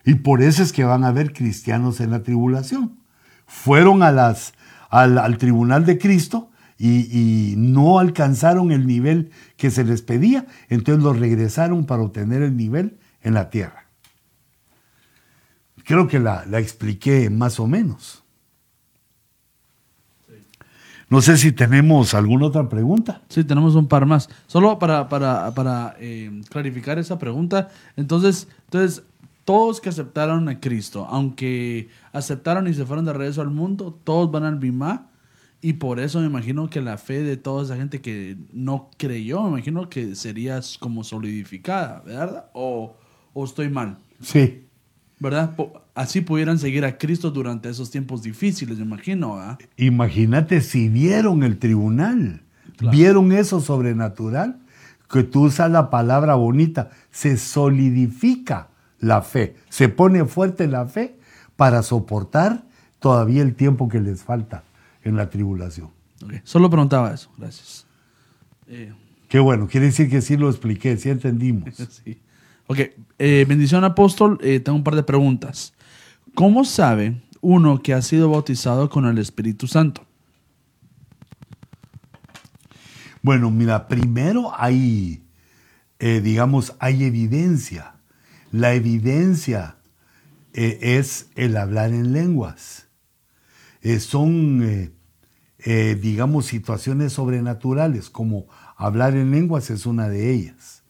Y 0.06 0.16
por 0.16 0.42
eso 0.42 0.62
es 0.62 0.72
que 0.72 0.84
van 0.84 1.04
a 1.04 1.08
haber 1.08 1.34
cristianos 1.34 2.00
en 2.00 2.12
la 2.12 2.22
tribulación. 2.22 3.00
Fueron 3.46 4.04
a 4.04 4.12
las, 4.12 4.54
al, 4.90 5.18
al 5.18 5.38
tribunal 5.38 5.86
de 5.86 5.98
Cristo 5.98 6.52
y, 6.80 7.56
no 7.58 8.00
alcanzaron 8.00 8.72
el 8.72 8.86
nivel 8.86 9.32
que 9.58 9.72
se 9.72 9.84
les 9.84 10.02
pedía, 10.02 10.46
entonces 10.70 11.04
los 11.04 11.20
regresaron 11.20 11.86
para 11.86 12.04
obtener 12.04 12.42
el 12.42 12.56
nivel 12.56 12.98
en 13.22 13.34
la 13.34 13.50
tierra. 13.50 13.88
Creo 15.84 16.08
que 16.08 16.20
la, 16.20 16.44
expliqué 16.60 17.30
más 17.30 17.60
o 17.60 17.68
menos. 17.68 18.24
No 21.10 21.22
sé 21.22 21.38
si 21.38 21.54
tenemos 21.54 22.14
alguna 22.14 22.48
otra 22.48 22.68
pregunta. 22.68 23.22
Sí, 23.30 23.46
tenemos 23.46 23.76
un 23.76 23.88
par 23.88 24.06
más. 24.06 24.30
Solo 24.46 24.78
para, 24.78 25.08
para, 25.08 25.96
eh, 26.00 26.42
clarificar 26.50 27.00
esa 27.00 27.18
pregunta. 27.18 27.70
Entonces, 27.96 28.50
entonces, 28.66 29.04
todos 29.46 29.80
que 29.80 29.88
aceptaron 29.88 30.50
a 30.50 30.60
Cristo, 30.60 31.08
aunque 31.10 31.88
aceptaron 32.12 32.68
y 32.68 32.74
se 32.74 32.86
fueron 32.86 33.06
de 33.06 33.14
regreso 33.14 33.42
al 33.42 33.52
mundo, 33.52 33.98
todos 34.04 34.30
van 34.30 34.44
al 34.44 34.60
Bimá 34.60 35.08
y 35.62 35.74
por 35.74 36.00
eso 36.00 36.20
me 36.20 36.28
imagino 36.28 36.70
que 36.70 36.82
la 36.82 36.98
fe 36.98 37.24
de 37.24 37.36
toda 37.36 37.64
esa 37.64 37.76
gente 37.76 38.00
que 38.00 38.38
no 38.54 38.90
creyó, 38.98 39.42
me 39.44 39.50
imagino 39.50 39.90
que 39.90 40.16
sería 40.16 40.60
como 40.80 41.04
solidificada, 41.04 42.04
¿verdad? 42.06 42.46
O, 42.54 42.96
estoy 43.44 43.70
mal. 43.70 43.98
Sí. 44.22 44.66
¿Verdad? 45.20 45.56
Así 45.96 46.22
pudieran 46.22 46.60
seguir 46.60 46.86
a 46.86 46.98
Cristo 47.00 47.32
durante 47.32 47.70
esos 47.70 47.90
tiempos 47.90 48.22
difíciles, 48.22 48.78
me 48.78 48.86
imagino. 48.86 49.38
¿verdad? 49.38 49.60
Imagínate 49.78 50.62
si 50.62 50.90
vieron 50.90 51.42
el 51.42 51.58
tribunal, 51.58 52.44
vieron 52.92 53.32
eso 53.32 53.60
sobrenatural, 53.60 54.60
que 55.10 55.24
tú 55.24 55.46
usas 55.46 55.72
la 55.72 55.90
palabra 55.90 56.36
bonita, 56.36 56.92
se 57.10 57.38
solidifica 57.38 58.68
la 59.00 59.24
fe, 59.24 59.56
se 59.70 59.90
pone 59.90 60.26
fuerte 60.26 60.68
la 60.68 60.86
fe 60.86 61.18
para 61.56 61.82
soportar 61.82 62.64
todavía 63.00 63.42
el 63.42 63.56
tiempo 63.56 63.90
que 63.90 64.00
les 64.00 64.24
falta 64.24 64.64
en 65.08 65.16
la 65.16 65.30
tribulación. 65.30 65.90
Solo 66.44 66.70
preguntaba 66.70 67.14
eso, 67.14 67.32
gracias. 67.38 67.86
Eh, 68.68 68.94
Qué 69.30 69.40
bueno, 69.40 69.68
quiere 69.68 69.88
decir 69.88 70.10
que 70.10 70.22
sí 70.22 70.38
lo 70.38 70.50
expliqué, 70.50 70.98
sí 70.98 71.10
entendimos. 71.10 71.76
sí. 72.06 72.20
Ok, 72.68 72.80
eh, 73.20 73.46
bendición 73.48 73.84
apóstol, 73.84 74.38
eh, 74.42 74.60
tengo 74.60 74.78
un 74.78 74.84
par 74.84 74.96
de 74.96 75.04
preguntas. 75.04 75.74
¿Cómo 76.34 76.66
sabe 76.66 77.22
uno 77.42 77.82
que 77.82 77.94
ha 77.94 78.02
sido 78.02 78.30
bautizado 78.30 78.90
con 78.90 79.06
el 79.06 79.18
Espíritu 79.18 79.68
Santo? 79.68 80.06
Bueno, 83.22 83.50
mira, 83.52 83.88
primero 83.88 84.52
hay, 84.56 85.24
digamos, 86.00 86.76
hay 86.80 87.04
evidencia. 87.04 87.96
La 88.52 88.74
evidencia 88.74 89.76
es 90.54 91.30
el 91.36 91.58
hablar 91.58 91.90
en 91.92 92.14
lenguas. 92.14 92.88
son 94.00 94.64
eh, 94.64 94.92
digamos, 96.00 96.46
situaciones 96.46 97.14
sobrenaturales, 97.14 98.10
como 98.10 98.48
hablar 98.78 99.16
en 99.16 99.32
lenguas 99.32 99.70
es 99.70 99.86
una 99.86 100.08
de 100.08 100.32
ellas. 100.32 100.84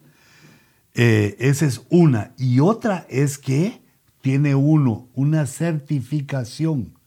Eh, 0.93 1.35
esa 1.39 1.65
es 1.65 1.81
una. 1.89 2.33
Y 2.37 2.59
otra 2.59 3.05
es 3.09 3.37
que 3.37 3.81
tiene 4.21 4.55
uno 4.55 5.07
una 5.13 5.45
certificación 5.45 6.97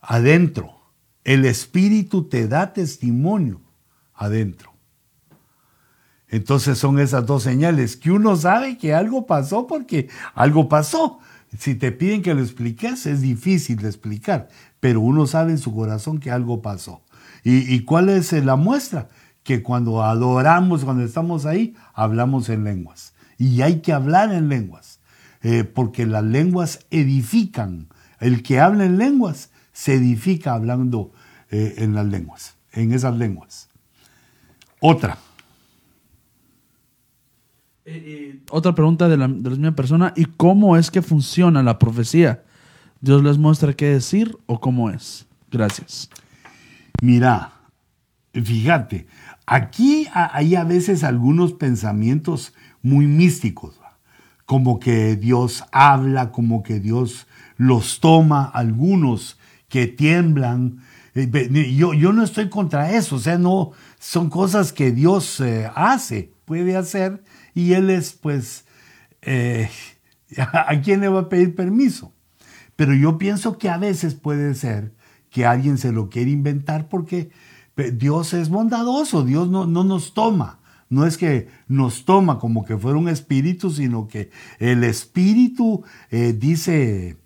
adentro. 0.00 0.76
El 1.24 1.44
Espíritu 1.44 2.28
te 2.28 2.46
da 2.46 2.72
testimonio 2.72 3.60
adentro. 4.14 4.72
Entonces 6.28 6.78
son 6.78 6.98
esas 6.98 7.24
dos 7.26 7.44
señales 7.44 7.96
que 7.96 8.10
uno 8.10 8.36
sabe 8.36 8.76
que 8.76 8.92
algo 8.92 9.26
pasó 9.26 9.66
porque 9.66 10.08
algo 10.34 10.68
pasó. 10.68 11.20
Si 11.58 11.74
te 11.74 11.92
piden 11.92 12.22
que 12.22 12.34
lo 12.34 12.42
expliques, 12.42 13.06
es 13.06 13.20
difícil 13.20 13.76
de 13.76 13.88
explicar, 13.88 14.48
pero 14.80 15.00
uno 15.00 15.26
sabe 15.26 15.52
en 15.52 15.58
su 15.58 15.74
corazón 15.74 16.18
que 16.18 16.30
algo 16.30 16.62
pasó. 16.62 17.02
¿Y, 17.44 17.80
cuál 17.80 18.08
es 18.08 18.32
la 18.32 18.56
muestra? 18.56 19.08
Que 19.44 19.62
cuando 19.62 20.02
adoramos, 20.02 20.84
cuando 20.84 21.04
estamos 21.04 21.46
ahí, 21.46 21.76
hablamos 21.94 22.48
en 22.48 22.64
lenguas. 22.64 23.14
Y 23.38 23.62
hay 23.62 23.80
que 23.80 23.92
hablar 23.92 24.32
en 24.32 24.48
lenguas, 24.48 24.98
eh, 25.42 25.62
porque 25.62 26.06
las 26.06 26.24
lenguas 26.24 26.80
edifican. 26.90 27.88
El 28.18 28.42
que 28.42 28.58
habla 28.58 28.84
en 28.84 28.98
lenguas 28.98 29.50
se 29.72 29.94
edifica 29.94 30.54
hablando 30.54 31.12
eh, 31.50 31.74
en 31.78 31.94
las 31.94 32.06
lenguas, 32.06 32.56
en 32.72 32.92
esas 32.92 33.16
lenguas. 33.16 33.68
Otra. 34.80 35.18
Eh, 37.88 38.40
otra 38.50 38.74
pregunta 38.74 39.08
de 39.08 39.16
la, 39.16 39.28
de 39.28 39.42
la 39.44 39.50
misma 39.50 39.76
persona. 39.76 40.12
¿Y 40.16 40.24
cómo 40.24 40.76
es 40.76 40.90
que 40.90 41.02
funciona 41.02 41.62
la 41.62 41.78
profecía? 41.78 42.42
¿Dios 43.00 43.22
les 43.22 43.38
muestra 43.38 43.74
qué 43.74 43.86
decir 43.86 44.36
o 44.46 44.60
cómo 44.60 44.90
es? 44.90 45.26
Gracias. 45.52 46.10
Mira, 47.00 47.52
fíjate, 48.32 49.06
aquí 49.46 50.08
hay 50.12 50.56
a 50.56 50.64
veces 50.64 51.04
algunos 51.04 51.52
pensamientos 51.52 52.54
muy 52.82 53.06
místicos, 53.06 53.80
como 54.46 54.80
que 54.80 55.14
Dios 55.14 55.64
habla, 55.70 56.32
como 56.32 56.64
que 56.64 56.80
Dios 56.80 57.26
los 57.56 58.00
toma, 58.00 58.44
algunos 58.46 59.38
que 59.68 59.86
tiemblan. 59.86 60.78
Eh, 61.14 61.74
yo, 61.76 61.94
yo 61.94 62.12
no 62.12 62.24
estoy 62.24 62.48
contra 62.48 62.92
eso, 62.92 63.16
o 63.16 63.20
sea, 63.20 63.38
no, 63.38 63.72
son 64.00 64.28
cosas 64.28 64.72
que 64.72 64.90
Dios 64.90 65.38
eh, 65.40 65.70
hace, 65.74 66.32
puede 66.44 66.76
hacer, 66.76 67.22
y 67.56 67.72
Él 67.72 67.88
es, 67.88 68.12
pues, 68.12 68.66
eh, 69.22 69.70
¿a 70.36 70.78
quién 70.82 71.00
le 71.00 71.08
va 71.08 71.20
a 71.20 71.28
pedir 71.30 71.54
permiso? 71.54 72.12
Pero 72.76 72.94
yo 72.94 73.16
pienso 73.16 73.56
que 73.56 73.70
a 73.70 73.78
veces 73.78 74.14
puede 74.14 74.54
ser 74.54 74.92
que 75.30 75.46
alguien 75.46 75.78
se 75.78 75.90
lo 75.90 76.10
quiere 76.10 76.30
inventar 76.30 76.88
porque 76.90 77.30
Dios 77.94 78.34
es 78.34 78.50
bondadoso, 78.50 79.24
Dios 79.24 79.48
no, 79.48 79.66
no 79.66 79.84
nos 79.84 80.12
toma. 80.12 80.60
No 80.90 81.06
es 81.06 81.16
que 81.16 81.48
nos 81.66 82.04
toma 82.04 82.38
como 82.38 82.66
que 82.66 82.76
fuera 82.76 82.98
un 82.98 83.08
espíritu, 83.08 83.70
sino 83.70 84.06
que 84.06 84.30
el 84.58 84.84
espíritu, 84.84 85.82
eh, 86.10 86.34
dice 86.38 87.16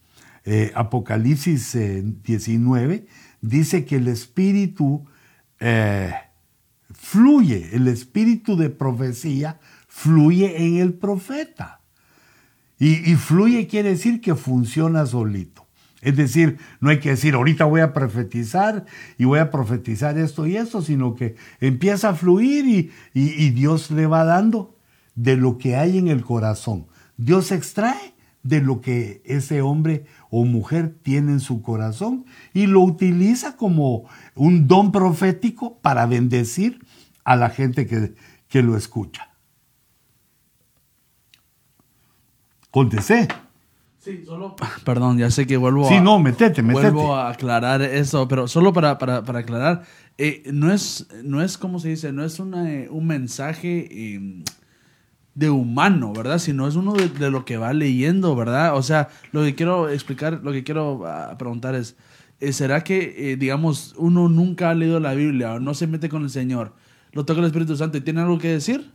eh, 0.45 0.73
Apocalipsis 0.77 1.77
19, 2.23 2.95
eh, 2.95 3.07
dice 3.43 3.85
que 3.85 3.97
el 3.97 4.07
espíritu 4.07 5.05
fluye, 6.95 7.71
el 7.75 7.89
espíritu 7.89 8.57
de 8.57 8.71
profecía 8.71 9.59
fluye 9.91 10.65
en 10.65 10.79
el 10.79 10.95
profeta. 10.95 11.81
y 12.79 13.15
fluye 13.17 13.67
quiere 13.67 13.91
decir 13.91 14.23
que 14.23 14.35
funciona 14.35 15.05
solito. 15.05 15.67
Es 16.01 16.17
decir, 16.17 16.59
no 16.81 16.91
hay 16.91 16.99
que 16.99 17.11
decir, 17.11 17.35
ahorita 17.35 17.67
voy 17.67 17.83
a 17.83 17.93
profetizar 17.93 18.87
y 19.19 19.25
voy 19.25 19.39
a 19.39 19.51
profetizar 19.51 20.17
esto 20.19 20.47
y 20.47 20.57
esto, 20.57 20.81
sino 20.81 21.15
que 21.15 21.37
empieza 21.61 22.11
a 22.11 22.15
fluir 22.15 22.91
y, 23.13 23.51
Dios 23.51 23.91
le 23.91 24.07
va 24.07 24.25
dando 24.25 24.77
de 25.15 25.37
lo 25.37 25.59
que 25.59 25.77
hay 25.77 25.99
en 25.99 26.09
el 26.09 26.25
corazón. 26.25 26.87
Dios 27.19 27.53
extrae 27.53 28.15
de 28.43 28.63
lo 28.63 28.81
que 28.81 29.21
ese 29.27 29.61
hombre 29.61 30.07
o 30.31 30.47
mujer 30.47 30.97
tiene 31.03 31.33
en 31.33 31.41
su 31.41 31.61
corazón 31.61 32.25
y 32.55 32.67
lo 32.67 32.81
utiliza 32.81 33.57
como 33.57 34.09
un 34.35 34.67
don 34.67 34.93
profético 34.93 35.79
para 35.81 36.07
bendecir 36.07 36.83
a 37.25 37.37
la 37.37 37.51
gente 37.51 37.87
que, 37.87 38.15
que 38.49 38.63
lo 38.63 38.79
escucha. 38.79 39.30
Contesté. 42.71 43.29
Sí, 44.01 44.25
solo. 44.25 44.57
Perdón, 44.85 45.19
ya 45.19 45.31
sé 45.31 45.47
que 45.47 45.57
vuelvo 45.57 45.87
sí, 45.89 46.01
no, 46.01 46.19
metete, 46.19 46.63
metete. 46.63 46.91
Vuelvo 46.91 47.15
a 47.15 47.31
aclarar 47.31 47.83
eso, 47.83 48.27
pero 48.29 48.49
solo 48.49 48.73
para, 48.73 48.97
para, 48.99 49.23
para 49.25 49.41
aclarar, 49.41 49.83
eh, 50.17 50.43
no 50.53 50.73
es, 50.73 51.07
no 51.23 51.43
es, 51.43 51.59
¿cómo 51.59 51.79
se 51.79 51.91
dice? 51.91 52.11
No 52.11 52.25
es 52.25 52.39
una, 52.39 52.73
eh, 52.73 52.89
un 52.91 53.07
mensaje 53.07 54.15
em, 54.15 54.43
de 55.35 55.51
humano, 55.51 56.15
¿verdad? 56.15 56.39
Sino 56.39 56.67
es 56.67 56.77
uno 56.77 56.95
de, 56.95 57.31
lo 57.31 57.45
que 57.45 57.59
va 57.59 57.75
leyendo, 57.75 58.35
¿verdad? 58.35 58.75
O 58.75 58.83
sea, 58.83 59.09
lo 59.33 59.43
que 59.43 59.55
quiero 59.55 59.91
explicar, 59.91 60.41
lo 60.43 60.53
que 60.53 60.65
quiero 60.65 61.07
ah, 61.07 61.37
preguntar 61.39 61.75
es, 61.75 61.97
eh, 62.41 62.55
¿será 62.55 62.83
que, 62.83 63.37
digamos, 63.39 63.95
uno 63.99 64.31
nunca 64.31 64.71
ha 64.71 64.75
leído 64.75 64.99
la 64.99 65.13
Biblia 65.13 65.55
o 65.55 65.61
no 65.61 65.75
se 65.75 65.87
mete 65.87 66.09
con 66.09 66.23
el 66.23 66.31
Señor? 66.31 66.73
Lo 67.13 67.27
toca 67.27 67.41
el 67.41 67.47
Espíritu 67.47 67.77
Santo 67.77 67.99
y 67.99 68.01
tiene 68.01 68.23
algo 68.23 68.39
que 68.39 68.49
decir? 68.49 68.91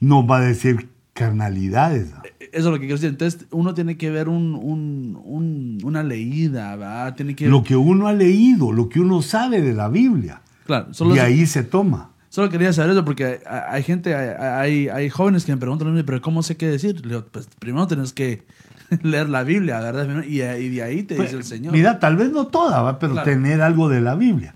No 0.00 0.26
va 0.26 0.38
a 0.38 0.40
decir 0.40 0.95
carnalidades. 1.16 2.10
Eso 2.38 2.48
es 2.52 2.64
lo 2.64 2.72
que 2.74 2.80
quiero 2.80 2.94
decir. 2.94 3.08
Entonces, 3.08 3.46
uno 3.50 3.74
tiene 3.74 3.96
que 3.96 4.10
ver 4.10 4.28
una 4.28 6.02
leída, 6.04 6.76
¿verdad? 6.76 7.14
Tiene 7.16 7.34
que... 7.34 7.48
Lo 7.48 7.64
que 7.64 7.74
uno 7.74 8.06
ha 8.06 8.12
leído, 8.12 8.70
lo 8.70 8.88
que 8.88 9.00
uno 9.00 9.22
sabe 9.22 9.60
de 9.60 9.72
la 9.72 9.88
Biblia. 9.88 10.42
Claro. 10.66 10.88
y 11.14 11.18
ahí 11.18 11.46
se 11.46 11.62
toma. 11.62 12.10
Solo 12.28 12.50
quería 12.50 12.72
saber 12.72 12.90
eso 12.90 13.04
porque 13.04 13.40
hay, 13.46 13.82
gente, 13.82 14.14
hay, 14.14 14.88
hay, 14.88 15.08
jóvenes 15.08 15.44
que 15.44 15.52
me 15.52 15.58
preguntan, 15.58 16.02
pero 16.04 16.20
¿cómo 16.20 16.42
sé 16.42 16.56
qué 16.56 16.68
decir? 16.68 17.00
Le 17.06 17.14
digo, 17.14 17.24
pues 17.30 17.48
primero 17.58 17.86
tienes 17.86 18.12
que 18.12 18.44
leer 19.02 19.30
la 19.30 19.42
Biblia, 19.42 19.80
¿verdad? 19.80 20.22
Y, 20.22 20.38
de 20.38 20.82
ahí 20.82 21.02
te 21.04 21.14
pues, 21.16 21.28
dice 21.28 21.38
el 21.38 21.44
Señor. 21.44 21.72
Mira, 21.72 21.98
tal 21.98 22.16
vez 22.16 22.30
no 22.30 22.48
toda, 22.48 22.82
¿va? 22.82 22.98
pero 22.98 23.22
tener 23.22 23.62
algo 23.62 23.88
de 23.88 24.02
la 24.02 24.16
Biblia. 24.16 24.54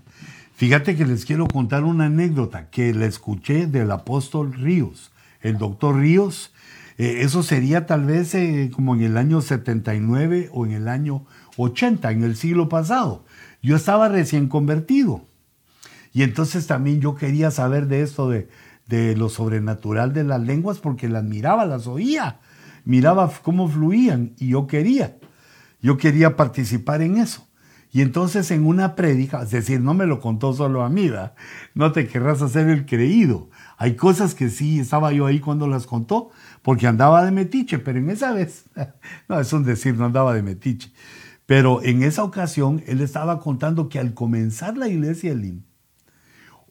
Fíjate 0.55 0.95
que 0.95 1.05
les 1.07 1.25
quiero 1.25 1.47
contar 1.47 1.83
una 1.83 2.05
anécdota 2.05 2.69
que 2.69 2.93
la 2.93 3.07
escuché 3.07 3.65
del 3.65 3.89
apóstol 3.89 4.53
Ríos. 4.53 5.11
El 5.41 5.57
doctor 5.57 5.97
Ríos 5.97 6.51
eh, 7.01 7.23
eso 7.23 7.41
sería 7.41 7.87
tal 7.87 8.05
vez 8.05 8.35
eh, 8.35 8.69
como 8.71 8.93
en 8.93 9.01
el 9.01 9.17
año 9.17 9.41
79 9.41 10.49
o 10.53 10.67
en 10.67 10.73
el 10.73 10.87
año 10.87 11.25
80, 11.57 12.11
en 12.11 12.23
el 12.23 12.35
siglo 12.35 12.69
pasado. 12.69 13.25
Yo 13.63 13.75
estaba 13.75 14.07
recién 14.07 14.47
convertido. 14.47 15.25
Y 16.13 16.21
entonces 16.21 16.67
también 16.67 17.01
yo 17.01 17.15
quería 17.15 17.49
saber 17.49 17.87
de 17.87 18.03
esto 18.03 18.29
de, 18.29 18.49
de 18.87 19.15
lo 19.15 19.29
sobrenatural 19.29 20.13
de 20.13 20.23
las 20.23 20.41
lenguas 20.41 20.77
porque 20.77 21.09
las 21.09 21.23
miraba, 21.23 21.65
las 21.65 21.87
oía, 21.87 22.39
miraba 22.85 23.31
cómo 23.41 23.67
fluían 23.67 24.33
y 24.37 24.49
yo 24.49 24.67
quería. 24.67 25.17
Yo 25.81 25.97
quería 25.97 26.35
participar 26.35 27.01
en 27.01 27.17
eso. 27.17 27.47
Y 27.93 28.01
entonces 28.01 28.49
en 28.51 28.65
una 28.65 28.95
prédica, 28.95 29.41
es 29.41 29.51
decir, 29.51 29.81
no 29.81 29.93
me 29.93 30.05
lo 30.05 30.21
contó 30.21 30.53
solo 30.53 30.83
a 30.83 30.89
mí, 30.89 31.11
no 31.73 31.91
te 31.91 32.07
querrás 32.07 32.41
hacer 32.41 32.69
el 32.69 32.85
creído. 32.85 33.49
Hay 33.77 33.97
cosas 33.97 34.33
que 34.33 34.49
sí 34.49 34.79
estaba 34.79 35.11
yo 35.11 35.25
ahí 35.25 35.41
cuando 35.41 35.67
las 35.67 35.87
contó, 35.87 36.29
porque 36.61 36.87
andaba 36.87 37.25
de 37.25 37.31
metiche, 37.31 37.79
pero 37.79 37.99
en 37.99 38.09
esa 38.09 38.31
vez, 38.31 38.63
no, 39.27 39.39
es 39.39 39.51
un 39.51 39.65
decir, 39.65 39.97
no 39.97 40.05
andaba 40.05 40.33
de 40.33 40.41
metiche, 40.41 40.93
pero 41.45 41.83
en 41.83 42.03
esa 42.03 42.23
ocasión 42.23 42.81
él 42.87 43.01
estaba 43.01 43.39
contando 43.39 43.89
que 43.89 43.99
al 43.99 44.13
comenzar 44.13 44.77
la 44.77 44.87
iglesia 44.87 45.33
Elim, 45.33 45.63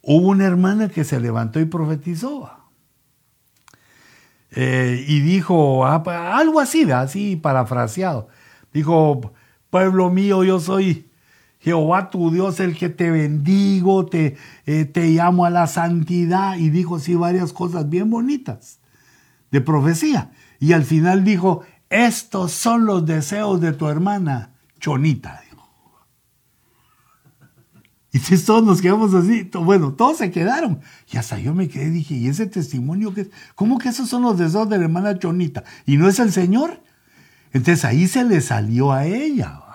hubo 0.01 0.29
una 0.29 0.47
hermana 0.47 0.89
que 0.89 1.05
se 1.05 1.21
levantó 1.21 1.61
y 1.61 1.67
profetizó. 1.67 2.51
Eh, 4.53 5.05
y 5.07 5.21
dijo 5.21 5.85
ah, 5.85 6.03
algo 6.39 6.61
así, 6.61 6.91
así 6.91 7.37
parafraseado. 7.37 8.29
Dijo, 8.73 9.35
pueblo 9.69 10.11
mío, 10.11 10.45
yo 10.45 10.59
soy 10.59 11.10
Jehová 11.61 12.11
tu 12.11 12.31
Dios, 12.31 12.59
el 12.59 12.77
que 12.77 12.89
te 12.89 13.11
bendigo, 13.11 14.07
te, 14.07 14.37
eh, 14.67 14.87
te 14.87 15.09
llamo 15.11 15.45
a 15.45 15.51
la 15.51 15.67
santidad. 15.67 16.57
Y 16.57 16.71
dijo 16.71 16.97
así 16.97 17.15
varias 17.15 17.53
cosas 17.53 17.89
bien 17.89 18.11
bonitas 18.11 18.81
de 19.51 19.61
profecía. 19.61 20.33
Y 20.59 20.73
al 20.73 20.85
final 20.85 21.25
dijo, 21.25 21.63
estos 21.91 22.53
son 22.53 22.87
los 22.87 23.05
deseos 23.07 23.61
de 23.61 23.73
tu 23.73 23.89
hermana 23.89 24.55
Chonita. 24.79 25.43
Y 28.13 28.19
todos 28.19 28.65
nos 28.65 28.83
quedamos 28.83 29.15
así, 29.15 29.49
bueno, 29.55 29.93
todos 29.93 30.19
se 30.19 30.33
quedaron. 30.33 30.81
Y 31.13 31.17
hasta 31.17 31.39
yo 31.39 31.55
me 31.55 31.69
quedé, 31.69 31.91
dije, 31.91 32.15
¿y 32.15 32.27
ese 32.27 32.47
testimonio 32.47 33.15
qué? 33.15 33.31
¿Cómo 33.55 33.79
que 33.79 33.91
esos 33.91 34.09
son 34.09 34.23
los 34.23 34.37
deseos 34.37 34.69
de 34.69 34.79
la 34.79 34.85
hermana 34.85 35.19
Chonita? 35.19 35.63
¿Y 35.87 35.97
no 35.97 36.09
es 36.09 36.19
el 36.19 36.33
Señor? 36.33 36.83
Entonces 37.53 37.85
ahí 37.85 38.09
se 38.09 38.25
le 38.25 38.41
salió 38.41 38.91
a 38.91 39.07
ella 39.07 39.70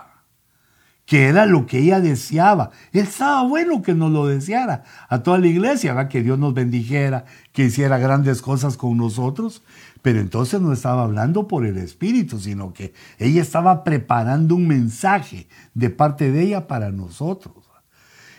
que 1.05 1.27
era 1.27 1.45
lo 1.45 1.65
que 1.65 1.79
ella 1.79 1.99
deseaba. 1.99 2.71
Estaba 2.91 3.43
bueno 3.43 3.81
que 3.81 3.93
nos 3.93 4.11
lo 4.11 4.27
deseara 4.27 4.83
a 5.07 5.21
toda 5.21 5.37
la 5.37 5.47
iglesia, 5.47 6.07
que 6.07 6.23
Dios 6.23 6.39
nos 6.39 6.53
bendijera, 6.53 7.25
que 7.53 7.65
hiciera 7.65 7.97
grandes 7.97 8.41
cosas 8.41 8.75
con 8.75 8.97
nosotros, 8.97 9.61
pero 10.01 10.19
entonces 10.19 10.61
no 10.61 10.73
estaba 10.73 11.03
hablando 11.03 11.47
por 11.47 11.65
el 11.65 11.77
Espíritu, 11.77 12.39
sino 12.39 12.73
que 12.73 12.93
ella 13.19 13.41
estaba 13.41 13.83
preparando 13.83 14.55
un 14.55 14.67
mensaje 14.67 15.47
de 15.73 15.89
parte 15.89 16.31
de 16.31 16.43
ella 16.43 16.67
para 16.67 16.91
nosotros. 16.91 17.55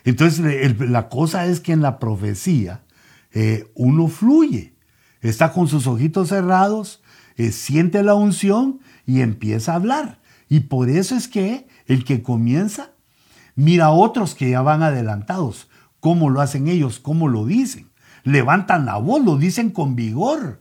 Entonces 0.05 0.79
la 0.81 1.09
cosa 1.09 1.47
es 1.47 1.61
que 1.61 1.73
en 1.73 1.83
la 1.83 1.99
profecía 1.99 2.83
eh, 3.33 3.71
uno 3.75 4.07
fluye, 4.07 4.75
está 5.21 5.53
con 5.53 5.67
sus 5.67 5.87
ojitos 5.87 6.29
cerrados, 6.29 7.03
eh, 7.37 7.51
siente 7.51 8.03
la 8.03 8.15
unción 8.15 8.81
y 9.05 9.21
empieza 9.21 9.73
a 9.73 9.77
hablar. 9.77 10.21
Y 10.49 10.61
por 10.61 10.89
eso 10.89 11.17
es 11.17 11.29
que 11.29 11.67
el 11.87 12.05
que 12.05 12.23
comienza 12.23 12.91
mira 13.55 13.87
a 13.87 13.91
otros 13.91 14.35
que 14.35 14.51
ya 14.51 14.63
van 14.63 14.83
adelantados, 14.83 15.69
cómo 16.01 16.31
lo 16.31 16.41
hacen 16.41 16.69
ellos, 16.69 17.01
cómo 17.01 17.29
lo 17.29 17.47
dicen. 17.47 17.91
levantan 18.23 18.87
la 18.87 18.97
voz, 18.97 19.25
lo 19.25 19.37
dicen 19.37 19.71
con 19.71 19.95
vigor, 19.95 20.61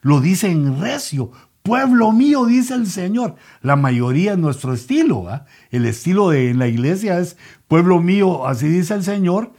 lo 0.00 0.20
dicen 0.20 0.80
recio. 0.80 1.30
Pueblo 1.62 2.10
mío, 2.10 2.46
dice 2.46 2.74
el 2.74 2.86
Señor. 2.88 3.36
La 3.60 3.76
mayoría 3.76 4.32
es 4.32 4.38
nuestro 4.38 4.72
estilo. 4.72 5.28
El 5.70 5.84
estilo 5.84 6.30
de 6.30 6.54
la 6.54 6.66
iglesia 6.66 7.20
es 7.20 7.36
pueblo 7.68 8.00
mío, 8.00 8.46
así 8.48 8.66
dice 8.66 8.94
el 8.94 9.04
Señor. 9.04 9.52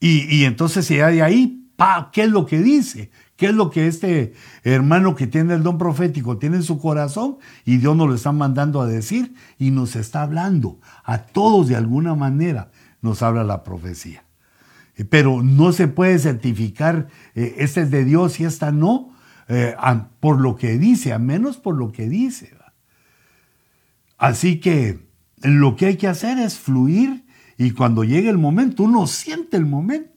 Y, 0.00 0.34
y 0.34 0.44
entonces 0.44 0.86
si 0.86 1.00
hay 1.00 1.20
ahí, 1.20 1.68
pa, 1.76 2.10
¿qué 2.12 2.22
es 2.22 2.30
lo 2.30 2.46
que 2.46 2.60
dice? 2.60 3.10
¿Qué 3.42 3.48
es 3.48 3.56
lo 3.56 3.70
que 3.70 3.88
este 3.88 4.34
hermano 4.62 5.16
que 5.16 5.26
tiene 5.26 5.54
el 5.54 5.64
don 5.64 5.76
profético 5.76 6.38
tiene 6.38 6.58
en 6.58 6.62
su 6.62 6.78
corazón? 6.78 7.38
Y 7.64 7.78
Dios 7.78 7.96
nos 7.96 8.06
lo 8.08 8.14
está 8.14 8.30
mandando 8.30 8.80
a 8.80 8.86
decir 8.86 9.34
y 9.58 9.72
nos 9.72 9.96
está 9.96 10.22
hablando. 10.22 10.78
A 11.02 11.24
todos 11.24 11.66
de 11.66 11.74
alguna 11.74 12.14
manera 12.14 12.70
nos 13.00 13.20
habla 13.20 13.42
la 13.42 13.64
profecía. 13.64 14.22
Eh, 14.94 15.04
pero 15.04 15.42
no 15.42 15.72
se 15.72 15.88
puede 15.88 16.20
certificar, 16.20 17.08
eh, 17.34 17.56
este 17.58 17.80
es 17.80 17.90
de 17.90 18.04
Dios 18.04 18.38
y 18.38 18.44
esta 18.44 18.70
no, 18.70 19.10
eh, 19.48 19.74
por 20.20 20.40
lo 20.40 20.54
que 20.54 20.78
dice, 20.78 21.12
a 21.12 21.18
menos 21.18 21.56
por 21.56 21.74
lo 21.74 21.90
que 21.90 22.08
dice. 22.08 22.54
Así 24.18 24.60
que 24.60 25.04
lo 25.42 25.74
que 25.74 25.86
hay 25.86 25.96
que 25.96 26.06
hacer 26.06 26.38
es 26.38 26.60
fluir 26.60 27.26
y 27.58 27.72
cuando 27.72 28.04
llegue 28.04 28.28
el 28.28 28.38
momento, 28.38 28.84
uno 28.84 29.08
siente 29.08 29.56
el 29.56 29.66
momento 29.66 30.11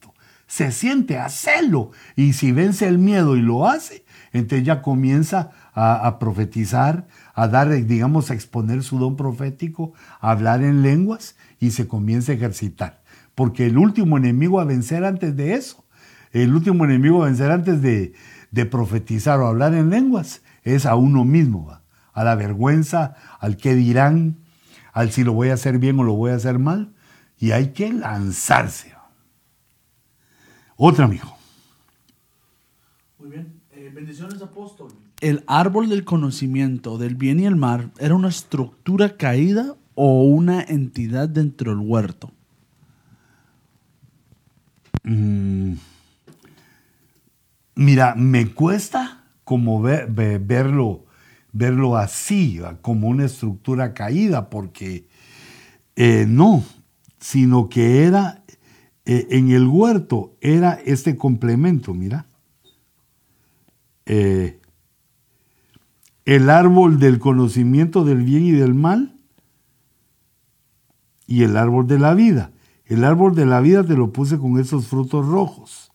se 0.48 0.72
siente, 0.72 1.18
hacerlo. 1.18 1.91
Y 2.16 2.34
si 2.34 2.52
vence 2.52 2.88
el 2.88 2.98
miedo 2.98 3.36
y 3.36 3.41
lo 3.41 3.68
hace, 3.68 4.06
entonces 4.32 4.66
ya 4.66 4.82
comienza 4.82 5.52
a, 5.74 6.20
profetizar, 6.20 7.08
a 7.34 7.48
dar, 7.48 7.70
digamos, 7.86 8.32
a 8.32 8.34
exponer 8.34 8.84
su 8.84 9.00
don 9.00 9.16
profético, 9.16 9.93
a 10.20 10.32
hablar 10.32 10.64
en 10.64 10.82
lenguas 10.82 11.36
y 11.60 11.72
se 11.72 11.88
comienza 11.88 12.32
a 12.32 12.36
ejercitar. 12.36 13.02
Porque 13.34 13.66
el 13.66 13.78
último 13.78 14.18
enemigo 14.18 14.60
a 14.60 14.66
vencer 14.66 15.04
antes 15.04 15.36
de 15.36 15.56
eso, 15.56 15.86
el 16.32 16.54
último 16.54 16.86
enemigo 16.86 17.24
a 17.24 17.28
vencer 17.28 17.52
antes 17.52 17.82
de, 17.82 18.14
de 18.52 18.66
profetizar 18.66 19.39
o 19.39 19.48
hablar 19.48 19.74
en 19.74 19.89
lenguas, 19.89 20.41
es 20.64 20.86
a 20.86 20.96
uno 20.96 21.26
mismo, 21.26 21.80
a 22.14 22.24
la 22.24 22.36
vergüenza, 22.36 23.16
al 23.39 23.58
qué 23.58 23.76
dirán, 23.76 24.38
al 24.93 25.12
si 25.12 25.24
lo 25.24 25.34
voy 25.34 25.50
a 25.50 25.56
hacer 25.56 25.80
bien 25.80 26.00
o 26.00 26.04
lo 26.04 26.14
voy 26.14 26.32
a 26.32 26.36
hacer 26.36 26.60
mal. 26.60 26.93
Y 27.38 27.52
hay 27.52 27.74
que 27.74 27.91
lanzarse. 27.91 28.95
Otra, 30.78 31.05
amigo. 31.05 31.36
Muy 33.19 33.30
bien. 33.30 33.61
Eh, 33.71 33.91
bendiciones, 33.93 34.41
apóstol. 34.41 34.91
¿El 35.21 35.43
árbol 35.47 35.89
del 35.89 36.03
conocimiento 36.03 36.97
del 36.97 37.15
bien 37.15 37.39
y 37.39 37.45
el 37.45 37.55
mal 37.55 37.91
era 37.99 38.15
una 38.15 38.28
estructura 38.28 39.15
caída 39.15 39.76
o 39.95 40.23
una 40.23 40.61
entidad 40.61 41.30
dentro 41.30 41.71
del 41.71 41.80
huerto? 41.80 42.32
Mm. 45.03 45.73
Mira, 47.76 48.15
me 48.15 48.47
cuesta 48.51 49.23
como 49.43 49.82
verlo, 49.82 51.05
verlo 51.51 51.97
así, 51.97 52.59
como 52.82 53.07
una 53.07 53.26
estructura 53.26 53.93
caída, 53.93 54.49
porque 54.49 55.07
eh, 55.95 56.26
no, 56.28 56.63
sino 57.19 57.69
que 57.69 58.03
era 58.03 58.43
eh, 59.06 59.28
en 59.30 59.51
el 59.51 59.68
huerto 59.68 60.36
era 60.41 60.74
este 60.74 61.16
complemento, 61.16 61.93
mira. 61.93 62.26
Eh, 64.08 64.60
el 66.26 66.49
árbol 66.49 66.99
del 66.99 67.20
conocimiento 67.20 68.03
del 68.03 68.24
bien 68.24 68.45
y 68.45 68.51
del 68.51 68.74
mal 68.74 69.16
y 71.28 71.43
el 71.43 71.56
árbol 71.56 71.86
de 71.86 71.99
la 71.99 72.16
vida. 72.16 72.51
El 72.86 73.03
árbol 73.03 73.36
de 73.36 73.45
la 73.45 73.62
vida 73.62 73.84
te 73.84 73.95
lo 73.95 74.12
puse 74.12 74.39
con 74.39 74.60
esos 74.60 74.88
frutos 74.88 75.26
rojos. 75.28 75.91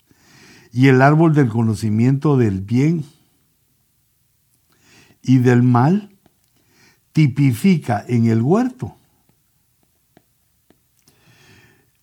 Y 0.72 0.86
el 0.86 1.02
árbol 1.02 1.34
del 1.34 1.48
conocimiento 1.48 2.36
del 2.36 2.60
bien 2.60 3.04
y 5.22 5.38
del 5.38 5.64
mal 5.64 6.16
tipifica 7.12 8.04
en 8.06 8.26
el 8.26 8.40
huerto 8.40 8.96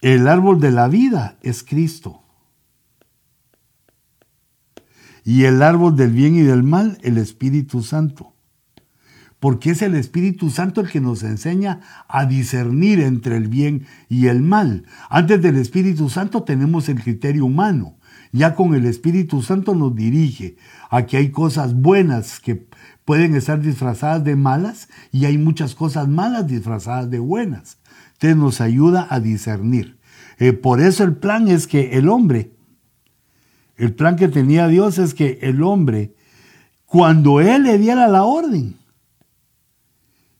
El 0.02 0.28
árbol 0.28 0.60
de 0.60 0.72
la 0.72 0.88
vida 0.88 1.38
es 1.41 1.64
Cristo. 1.64 2.22
Y 5.24 5.45
el 5.45 5.64
árbol 5.64 5.95
del 5.95 6.12
bien 6.12 6.36
y 6.36 6.41
del 6.43 6.62
mal, 6.62 7.00
el 7.02 7.18
Espíritu 7.18 7.82
Santo. 7.82 8.34
Porque 9.39 9.72
es 9.72 9.82
el 9.82 9.95
Espíritu 9.95 10.52
Santo 10.52 10.82
el 10.82 10.89
que 10.89 11.02
nos 11.02 11.24
enseña 11.24 11.82
a 12.08 12.26
discernir 12.26 13.02
entre 13.02 13.38
el 13.38 13.48
bien 13.48 13.88
y 14.08 14.28
el 14.28 14.41
mal. 14.41 14.86
Antes 15.10 15.41
del 15.41 15.58
Espíritu 15.58 16.10
Santo 16.10 16.43
tenemos 16.43 16.89
el 16.89 17.02
criterio 17.02 17.45
humano. 17.45 17.98
Ya 18.32 18.54
con 18.54 18.76
el 18.76 18.86
Espíritu 18.86 19.41
Santo 19.41 19.74
nos 19.74 19.95
dirige 19.95 20.58
a 20.91 21.08
que 21.08 21.18
hay 21.18 21.32
cosas 21.32 21.74
buenas 21.74 22.39
que 22.39 22.68
pueden 23.04 23.36
estar 23.36 23.62
disfrazadas 23.62 24.24
de 24.24 24.36
malas 24.36 24.89
y 25.12 25.26
hay 25.26 25.39
muchas 25.39 25.74
cosas 25.74 26.08
malas 26.08 26.45
disfrazadas 26.45 27.10
de 27.10 27.20
buenas. 27.20 27.80
Entonces 28.18 28.38
nos 28.38 28.61
ayuda 28.61 29.05
a 29.11 29.20
discernir. 29.20 29.99
Eh, 30.39 30.53
por 30.53 30.82
eso 30.82 31.03
el 31.03 31.15
plan 31.15 31.47
es 31.47 31.68
que 31.68 31.97
el 31.97 32.09
hombre, 32.09 32.51
el 33.76 33.93
plan 33.93 34.15
que 34.15 34.28
tenía 34.28 34.68
Dios 34.68 34.97
es 34.97 35.13
que 35.13 35.38
el 35.43 35.61
hombre, 35.61 36.15
cuando 36.86 37.41
Él 37.41 37.63
le 37.63 37.78
diera 37.78 38.07
la 38.07 38.24
orden, 38.24 38.76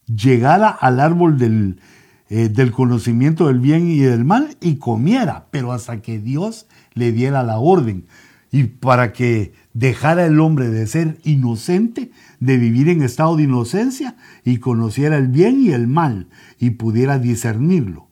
llegara 0.08 0.70
al 0.70 1.00
árbol 1.00 1.38
del, 1.38 1.80
eh, 2.30 2.50
del 2.50 2.72
conocimiento 2.72 3.48
del 3.48 3.60
bien 3.60 3.88
y 3.88 4.00
del 4.00 4.26
mal 4.26 4.58
y 4.60 4.78
comiera, 4.78 5.48
pero 5.52 5.72
hasta 5.72 6.02
que 6.02 6.18
Dios 6.18 6.66
le 6.94 7.12
diera 7.12 7.44
la 7.44 7.60
orden. 7.60 8.08
Y 8.52 8.64
para 8.64 9.14
que 9.14 9.54
dejara 9.74 10.26
el 10.26 10.40
hombre 10.40 10.70
de 10.70 10.88
ser 10.88 11.18
inocente, 11.24 12.12
de 12.40 12.58
vivir 12.58 12.90
en 12.90 13.02
estado 13.02 13.36
de 13.36 13.44
inocencia 13.44 14.16
y 14.44 14.58
conociera 14.58 15.18
el 15.18 15.28
bien 15.28 15.62
y 15.62 15.72
el 15.72 15.88
mal 15.88 16.30
y 16.60 16.72
pudiera 16.72 17.20
discernirlo. 17.20 18.08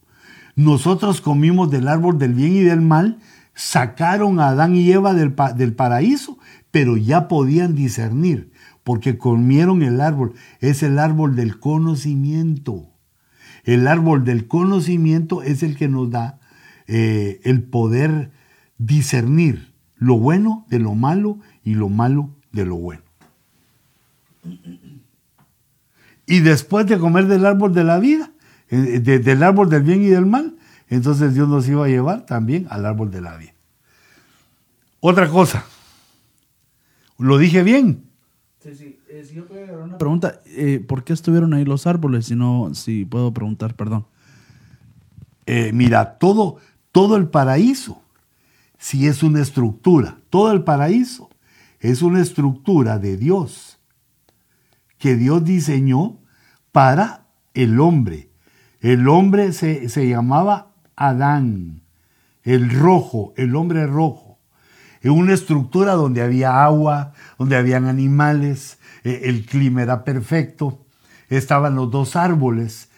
Nosotros 0.56 1.22
comimos 1.22 1.72
del 1.72 1.88
árbol 1.88 2.18
del 2.18 2.34
bien 2.34 2.56
y 2.56 2.62
del 2.62 2.82
mal, 2.82 3.20
sacaron 3.56 4.40
a 4.40 4.50
Adán 4.50 4.76
y 4.76 4.92
Eva 4.92 5.14
del, 5.14 5.36
del 5.56 5.74
paraíso, 5.74 6.38
pero 6.72 6.98
ya 6.98 7.28
podían 7.28 7.76
discernir, 7.76 8.52
porque 8.84 9.18
comieron 9.18 9.82
el 9.82 10.02
árbol. 10.02 10.34
Es 10.60 10.84
el 10.84 11.00
árbol 11.00 11.36
del 11.36 11.60
conocimiento. 11.60 12.92
El 13.64 13.88
árbol 13.88 14.24
del 14.24 14.48
conocimiento 14.48 15.42
es 15.42 15.64
el 15.64 15.76
que 15.76 15.88
nos 15.88 16.12
da 16.12 16.40
eh, 16.88 17.42
el 17.44 17.64
poder 17.64 18.32
discernir 18.78 19.75
lo 19.98 20.18
bueno 20.18 20.66
de 20.70 20.80
lo 20.80 20.94
malo 20.96 21.40
y 21.64 21.76
lo 21.76 21.90
malo 21.90 22.30
de 22.52 22.66
lo 22.66 22.76
bueno. 22.76 23.04
Y 26.28 26.40
después 26.40 26.88
de 26.88 26.98
comer 26.98 27.28
del 27.28 27.46
árbol 27.46 27.74
de 27.74 27.84
la 27.84 28.00
vida, 28.00 28.32
eh, 28.70 29.00
del 29.00 29.44
árbol 29.44 29.70
del 29.70 29.84
bien 29.84 30.04
y 30.04 30.08
del 30.08 30.26
mal, 30.26 30.56
entonces 30.90 31.34
Dios 31.34 31.48
nos 31.48 31.68
iba 31.68 31.86
a 31.86 31.90
llevar 31.90 32.26
también 32.26 32.68
al 32.70 32.86
árbol 32.86 33.12
de 33.12 33.22
la 33.22 33.38
vida. 33.38 33.54
Otra 35.00 35.30
cosa, 35.30 35.66
¿lo 37.20 37.38
dije 37.38 37.62
bien? 37.62 38.06
Sí, 38.60 38.76
sí. 38.76 39.00
Eh, 39.08 39.24
si 39.24 39.36
yo 39.36 39.46
puedo 39.46 39.84
una 39.84 39.98
pregunta, 40.00 40.42
eh, 40.48 40.84
¿por 40.86 41.04
qué 41.04 41.14
estuvieron 41.14 41.54
ahí 41.54 41.64
los 41.64 41.86
árboles? 41.86 42.26
Si 42.26 42.36
no, 42.36 42.74
si 42.74 43.06
puedo 43.06 43.32
preguntar, 43.32 43.76
perdón. 43.76 44.08
mira, 45.74 46.18
todo, 46.18 46.58
todo 46.92 47.18
el 47.18 47.28
paraíso, 47.28 48.02
si 48.78 49.08
es 49.08 49.24
una 49.24 49.42
estructura, 49.42 50.18
todo 50.30 50.52
el 50.52 50.64
paraíso 50.64 51.30
es 51.80 52.02
una 52.02 52.22
estructura 52.22 53.00
de 53.00 53.18
Dios 53.18 53.80
que 54.98 55.16
Dios 55.16 55.44
diseñó 55.44 56.20
para 56.72 57.28
el 57.54 57.80
hombre. 57.80 58.30
El 58.82 59.08
hombre 59.08 59.54
se, 59.54 60.08
llamaba 60.08 60.74
Adán, 60.96 61.84
el 62.44 62.72
rojo, 62.72 63.34
el 63.38 63.56
hombre 63.56 63.88
rojo. 63.88 64.40
Una 65.04 65.34
estructura 65.34 65.94
donde 65.94 66.24
había 66.24 66.64
agua, 66.64 67.14
donde 67.38 67.56
habían 67.56 67.86
animales, 67.86 68.80
eh, 69.04 69.22
el 69.26 69.46
clima 69.46 69.84
era 69.84 70.04
perfecto, 70.04 70.86
estaban 71.30 71.76
los 71.76 71.92
dos 71.92 72.16
árboles 72.16 72.90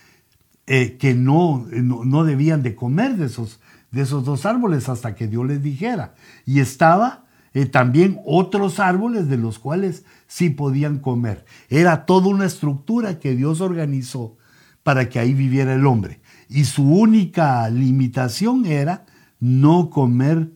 eh, 0.65 0.97
que 0.97 1.13
no, 1.13 1.65
no, 1.69 2.23
debían 2.23 2.63
de 2.63 2.75
comer 2.75 3.17
de 3.17 3.25
esos, 3.25 3.59
de 3.91 4.01
esos 4.01 4.25
dos 4.25 4.45
árboles 4.45 4.89
hasta 4.89 5.15
que 5.15 5.27
Dios 5.27 5.45
les 5.45 5.61
dijera. 5.61 6.15
Y 6.45 6.59
estaba 6.59 7.25
eh, 7.53 7.65
también 7.65 8.19
otros 8.25 8.79
árboles 8.79 9.27
de 9.29 9.37
los 9.37 9.59
cuales 9.59 10.05
sí 10.27 10.49
podían 10.49 10.99
comer. 10.99 11.45
Era 11.69 12.05
toda 12.05 12.27
una 12.27 12.45
estructura 12.45 13.19
que 13.19 13.35
Dios 13.35 13.61
organizó 13.61 14.37
para 14.83 15.09
que 15.09 15.19
ahí 15.19 15.33
viviera 15.33 15.73
el 15.73 15.85
hombre. 15.85 16.21
Y 16.49 16.65
su 16.65 16.83
única 16.83 17.69
limitación 17.69 18.65
era 18.65 19.05
no 19.39 19.89
comer 19.89 20.51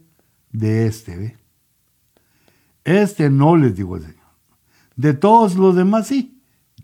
de 0.51 0.87
este. 0.87 1.37
Este 2.83 3.29
no 3.29 3.55
les 3.55 3.75
digo 3.75 3.97
el 3.97 4.03
Señor. 4.03 4.17
De 4.95 5.13
todos 5.13 5.55
los 5.55 5.75
demás 5.75 6.07
sí. 6.07 6.41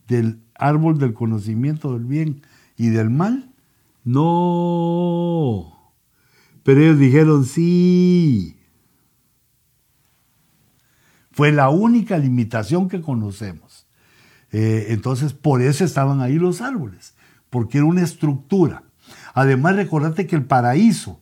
Del 0.07 0.41
árbol 0.55 0.97
del 0.97 1.13
conocimiento 1.13 1.93
del 1.93 2.05
bien 2.05 2.41
y 2.77 2.87
del 2.89 3.09
mal, 3.09 3.51
no. 4.03 5.76
Pero 6.67 6.81
ellos 6.81 6.99
dijeron 6.99 7.45
sí. 7.45 8.59
Fue 11.31 11.53
la 11.53 11.69
única 11.69 12.17
limitación 12.17 12.89
que 12.89 12.99
conocemos. 12.99 13.87
Eh, 14.51 14.87
entonces, 14.89 15.31
por 15.31 15.61
eso 15.61 15.85
estaban 15.85 16.19
ahí 16.19 16.37
los 16.37 16.59
árboles, 16.59 17.13
porque 17.49 17.77
era 17.77 17.85
una 17.85 18.01
estructura. 18.01 18.83
Además, 19.33 19.77
recordate 19.77 20.27
que 20.27 20.35
el 20.35 20.43
paraíso 20.43 21.21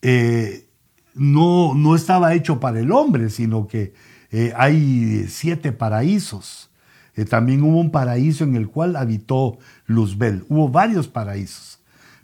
eh, 0.00 0.66
no, 1.14 1.74
no, 1.74 1.94
estaba 1.94 2.32
hecho 2.32 2.58
para 2.58 2.80
el 2.80 2.90
hombre, 2.90 3.28
sino 3.28 3.66
que 3.68 3.92
eh, 4.30 4.54
hay 4.56 5.26
siete 5.28 5.72
paraísos. 5.72 6.70
también 7.28 7.62
hubo 7.64 7.78
un 7.78 7.90
paraíso 7.90 8.44
en 8.44 8.56
el 8.56 8.68
cual 8.68 8.96
habitó 8.96 9.58
Luzbel. 9.84 10.46
Hubo 10.48 10.70
varios 10.70 11.06
paraísos. 11.06 11.80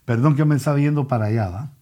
Perdón 0.07 0.37
que 0.37 0.47
me 0.47 0.57
estaba 0.57 0.79
yendo 0.79 1.07
para 1.07 1.27
allá. 1.27 1.51
¿va? 1.51 1.76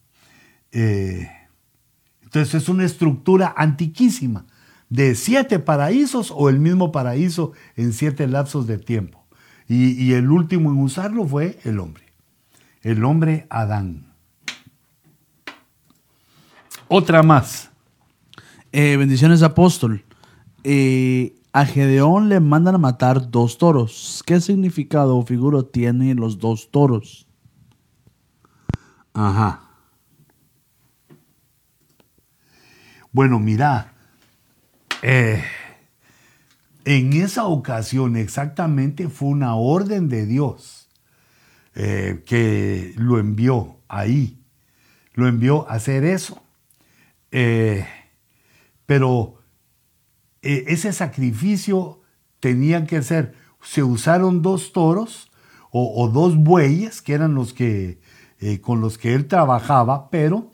Entonces 0.74 2.54
es 2.54 2.68
una 2.68 2.84
estructura 2.84 3.54
antiquísima 3.56 4.44
de 4.88 5.14
siete 5.14 5.58
paraísos 5.58 6.32
o 6.34 6.48
el 6.48 6.60
mismo 6.60 6.92
paraíso 6.92 7.52
en 7.76 7.92
siete 7.92 8.26
lapsos 8.26 8.66
de 8.66 8.78
tiempo. 8.78 9.24
Y, 9.66 10.12
el 10.12 10.30
último 10.30 10.70
en 10.70 10.78
usarlo 10.80 11.26
fue 11.26 11.58
el 11.64 11.80
hombre, 11.80 12.04
el 12.82 13.02
hombre 13.04 13.46
Adán. 13.48 14.12
Otra 16.86 17.22
más. 17.22 17.70
Eh, 18.72 18.96
bendiciones 18.96 19.42
apóstol. 19.42 20.04
Eh, 20.64 21.34
a 21.52 21.64
Gedeón 21.64 22.28
le 22.28 22.40
mandan 22.40 22.74
a 22.74 22.78
matar 22.78 23.30
dos 23.30 23.56
toros. 23.56 24.22
¿Qué 24.26 24.40
significado 24.40 25.16
o 25.16 25.24
figura 25.24 25.62
tienen 25.62 26.18
los 26.18 26.38
dos 26.38 26.70
toros? 26.70 27.26
Ajá. 29.14 29.63
Bueno, 33.14 33.38
mira, 33.38 33.92
eh, 35.00 35.40
en 36.84 37.12
esa 37.12 37.44
ocasión 37.44 38.16
exactamente 38.16 39.08
fue 39.08 39.28
una 39.28 39.54
orden 39.54 40.08
de 40.08 40.26
Dios 40.26 40.88
eh, 41.76 42.24
que 42.26 42.92
lo 42.96 43.20
envió 43.20 43.76
ahí, 43.86 44.42
lo 45.12 45.28
envió 45.28 45.70
a 45.70 45.74
hacer 45.74 46.02
eso. 46.02 46.42
Eh, 47.30 47.86
pero 48.84 49.38
ese 50.42 50.92
sacrificio 50.92 52.00
tenía 52.40 52.84
que 52.84 53.00
ser, 53.02 53.36
se 53.62 53.84
usaron 53.84 54.42
dos 54.42 54.72
toros 54.72 55.30
o, 55.70 56.08
dos 56.08 56.36
bueyes, 56.36 57.00
que 57.00 57.12
eran 57.12 57.36
los 57.36 57.54
que, 57.54 58.00
con 58.60 58.80
los 58.80 58.98
que 58.98 59.14
él 59.14 59.28
trabajaba, 59.28 60.10
pero 60.10 60.53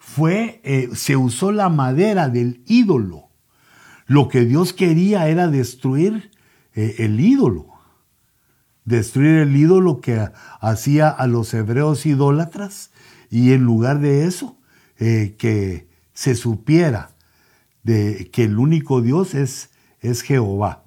fue, 0.00 0.60
se 0.94 1.16
usó 1.16 1.52
la 1.52 1.68
madera 1.68 2.28
del 2.28 2.64
ídolo 2.66 3.30
lo 4.10 4.26
que 4.26 4.44
Dios 4.44 4.72
quería 4.72 5.28
era 5.28 5.46
destruir 5.46 6.32
eh, 6.74 6.96
el 6.98 7.20
ídolo, 7.20 7.68
destruir 8.84 9.36
el 9.36 9.54
ídolo 9.54 10.00
que 10.00 10.28
hacía 10.60 11.08
a 11.08 11.28
los 11.28 11.54
hebreos 11.54 12.04
idólatras 12.06 12.90
y 13.30 13.52
en 13.52 13.62
lugar 13.62 14.00
de 14.00 14.26
eso, 14.26 14.58
eh, 14.98 15.36
que 15.38 15.86
se 16.12 16.34
supiera 16.34 17.12
de 17.84 18.30
que 18.32 18.42
el 18.42 18.58
único 18.58 19.00
Dios 19.00 19.36
es, 19.36 19.70
es 20.00 20.22
Jehová. 20.22 20.82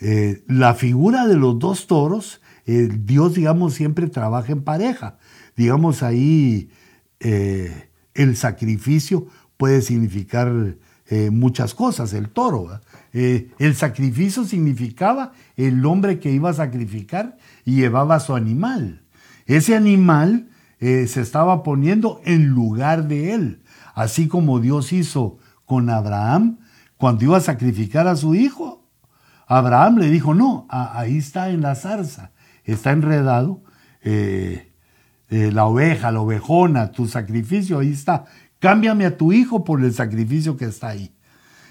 Eh, 0.00 0.42
la 0.46 0.72
figura 0.72 1.26
de 1.26 1.36
los 1.36 1.58
dos 1.58 1.86
toros, 1.86 2.40
Dios, 2.64 3.34
digamos, 3.34 3.74
siempre 3.74 4.08
trabaja 4.08 4.52
en 4.52 4.62
pareja. 4.62 5.18
Digamos, 5.54 6.02
ahí 6.02 6.70
el 8.18 8.36
sacrificio 8.36 9.28
puede 9.56 9.80
significar 9.80 10.76
eh, 11.08 11.30
muchas 11.30 11.72
cosas, 11.72 12.12
el 12.12 12.28
toro. 12.28 12.80
Eh, 13.12 13.50
el 13.60 13.76
sacrificio 13.76 14.44
significaba 14.44 15.32
el 15.56 15.86
hombre 15.86 16.18
que 16.18 16.32
iba 16.32 16.50
a 16.50 16.54
sacrificar 16.54 17.38
y 17.64 17.76
llevaba 17.76 18.18
su 18.18 18.34
animal. 18.34 19.02
Ese 19.46 19.76
animal 19.76 20.48
eh, 20.80 21.06
se 21.06 21.20
estaba 21.20 21.62
poniendo 21.62 22.20
en 22.24 22.48
lugar 22.48 23.06
de 23.06 23.34
él, 23.34 23.62
así 23.94 24.26
como 24.26 24.58
Dios 24.58 24.92
hizo 24.92 25.38
con 25.64 25.88
Abraham 25.88 26.58
cuando 26.96 27.24
iba 27.24 27.36
a 27.36 27.40
sacrificar 27.40 28.08
a 28.08 28.16
su 28.16 28.34
hijo. 28.34 28.84
Abraham 29.46 29.98
le 29.98 30.10
dijo, 30.10 30.34
no, 30.34 30.66
ahí 30.68 31.18
está 31.18 31.50
en 31.50 31.62
la 31.62 31.76
zarza, 31.76 32.32
está 32.64 32.90
enredado 32.90 33.62
la 35.28 35.66
oveja, 35.66 36.10
la 36.10 36.20
ovejona, 36.20 36.90
tu 36.90 37.06
sacrificio, 37.06 37.78
ahí 37.78 37.92
está. 37.92 38.24
Cámbiame 38.58 39.04
a 39.04 39.16
tu 39.16 39.32
hijo 39.32 39.64
por 39.64 39.84
el 39.84 39.92
sacrificio 39.92 40.56
que 40.56 40.64
está 40.64 40.88
ahí. 40.88 41.12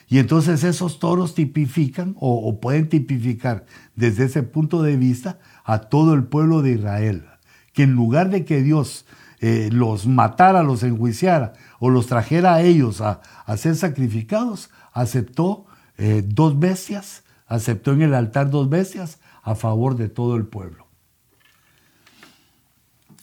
Y 0.08 0.20
entonces 0.20 0.64
esos 0.64 1.00
toros 1.00 1.36
tipifican 1.36 2.16
o, 2.20 2.60
pueden 2.62 2.88
tipificar 2.88 3.66
desde 3.96 4.26
ese 4.26 4.42
punto 4.42 4.82
de 4.82 4.96
vista 4.96 5.40
a 5.66 5.80
todo 5.80 6.14
el 6.14 6.24
pueblo 6.24 6.62
de 6.62 6.72
Israel. 6.74 7.26
Que 7.74 7.84
en 7.84 7.92
lugar 7.94 8.30
de 8.30 8.46
que 8.46 8.62
Dios 8.62 9.06
eh, 9.42 9.70
los 9.72 10.08
matara, 10.08 10.64
los 10.64 10.84
enjuiciara 10.84 11.54
o 11.80 11.90
los 11.90 12.08
trajera 12.08 12.56
a 12.56 12.62
ellos 12.62 13.02
a, 13.02 13.22
ser 13.58 13.76
sacrificados, 13.76 14.70
aceptó 14.94 15.66
eh, 15.98 16.24
dos 16.26 16.58
bestias, 16.58 17.24
aceptó 17.46 17.92
en 17.92 18.04
el 18.04 18.14
altar 18.14 18.50
dos 18.50 18.70
bestias 18.70 19.20
a 19.44 19.56
favor 19.56 19.98
de 19.98 20.08
todo 20.08 20.38
el 20.38 20.46
pueblo. 20.46 20.87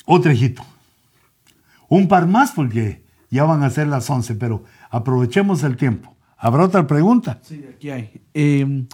Otro 0.04 0.32
hijito. 0.32 0.62
Un 1.88 2.08
par 2.08 2.26
más 2.26 2.52
porque 2.52 3.04
ya 3.30 3.44
van 3.44 3.62
a 3.62 3.70
ser 3.70 3.88
las 3.88 4.08
11, 4.08 4.34
pero 4.36 4.64
aprovechemos 4.90 5.62
el 5.62 5.76
tiempo. 5.76 6.14
¿Habrá 6.36 6.64
otra 6.64 6.86
pregunta? 6.86 7.40
Sí, 7.42 7.64
aquí 7.68 7.90
hay. 7.90 8.20
Eh, 8.34 8.86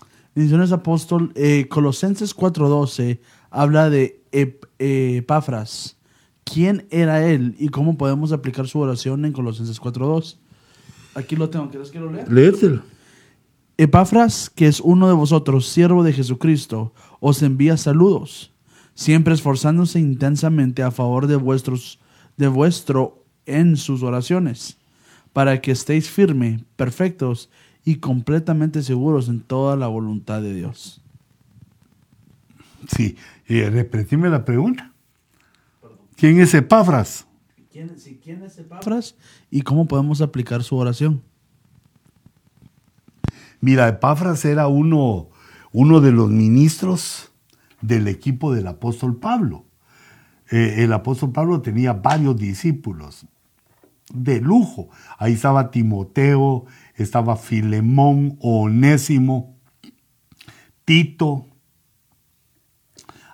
Apóstol, 0.72 1.32
eh, 1.34 1.66
Colosenses 1.68 2.36
4.12 2.36 3.20
habla 3.50 3.90
de 3.90 4.22
Epafras. 4.78 5.98
¿Quién 6.44 6.86
era 6.90 7.26
él 7.26 7.54
y 7.58 7.68
cómo 7.68 7.96
podemos 7.96 8.32
aplicar 8.32 8.66
su 8.66 8.78
oración 8.78 9.24
en 9.24 9.32
Colosenses 9.32 9.80
4.2? 9.80 10.38
Aquí 11.14 11.36
lo 11.36 11.50
tengo, 11.50 11.68
¿quieres 11.70 11.90
que 11.90 12.00
lo 12.00 12.10
lea? 12.10 12.24
Léetelo. 12.28 12.82
Epafras, 13.76 14.50
que 14.50 14.66
es 14.66 14.80
uno 14.80 15.08
de 15.08 15.14
vosotros, 15.14 15.66
siervo 15.66 16.04
de 16.04 16.12
Jesucristo, 16.12 16.92
os 17.18 17.42
envía 17.42 17.76
saludos, 17.76 18.52
siempre 18.94 19.34
esforzándose 19.34 19.98
intensamente 19.98 20.82
a 20.82 20.90
favor 20.90 21.26
de 21.26 21.36
vuestros 21.36 22.00
de 22.40 22.48
vuestro 22.48 23.22
en 23.44 23.76
sus 23.76 24.02
oraciones, 24.02 24.78
para 25.34 25.60
que 25.60 25.72
estéis 25.72 26.08
firmes, 26.08 26.62
perfectos 26.76 27.50
y 27.84 27.96
completamente 27.96 28.82
seguros 28.82 29.28
en 29.28 29.40
toda 29.40 29.76
la 29.76 29.88
voluntad 29.88 30.40
de 30.40 30.54
Dios. 30.54 31.02
Sí, 32.96 33.16
y 33.46 33.62
repetime 33.62 34.30
la 34.30 34.44
pregunta. 34.44 34.92
¿Quién 36.16 36.40
es 36.40 36.54
Epafras? 36.54 37.26
¿Quién, 37.70 37.94
¿Quién 38.22 38.42
es 38.42 38.58
Epafras 38.58 39.16
y 39.50 39.60
cómo 39.60 39.86
podemos 39.86 40.22
aplicar 40.22 40.62
su 40.62 40.76
oración? 40.76 41.22
Mira, 43.60 43.86
Epafras 43.88 44.46
era 44.46 44.66
uno, 44.66 45.28
uno 45.72 46.00
de 46.00 46.12
los 46.12 46.30
ministros 46.30 47.29
del 47.80 48.08
equipo 48.08 48.52
del 48.52 48.66
apóstol 48.66 49.16
Pablo. 49.16 49.66
Eh, 50.50 50.76
el 50.78 50.92
apóstol 50.92 51.32
Pablo 51.32 51.62
tenía 51.62 51.92
varios 51.92 52.36
discípulos 52.36 53.26
de 54.12 54.40
lujo. 54.40 54.88
Ahí 55.18 55.34
estaba 55.34 55.70
Timoteo, 55.70 56.66
estaba 56.96 57.36
Filemón, 57.36 58.36
Onésimo, 58.40 59.56
Tito. 60.84 61.46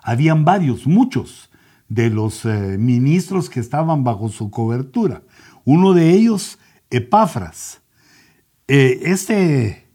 Habían 0.03 0.45
varios, 0.45 0.85
muchos 0.85 1.49
de 1.89 2.09
los 2.09 2.45
eh, 2.45 2.77
ministros 2.77 3.49
que 3.49 3.59
estaban 3.59 4.03
bajo 4.03 4.29
su 4.29 4.51
cobertura. 4.51 5.23
Uno 5.65 5.93
de 5.93 6.11
ellos, 6.11 6.59
Epafras. 6.91 7.81
Eh, 8.67 8.99
este 9.03 9.87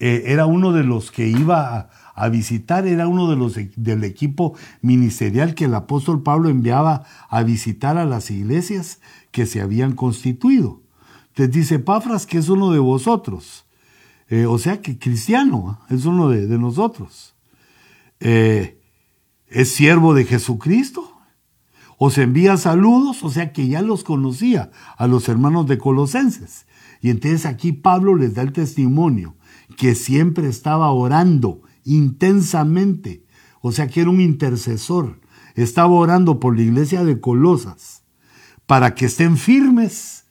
era 0.00 0.46
uno 0.46 0.72
de 0.72 0.84
los 0.84 1.10
que 1.10 1.26
iba 1.26 1.90
a, 2.18 2.28
visitar, 2.28 2.86
era 2.86 3.08
uno 3.08 3.30
de 3.30 3.36
los 3.36 3.58
del 3.76 4.04
equipo 4.04 4.54
ministerial 4.82 5.54
que 5.54 5.66
el 5.66 5.74
apóstol 5.74 6.22
Pablo 6.22 6.48
enviaba 6.48 7.04
a 7.28 7.42
visitar 7.42 7.96
a 7.96 8.04
las 8.04 8.30
iglesias 8.30 9.00
que 9.30 9.46
se 9.46 9.60
habían 9.60 9.92
constituido. 9.92 10.82
Entonces 11.28 11.54
dice 11.54 11.78
Pafras 11.78 12.26
que 12.26 12.38
es 12.38 12.48
uno 12.48 12.72
de 12.72 12.78
vosotros. 12.78 13.64
Eh, 14.28 14.46
o 14.46 14.58
sea 14.58 14.82
que 14.82 14.98
cristiano, 14.98 15.80
es 15.88 16.04
uno 16.04 16.28
de, 16.28 16.58
nosotros. 16.58 17.34
Eh, 18.20 18.78
es 19.46 19.72
siervo 19.72 20.14
de 20.14 20.24
Jesucristo. 20.24 21.14
Os 21.96 22.18
envía 22.18 22.56
saludos, 22.56 23.24
o 23.24 23.30
sea 23.30 23.52
que 23.52 23.68
ya 23.68 23.82
los 23.82 24.04
conocía 24.04 24.70
a 24.96 25.06
los 25.06 25.28
hermanos 25.28 25.66
de 25.66 25.78
Colosenses. 25.78 26.66
Y 27.00 27.10
entonces 27.10 27.46
aquí 27.46 27.72
Pablo 27.72 28.14
les 28.16 28.34
da 28.34 28.42
el 28.42 28.52
testimonio 28.52 29.36
que 29.76 29.94
siempre 29.94 30.48
estaba 30.48 30.90
orando 30.90 31.62
intensamente. 31.94 33.24
O 33.60 33.72
sea 33.72 33.88
que 33.88 34.00
era 34.00 34.10
un 34.10 34.20
intercesor. 34.20 35.20
Estaba 35.54 35.90
orando 35.90 36.38
por 36.38 36.56
la 36.56 36.62
iglesia 36.62 37.04
de 37.04 37.20
Colosas 37.20 38.02
para 38.66 38.94
que 38.94 39.06
estén 39.06 39.36
firmes, 39.36 40.26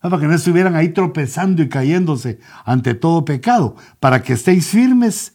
para 0.00 0.18
que 0.18 0.26
no 0.26 0.34
estuvieran 0.34 0.74
ahí 0.74 0.90
tropezando 0.90 1.62
y 1.62 1.68
cayéndose 1.68 2.40
ante 2.64 2.94
todo 2.94 3.24
pecado, 3.24 3.76
para 4.00 4.22
que 4.22 4.34
estéis 4.34 4.68
firmes, 4.68 5.34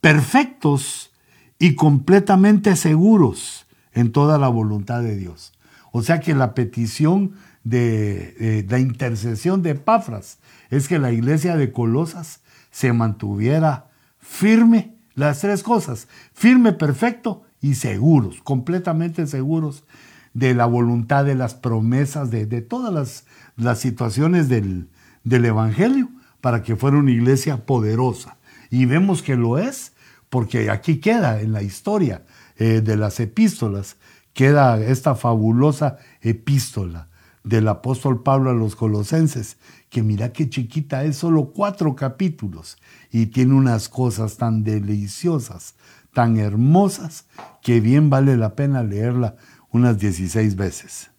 perfectos 0.00 1.12
y 1.58 1.74
completamente 1.76 2.76
seguros 2.76 3.66
en 3.92 4.12
toda 4.12 4.38
la 4.38 4.48
voluntad 4.48 5.02
de 5.02 5.16
Dios. 5.16 5.52
O 5.92 6.02
sea 6.02 6.20
que 6.20 6.34
la 6.34 6.54
petición 6.54 7.32
de, 7.62 8.66
la 8.68 8.78
intercesión 8.78 9.62
de 9.62 9.70
Epafras 9.70 10.38
es 10.70 10.88
que 10.88 10.98
la 10.98 11.12
iglesia 11.12 11.56
de 11.56 11.72
Colosas 11.72 12.40
se 12.70 12.92
mantuviera 12.92 13.90
firme, 14.18 14.93
las 15.14 15.40
tres 15.40 15.62
cosas, 15.62 16.08
firme, 16.32 16.72
perfecto 16.72 17.42
y 17.60 17.74
seguros, 17.74 18.40
completamente 18.42 19.26
seguros 19.26 19.84
de 20.32 20.54
la 20.54 20.66
voluntad, 20.66 21.24
de 21.24 21.34
las 21.34 21.54
promesas, 21.54 22.30
de, 22.30 22.46
todas 22.60 22.92
las, 22.92 23.24
las 23.56 23.78
situaciones 23.78 24.48
del, 24.48 24.88
del, 25.22 25.44
Evangelio, 25.44 26.08
para 26.40 26.62
que 26.62 26.76
fuera 26.76 26.98
una 26.98 27.12
iglesia 27.12 27.64
poderosa. 27.64 28.36
Y 28.70 28.86
vemos 28.86 29.22
que 29.22 29.36
lo 29.36 29.58
es, 29.58 29.92
porque 30.28 30.70
aquí 30.70 30.98
queda 30.98 31.40
en 31.40 31.52
la 31.52 31.62
historia 31.62 32.24
eh, 32.56 32.80
de 32.80 32.96
las 32.96 33.20
epístolas, 33.20 33.96
queda 34.32 34.80
esta 34.80 35.14
fabulosa 35.14 35.98
epístola 36.20 37.08
del 37.44 37.68
apóstol 37.68 38.22
Pablo 38.22 38.50
a 38.50 38.54
los 38.54 38.74
colosenses, 38.74 39.58
que 39.90 40.02
mira 40.02 40.32
qué 40.32 40.48
chiquita 40.48 41.04
es, 41.04 41.16
solo 41.16 41.52
cuatro 41.52 41.94
capítulos, 41.94 42.78
y 43.12 43.26
tiene 43.26 43.54
unas 43.54 43.88
cosas 43.88 44.38
tan 44.38 44.64
deliciosas, 44.64 45.76
tan 46.12 46.38
hermosas, 46.38 47.26
que 47.62 47.80
bien 47.80 48.10
vale 48.10 48.36
la 48.36 48.56
pena 48.56 48.82
leerla 48.82 49.36
unas 49.70 49.98
16 49.98 50.56
veces. 50.56 51.10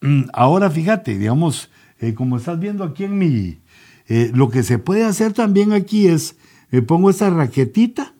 Mm, 0.00 0.24
ahora 0.32 0.70
fíjate, 0.70 1.16
digamos, 1.16 1.70
eh, 2.00 2.14
como 2.14 2.36
estás 2.36 2.58
viendo 2.58 2.82
aquí 2.84 3.04
en 3.04 3.18
mi, 3.18 3.60
eh, 4.08 4.30
lo 4.34 4.50
que 4.50 4.62
se 4.62 4.78
puede 4.78 5.04
hacer 5.04 5.32
también 5.32 5.72
aquí 5.72 6.08
es, 6.08 6.36
me 6.70 6.82
pongo 6.82 7.10
esta 7.10 7.30
raquetita, 7.30 8.14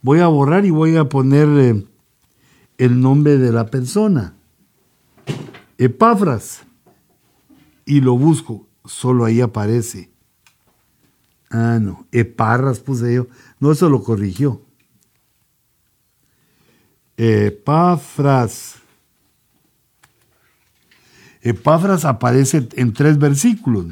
voy 0.00 0.20
a 0.20 0.26
borrar 0.28 0.64
y 0.64 0.70
voy 0.70 0.96
a 0.96 1.08
poner 1.08 1.48
eh, 1.48 1.84
el 2.78 3.00
nombre 3.00 3.36
de 3.36 3.52
la 3.52 3.66
persona. 3.66 4.35
Epafras. 5.78 6.62
Y 7.84 8.00
lo 8.00 8.16
busco, 8.16 8.66
solo 8.84 9.24
ahí 9.24 9.40
aparece. 9.40 10.10
Ah, 11.50 11.78
no, 11.80 12.06
Eparras 12.10 12.80
puse 12.80 13.14
yo. 13.14 13.28
No, 13.60 13.72
eso 13.72 13.88
lo 13.88 14.02
corrigió. 14.02 14.62
Epafras. 17.16 18.76
Epafras 21.40 22.04
aparece 22.04 22.68
en 22.72 22.92
tres 22.92 23.18
versículos. 23.18 23.86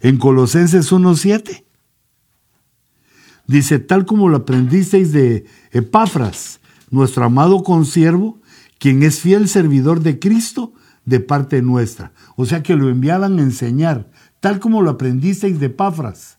En 0.00 0.16
Colosenses 0.16 0.90
1.7. 0.90 1.64
Dice, 3.46 3.78
tal 3.78 4.06
como 4.06 4.28
lo 4.28 4.38
aprendisteis 4.38 5.12
de 5.12 5.44
Epafras, 5.70 6.60
nuestro 6.90 7.24
amado 7.24 7.62
consiervo, 7.62 8.40
quien 8.84 9.02
es 9.02 9.20
fiel 9.20 9.48
servidor 9.48 10.02
de 10.02 10.18
Cristo 10.18 10.74
de 11.06 11.18
parte 11.18 11.62
nuestra. 11.62 12.12
O 12.36 12.44
sea 12.44 12.62
que 12.62 12.76
lo 12.76 12.90
enviaban 12.90 13.38
a 13.38 13.42
enseñar, 13.42 14.10
tal 14.40 14.60
como 14.60 14.82
lo 14.82 14.90
aprendisteis 14.90 15.58
de 15.58 15.66
Epafras. 15.66 16.36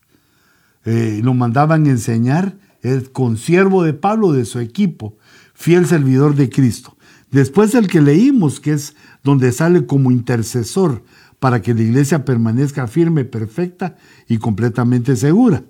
Eh, 0.83 1.21
lo 1.23 1.33
mandaban 1.33 1.87
a 1.87 1.89
enseñar 1.89 2.55
el 2.83 3.11
consiervo 3.11 3.81
de 3.81 3.95
Pablo, 3.95 4.31
de 4.31 4.45
su 4.45 4.59
equipo, 4.59 5.17
fiel 5.55 5.87
servidor 5.87 6.35
de 6.35 6.51
Cristo. 6.51 6.95
Después 7.31 7.71
del 7.71 7.87
que 7.87 7.99
leímos, 7.99 8.59
que 8.59 8.73
es 8.73 8.95
donde 9.23 9.51
sale 9.51 9.87
como 9.87 10.11
intercesor 10.11 11.03
para 11.39 11.63
que 11.63 11.73
la 11.73 11.81
iglesia 11.81 12.25
permanezca 12.25 12.85
firme, 12.85 13.25
perfecta 13.25 13.95
y 14.27 14.37
completamente 14.37 15.15
segura. 15.15 15.63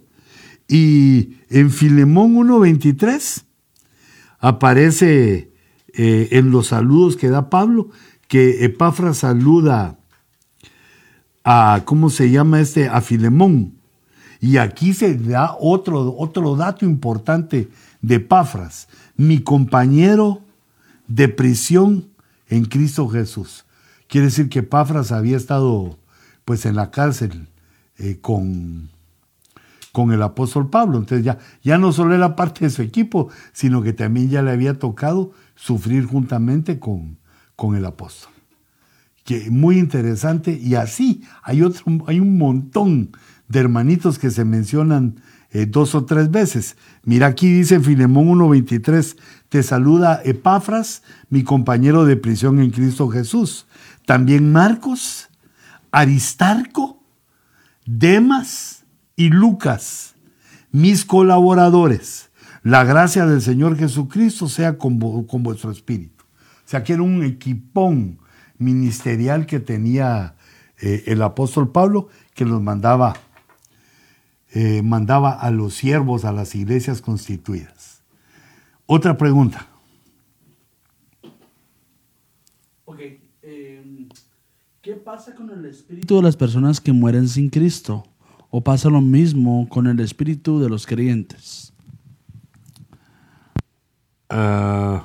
Y 0.67 1.37
en 1.49 1.71
Filemón 1.71 2.35
1.23 2.35 3.45
aparece 4.39 5.54
eh, 5.97 6.29
en 6.31 6.51
los 6.51 6.67
saludos 6.67 7.15
que 7.17 7.29
da 7.29 7.49
Pablo 7.49 7.89
que 8.27 8.65
Epafra 8.65 9.13
saluda 9.13 9.97
a, 11.43 11.83
¿cómo 11.85 12.09
se 12.09 12.31
llama 12.31 12.59
este? 12.59 12.89
A 12.89 13.01
Filemón. 13.01 13.75
Y 14.41 14.57
aquí 14.57 14.93
se 14.93 15.15
da 15.15 15.55
otro, 15.59 16.15
otro 16.17 16.55
dato 16.55 16.85
importante 16.85 17.69
de 18.01 18.15
Epafras 18.15 18.87
mi 19.17 19.41
compañero 19.41 20.41
de 21.07 21.29
prisión 21.29 22.09
en 22.49 22.65
Cristo 22.65 23.07
Jesús. 23.07 23.65
Quiere 24.07 24.27
decir 24.27 24.49
que 24.49 24.63
Pafras 24.63 25.11
había 25.11 25.37
estado 25.37 25.97
pues 26.43 26.65
en 26.65 26.75
la 26.75 26.91
cárcel 26.91 27.47
eh, 27.97 28.17
con, 28.21 28.89
con 29.95 30.11
el 30.11 30.21
apóstol 30.23 30.69
Pablo. 30.69 30.97
Entonces 30.97 31.23
ya, 31.23 31.37
ya 31.63 31.77
no 31.77 31.93
solo 31.93 32.13
era 32.13 32.35
parte 32.35 32.65
de 32.65 32.69
su 32.69 32.81
equipo, 32.81 33.29
sino 33.53 33.81
que 33.81 33.93
también 33.93 34.29
ya 34.29 34.41
le 34.41 34.51
había 34.51 34.77
tocado 34.77 35.31
sufrir 35.55 36.03
juntamente 36.03 36.79
con, 36.79 37.17
con 37.55 37.77
el 37.77 37.85
apóstol. 37.85 38.33
Que 39.23 39.49
muy 39.49 39.79
interesante. 39.79 40.51
Y 40.51 40.75
así 40.75 41.23
hay, 41.43 41.61
otro, 41.61 41.85
hay 42.07 42.19
un 42.19 42.37
montón 42.37 43.11
de 43.47 43.59
hermanitos 43.61 44.19
que 44.19 44.31
se 44.31 44.43
mencionan 44.43 45.21
eh, 45.51 45.65
dos 45.65 45.95
o 45.95 46.03
tres 46.03 46.29
veces. 46.29 46.75
Mira 47.05 47.27
aquí 47.27 47.47
dice 47.47 47.79
Filemón 47.79 48.27
1.23, 48.37 49.15
te 49.47 49.63
saluda 49.63 50.19
Epafras, 50.25 51.03
mi 51.29 51.45
compañero 51.45 52.03
de 52.03 52.17
prisión 52.17 52.59
en 52.59 52.71
Cristo 52.71 53.07
Jesús. 53.07 53.65
También 54.05 54.51
Marcos, 54.51 55.29
Aristarco, 55.89 57.01
Demas 57.85 58.74
y 59.15 59.29
Lucas, 59.29 60.15
mis 60.71 61.05
colaboradores. 61.05 62.29
La 62.63 62.83
gracia 62.83 63.25
del 63.25 63.41
Señor 63.41 63.77
Jesucristo 63.77 64.49
sea 64.49 64.77
con, 64.77 64.97
vuestro 64.97 65.71
espíritu. 65.71 66.23
O 66.23 66.67
sea 66.67 66.83
que 66.83 66.93
era 66.93 67.03
un 67.03 67.23
equipón 67.23 68.19
ministerial 68.57 69.45
que 69.45 69.59
tenía 69.59 70.35
eh, 70.81 71.03
el 71.07 71.21
apóstol 71.21 71.71
Pablo 71.71 72.09
que 72.33 72.45
los 72.45 72.61
mandaba 72.61 73.15
eh, 74.57 74.81
mandaba 74.81 75.33
a 75.33 75.51
los 75.51 75.73
siervos 75.73 76.23
a 76.23 76.31
las 76.31 76.55
iglesias 76.55 77.01
constituidas. 77.01 78.01
Otra 78.85 79.17
pregunta. 79.17 79.67
Ok. 82.85 82.99
Em, 83.41 84.07
¿Qué 84.81 84.93
pasa 84.93 85.35
con 85.35 85.49
el 85.49 85.65
espíritu 85.65 86.15
de 86.15 86.21
las 86.21 86.37
personas 86.37 86.79
que 86.79 86.93
mueren 86.93 87.27
sin 87.27 87.49
Cristo? 87.49 88.07
¿O 88.57 88.63
pasa 88.63 88.89
lo 88.89 89.01
mismo 89.01 89.67
con 89.67 89.85
el 89.85 89.99
espíritu 89.99 90.61
de 90.61 90.69
los 90.69 90.87
creyentes? 90.87 91.73
Uh, 94.31 95.01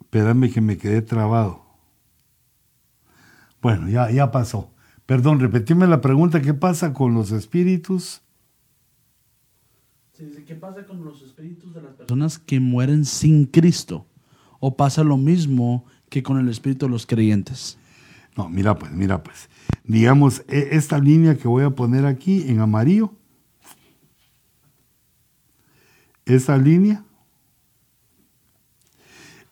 espérame 0.00 0.52
que 0.52 0.60
me 0.60 0.76
quedé 0.76 1.00
trabado. 1.00 1.62
Bueno, 3.62 3.88
ya, 3.88 4.10
ya 4.10 4.30
pasó. 4.30 4.70
Perdón, 5.06 5.40
repetime 5.40 5.86
la 5.86 6.02
pregunta, 6.02 6.42
¿qué 6.42 6.52
pasa 6.52 6.92
con 6.92 7.14
los 7.14 7.32
espíritus? 7.32 8.20
¿Qué 10.46 10.56
pasa 10.56 10.84
con 10.84 11.02
los 11.06 11.22
espíritus 11.22 11.72
de 11.72 11.80
las 11.80 11.94
personas 11.94 12.38
que 12.38 12.60
mueren 12.60 13.06
sin 13.06 13.46
Cristo? 13.46 14.04
¿O 14.60 14.76
pasa 14.76 15.02
lo 15.04 15.16
mismo 15.16 15.86
que 16.10 16.22
con 16.22 16.38
el 16.38 16.50
espíritu 16.50 16.84
de 16.84 16.92
los 16.92 17.06
creyentes? 17.06 17.78
No, 18.36 18.50
mira 18.50 18.78
pues, 18.78 18.92
mira 18.92 19.22
pues. 19.22 19.48
Digamos, 19.84 20.42
e, 20.48 20.70
esta 20.72 20.98
línea 20.98 21.36
que 21.36 21.48
voy 21.48 21.64
a 21.64 21.70
poner 21.70 22.06
aquí 22.06 22.48
en 22.48 22.60
amarillo, 22.60 23.12
esa 26.24 26.56
línea 26.56 27.04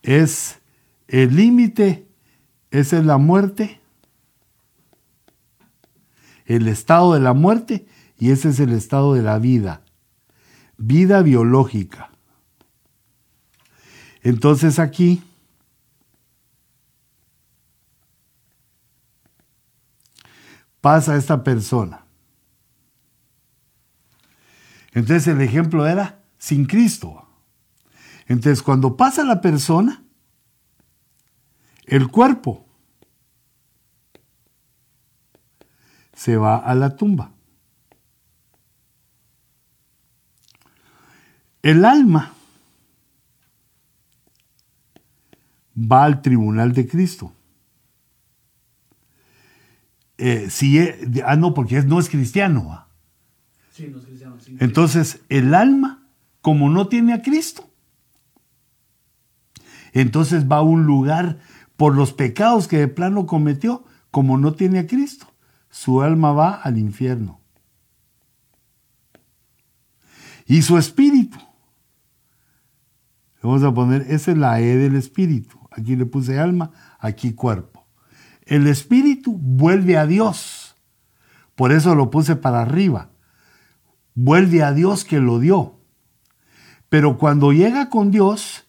es 0.02 0.58
el 1.06 1.36
límite, 1.36 2.06
esa 2.70 2.98
es 2.98 3.06
la 3.06 3.16
muerte 3.16 3.80
el 6.46 6.68
estado 6.68 7.14
de 7.14 7.20
la 7.20 7.32
muerte 7.32 7.86
y 8.18 8.30
ese 8.30 8.50
es 8.50 8.60
el 8.60 8.72
estado 8.72 9.14
de 9.14 9.22
la 9.22 9.38
vida. 9.38 9.82
Vida 10.76 11.22
biológica. 11.22 12.10
Entonces 14.22 14.78
aquí 14.78 15.22
pasa 20.84 21.16
esta 21.16 21.42
persona. 21.42 22.04
Entonces 24.92 25.26
el 25.28 25.40
ejemplo 25.40 25.86
era 25.86 26.22
sin 26.36 26.66
Cristo. 26.66 27.26
Entonces 28.26 28.62
cuando 28.62 28.94
pasa 28.94 29.24
la 29.24 29.40
persona, 29.40 30.04
el 31.86 32.08
cuerpo 32.08 32.66
se 36.12 36.36
va 36.36 36.58
a 36.58 36.74
la 36.74 36.94
tumba. 36.96 37.32
El 41.62 41.86
alma 41.86 42.34
va 45.74 46.04
al 46.04 46.20
tribunal 46.20 46.74
de 46.74 46.86
Cristo. 46.86 47.32
Eh, 50.18 50.48
si 50.50 50.78
ah, 51.24 51.36
no, 51.36 51.54
porque 51.54 51.82
no 51.82 51.98
es 51.98 52.08
cristiano. 52.08 52.86
Sí, 53.72 53.88
no 53.88 53.98
es 53.98 54.04
cristiano. 54.04 54.36
Entonces, 54.60 55.20
el 55.28 55.54
alma, 55.54 56.06
como 56.40 56.70
no 56.70 56.88
tiene 56.88 57.12
a 57.12 57.22
Cristo, 57.22 57.68
entonces 59.92 60.50
va 60.50 60.56
a 60.56 60.62
un 60.62 60.84
lugar 60.84 61.38
por 61.76 61.94
los 61.94 62.12
pecados 62.12 62.68
que 62.68 62.78
de 62.78 62.88
plano 62.88 63.26
cometió, 63.26 63.84
como 64.10 64.38
no 64.38 64.54
tiene 64.54 64.78
a 64.78 64.86
Cristo, 64.86 65.26
su 65.70 66.02
alma 66.02 66.32
va 66.32 66.54
al 66.54 66.78
infierno. 66.78 67.40
Y 70.46 70.62
su 70.62 70.78
espíritu, 70.78 71.38
vamos 73.42 73.62
a 73.62 73.72
poner, 73.72 74.02
esa 74.02 74.32
es 74.32 74.38
la 74.38 74.60
E 74.60 74.76
del 74.76 74.94
espíritu. 74.94 75.58
Aquí 75.70 75.96
le 75.96 76.06
puse 76.06 76.38
alma, 76.38 76.70
aquí 76.98 77.32
cuerpo. 77.32 77.73
El 78.46 78.66
espíritu 78.66 79.36
vuelve 79.38 79.96
a 79.96 80.06
Dios. 80.06 80.76
Por 81.54 81.72
eso 81.72 81.94
lo 81.94 82.10
puse 82.10 82.36
para 82.36 82.62
arriba. 82.62 83.10
Vuelve 84.14 84.62
a 84.62 84.72
Dios 84.72 85.04
que 85.04 85.20
lo 85.20 85.38
dio. 85.38 85.80
Pero 86.88 87.18
cuando 87.18 87.52
llega 87.52 87.88
con 87.88 88.10
Dios, 88.10 88.64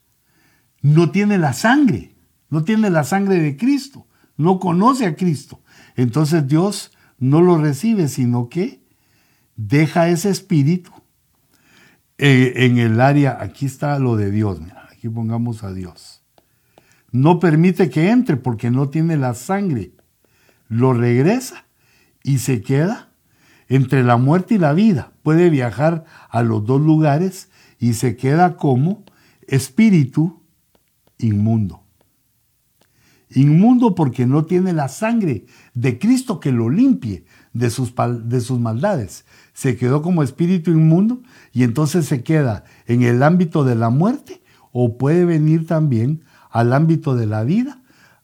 no 0.82 1.11
tiene 1.11 1.38
la 1.38 1.53
sangre. 1.53 2.15
No 2.49 2.63
tiene 2.63 2.89
la 2.89 3.03
sangre 3.03 3.39
de 3.39 3.57
Cristo. 3.57 4.07
No 4.38 4.59
conoce 4.59 5.05
a 5.05 5.15
Cristo. 5.15 5.61
Entonces 5.95 6.47
Dios 6.47 6.91
no 7.17 7.41
lo 7.41 7.57
recibe, 7.57 8.07
sino 8.07 8.49
que 8.49 8.86
deja 9.55 10.09
ese 10.09 10.30
espíritu 10.30 10.91
eh, 12.17 12.53
en 12.65 12.78
el 12.78 13.01
área, 13.01 13.38
aquí 13.41 13.65
está 13.65 13.99
lo 13.99 14.15
de 14.15 14.32
Dios, 14.32 14.61
mira, 14.61 14.88
aquí 14.91 15.09
pongamos 15.09 15.63
a 15.63 15.73
Dios. 15.73 16.14
No 17.16 17.39
permite 17.39 17.89
que 17.89 18.09
entre 18.09 18.36
porque 18.36 18.70
no 18.70 18.89
tiene 18.89 19.16
la 19.16 19.36
sangre. 19.36 19.93
Lo 20.68 20.91
regresa 20.91 21.63
y 22.24 22.39
se 22.39 22.61
queda 22.61 23.13
entre 23.70 24.03
la 24.03 24.18
muerte 24.18 24.55
y 24.55 24.57
la 24.57 24.74
vida. 24.74 25.13
Puede 25.24 25.49
viajar 25.49 26.03
a 26.30 26.43
los 26.43 26.66
dos 26.66 26.82
lugares 26.82 27.49
y 27.80 27.93
se 27.93 28.18
queda 28.18 28.57
como 28.57 29.05
espíritu 29.47 30.43
inmundo. 31.18 31.84
Inmundo 33.30 33.95
porque 33.95 34.26
no 34.26 34.43
tiene 34.43 34.74
la 34.74 34.89
sangre 34.89 35.45
de 35.74 35.97
Cristo 35.97 36.41
que 36.41 36.51
lo 36.51 36.70
limpie 36.70 37.24
de 37.53 37.70
sus, 37.70 37.93
de 38.26 38.41
sus 38.41 38.59
maldades. 38.59 39.24
Se 39.53 39.78
quedó 39.78 40.01
como 40.01 40.22
espíritu 40.22 40.70
inmundo 40.70 41.24
y 41.53 41.63
entonces 41.63 42.07
se 42.07 42.24
queda 42.24 42.66
en 42.88 43.03
el 43.03 43.24
ámbito 43.24 43.63
de 43.63 43.76
la 43.76 43.89
muerte 43.89 44.41
o 44.74 44.97
puede 44.97 45.24
venir 45.24 45.66
también 45.66 46.26
al 46.56 46.72
ámbito 46.72 47.18
de 47.18 47.26
la 47.26 47.43
vida 47.43 47.82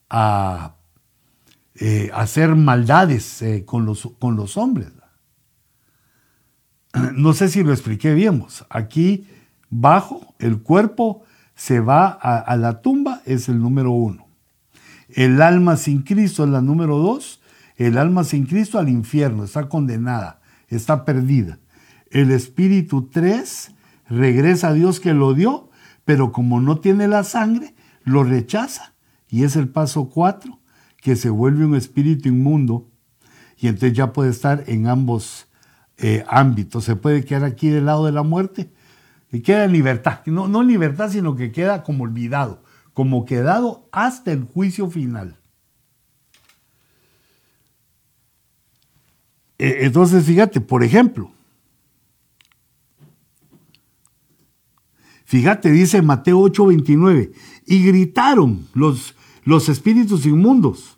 a 0.09 0.75
eh, 1.75 2.09
hacer 2.13 2.55
maldades 2.55 3.41
eh, 3.41 3.65
con, 3.65 3.85
los, 3.85 4.07
con 4.19 4.37
los 4.37 4.55
hombres. 4.55 4.87
No 7.13 7.33
sé 7.33 7.49
si 7.49 7.61
lo 7.61 7.73
expliqué 7.73 8.13
bien. 8.13 8.45
Aquí 8.69 9.27
bajo 9.69 10.33
el 10.39 10.61
cuerpo 10.61 11.23
se 11.55 11.81
va 11.81 12.05
a, 12.07 12.37
a 12.37 12.55
la 12.55 12.81
tumba, 12.81 13.21
es 13.25 13.49
el 13.49 13.59
número 13.59 13.91
uno. 13.91 14.27
El 15.09 15.41
alma 15.41 15.75
sin 15.75 16.01
Cristo 16.01 16.45
es 16.45 16.51
la 16.51 16.61
número 16.61 16.99
dos. 16.99 17.41
El 17.75 17.97
alma 17.97 18.23
sin 18.23 18.45
Cristo 18.45 18.79
al 18.79 18.87
infierno, 18.87 19.43
está 19.43 19.67
condenada, 19.67 20.39
está 20.69 21.03
perdida. 21.03 21.59
El 22.09 22.31
espíritu 22.31 23.09
3 23.11 23.73
regresa 24.07 24.69
a 24.69 24.73
Dios 24.73 25.01
que 25.01 25.13
lo 25.13 25.33
dio, 25.33 25.69
pero 26.05 26.31
como 26.31 26.61
no 26.61 26.79
tiene 26.79 27.09
la 27.09 27.25
sangre, 27.25 27.73
lo 28.03 28.23
rechaza. 28.23 28.93
Y 29.29 29.43
es 29.43 29.55
el 29.55 29.69
paso 29.69 30.09
4, 30.09 30.59
que 30.97 31.15
se 31.15 31.29
vuelve 31.29 31.65
un 31.65 31.75
espíritu 31.75 32.29
inmundo. 32.29 32.89
Y 33.57 33.67
entonces 33.67 33.93
ya 33.93 34.13
puede 34.13 34.31
estar 34.31 34.63
en 34.67 34.87
ambos 34.87 35.47
eh, 35.97 36.23
ámbitos. 36.27 36.83
Se 36.83 36.95
puede 36.95 37.23
quedar 37.23 37.43
aquí 37.43 37.69
del 37.69 37.85
lado 37.85 38.05
de 38.05 38.11
la 38.11 38.23
muerte 38.23 38.71
y 39.31 39.41
queda 39.41 39.65
en 39.65 39.71
libertad. 39.71 40.21
No, 40.25 40.47
no 40.47 40.61
en 40.61 40.67
libertad, 40.67 41.09
sino 41.09 41.35
que 41.35 41.51
queda 41.51 41.83
como 41.83 42.03
olvidado, 42.03 42.63
como 42.93 43.25
quedado 43.25 43.87
hasta 43.91 44.31
el 44.31 44.43
juicio 44.43 44.89
final. 44.89 45.37
E, 49.57 49.85
entonces, 49.85 50.25
fíjate, 50.25 50.59
por 50.59 50.83
ejemplo, 50.83 51.31
Fíjate, 55.31 55.71
dice 55.71 56.01
Mateo 56.01 56.41
8:29, 56.41 57.31
y 57.65 57.83
gritaron 57.85 58.67
los, 58.73 59.15
los 59.45 59.69
espíritus 59.69 60.25
inmundos, 60.25 60.97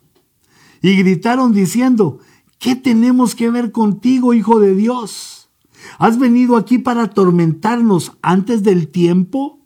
y 0.82 0.96
gritaron 0.96 1.52
diciendo, 1.52 2.18
¿qué 2.58 2.74
tenemos 2.74 3.36
que 3.36 3.48
ver 3.48 3.70
contigo, 3.70 4.34
Hijo 4.34 4.58
de 4.58 4.74
Dios? 4.74 5.50
¿Has 5.98 6.18
venido 6.18 6.56
aquí 6.56 6.78
para 6.78 7.04
atormentarnos 7.04 8.18
antes 8.22 8.64
del 8.64 8.88
tiempo? 8.88 9.60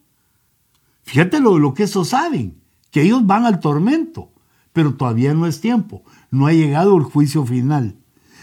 Fíjate 1.03 1.41
lo, 1.41 1.59
lo 1.59 1.73
que 1.73 1.85
esos 1.85 2.09
saben, 2.09 2.61
que 2.91 3.01
ellos 3.01 3.25
van 3.25 3.47
al 3.47 3.61
tormento, 3.61 4.33
pero 4.75 4.97
todavía 4.97 5.33
no 5.33 5.47
es 5.47 5.63
tiempo, 5.63 6.03
no 6.31 6.47
ha 6.47 6.53
llegado 6.53 6.95
el 6.99 7.05
juicio 7.05 7.47
final. 7.47 7.97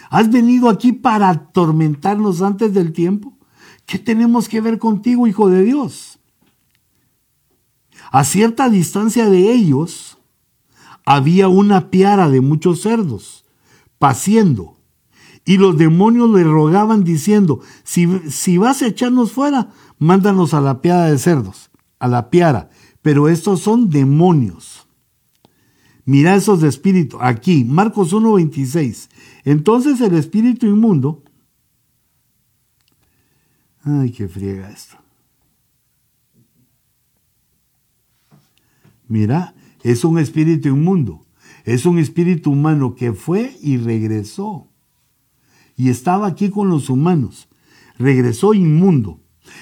¿Has 0.10 0.32
venido 0.32 0.70
aquí 0.70 0.92
para 0.92 1.30
atormentarnos 1.30 2.42
antes 2.42 2.74
del 2.74 2.94
tiempo? 2.94 3.38
¿Qué 3.86 4.00
tenemos 4.00 4.50
que 4.50 4.60
ver 4.60 4.80
contigo, 4.80 5.28
Hijo 5.28 5.50
de 5.50 5.62
Dios? 5.62 6.15
A 8.12 8.24
cierta 8.24 8.70
distancia 8.70 9.30
de 9.30 9.52
ellos 9.52 10.18
había 11.06 11.48
una 11.48 11.90
piara 11.90 12.30
de 12.30 12.42
muchos 12.42 12.82
cerdos, 12.82 13.46
paciendo, 14.00 14.78
y 15.46 15.58
los 15.58 15.78
demonios 15.78 16.32
le 16.32 16.44
rogaban 16.44 17.04
diciendo, 17.04 17.62
si, 17.84 18.08
si 18.30 18.58
vas 18.58 18.82
a 18.82 18.88
echarnos 18.88 19.32
fuera, 19.32 19.70
mándanos 20.00 20.54
a 20.54 20.62
la 20.62 20.82
piara 20.82 21.06
de 21.06 21.20
cerdos, 21.20 21.70
a 22.00 22.08
la 22.08 22.32
piara, 22.32 22.70
pero 23.02 23.30
estos 23.30 23.62
son 23.62 23.90
demonios. 23.92 24.88
Mira 26.06 26.36
esos 26.36 26.62
de 26.62 26.68
espíritu, 26.68 27.18
aquí, 27.20 27.64
Marcos 27.64 28.14
1.26. 28.14 29.10
Entonces 29.44 30.02
el 30.02 30.16
espíritu 30.16 30.66
inmundo, 30.66 31.24
ay, 33.84 34.12
qué 34.12 34.28
friega 34.28 34.70
esto. 34.70 34.98
Mira, 39.08 39.56
es 39.84 40.04
un 40.04 40.18
espíritu 40.20 40.70
inmundo. 40.70 41.26
Es 41.64 41.86
un 41.86 41.98
espíritu 42.00 42.52
humano 42.52 42.96
que 42.96 43.14
fue 43.14 43.58
y 43.62 43.78
regresó. 43.78 44.68
Y 45.76 45.90
estaba 45.90 46.28
aquí 46.28 46.50
con 46.50 46.70
los 46.70 46.90
humanos. 46.90 47.48
Regresó 47.98 48.54
inmundo. 48.54 49.20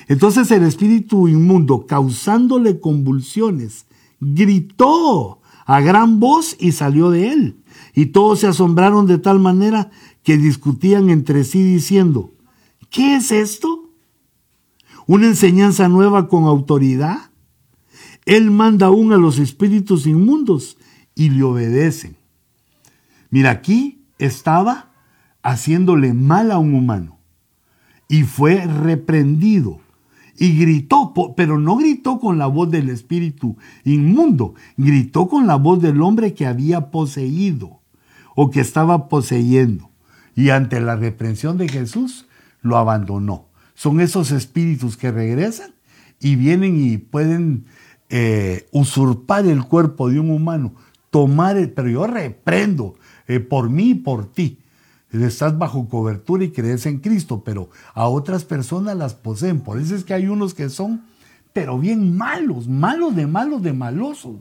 Entonces 0.07 0.49
el 0.51 0.63
espíritu 0.63 1.27
inmundo, 1.27 1.85
causándole 1.85 2.79
convulsiones, 2.79 3.85
gritó 4.19 5.41
a 5.65 5.81
gran 5.81 6.19
voz 6.19 6.55
y 6.59 6.71
salió 6.71 7.09
de 7.09 7.31
él. 7.31 7.57
Y 7.93 8.07
todos 8.07 8.39
se 8.39 8.47
asombraron 8.47 9.07
de 9.07 9.17
tal 9.17 9.39
manera 9.39 9.91
que 10.23 10.37
discutían 10.37 11.09
entre 11.09 11.43
sí 11.43 11.63
diciendo, 11.63 12.33
¿qué 12.89 13.15
es 13.15 13.31
esto? 13.31 13.89
¿Una 15.05 15.27
enseñanza 15.27 15.89
nueva 15.89 16.27
con 16.27 16.45
autoridad? 16.45 17.32
Él 18.26 18.51
manda 18.51 18.88
aún 18.88 19.13
a 19.13 19.17
los 19.17 19.39
espíritus 19.39 20.07
inmundos 20.07 20.78
y 21.15 21.30
le 21.30 21.43
obedecen. 21.43 22.15
Mira, 23.30 23.51
aquí 23.51 24.05
estaba 24.17 24.91
haciéndole 25.41 26.13
mal 26.13 26.51
a 26.51 26.57
un 26.57 26.74
humano 26.74 27.17
y 28.07 28.24
fue 28.24 28.65
reprendido 28.65 29.82
y 30.38 30.57
gritó, 30.57 31.13
pero 31.36 31.59
no 31.59 31.78
gritó 31.78 32.19
con 32.19 32.38
la 32.38 32.47
voz 32.47 32.71
del 32.71 32.89
espíritu 32.89 33.57
inmundo, 33.84 34.55
gritó 34.78 35.28
con 35.28 35.47
la 35.47 35.55
voz 35.55 35.82
del 35.82 36.01
hombre 36.01 36.34
que 36.34 36.45
había 36.45 36.91
poseído 36.91 37.82
o 38.36 38.49
que 38.49 38.61
estaba 38.61 39.09
poseyendo. 39.09 39.89
Y 40.36 40.49
ante 40.49 40.82
la 40.82 40.95
reprensión 40.95 41.57
de 41.57 41.69
Jesús, 41.69 42.26
lo 42.61 42.78
abandonó. 42.78 43.47
Son 43.76 43.99
esos 43.99 44.32
espíritus 44.32 44.97
que 44.97 45.11
regresan 45.11 45.71
y 46.19 46.36
vienen 46.36 46.84
y 46.84 46.97
pueden 46.97 47.65
eh, 48.16 48.68
usurpar 48.70 49.47
el 49.47 49.64
cuerpo 49.64 50.07
de 50.07 50.20
un 50.20 50.30
humano, 50.30 50.76
tomar 51.09 51.57
el, 51.57 51.72
pero 51.72 51.89
yo 51.89 52.05
reprendo 52.05 52.93
eh, 53.28 53.39
por 53.39 53.72
mí 53.72 53.89
y 53.89 53.95
por 53.95 54.32
ti. 54.32 54.59
Estás 55.11 55.57
bajo 55.57 55.89
cobertura 55.89 56.43
y 56.43 56.51
crees 56.51 56.86
en 56.86 56.99
Cristo, 56.99 57.43
pero 57.43 57.72
a 57.95 58.07
otras 58.07 58.45
personas 58.45 58.95
las 58.97 59.16
poseen. 59.16 59.61
Por 59.61 59.80
eso 59.80 59.95
es 59.95 60.03
que 60.03 60.14
hay 60.14 60.28
unos 60.28 60.53
que 60.53 60.70
son, 60.70 61.01
pero 61.53 61.80
bien 61.80 62.16
malos, 62.16 62.68
malos 62.68 63.16
de 63.16 63.26
malos 63.26 63.64
de 63.64 63.74
malosos. 63.74 64.36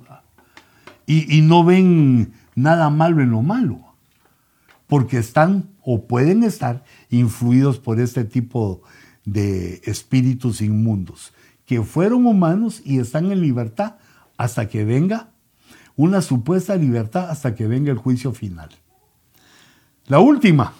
Y, 1.06 1.38
y 1.38 1.40
no 1.40 1.64
ven 1.64 2.34
nada 2.54 2.90
malo 2.90 3.22
en 3.22 3.30
lo 3.30 3.40
malo, 3.40 3.80
porque 4.86 5.16
están 5.16 5.70
o 5.82 6.04
pueden 6.06 6.42
estar 6.42 6.84
influidos 7.08 7.78
por 7.78 8.00
este 8.00 8.24
tipo 8.24 8.82
de 9.24 9.80
espíritus 9.86 10.60
inmundos 10.60 11.32
que 11.66 11.82
fueron 11.82 12.26
humanos 12.26 12.82
y 12.84 12.98
están 12.98 13.30
en 13.32 13.40
libertad 13.40 13.96
hasta 14.36 14.68
que 14.68 14.84
venga 14.84 15.32
una 15.96 16.22
supuesta 16.22 16.76
libertad 16.76 17.30
hasta 17.30 17.54
que 17.54 17.66
venga 17.66 17.90
el 17.92 17.98
juicio 17.98 18.32
final. 18.32 18.70
La 20.06 20.18
última. 20.18 20.72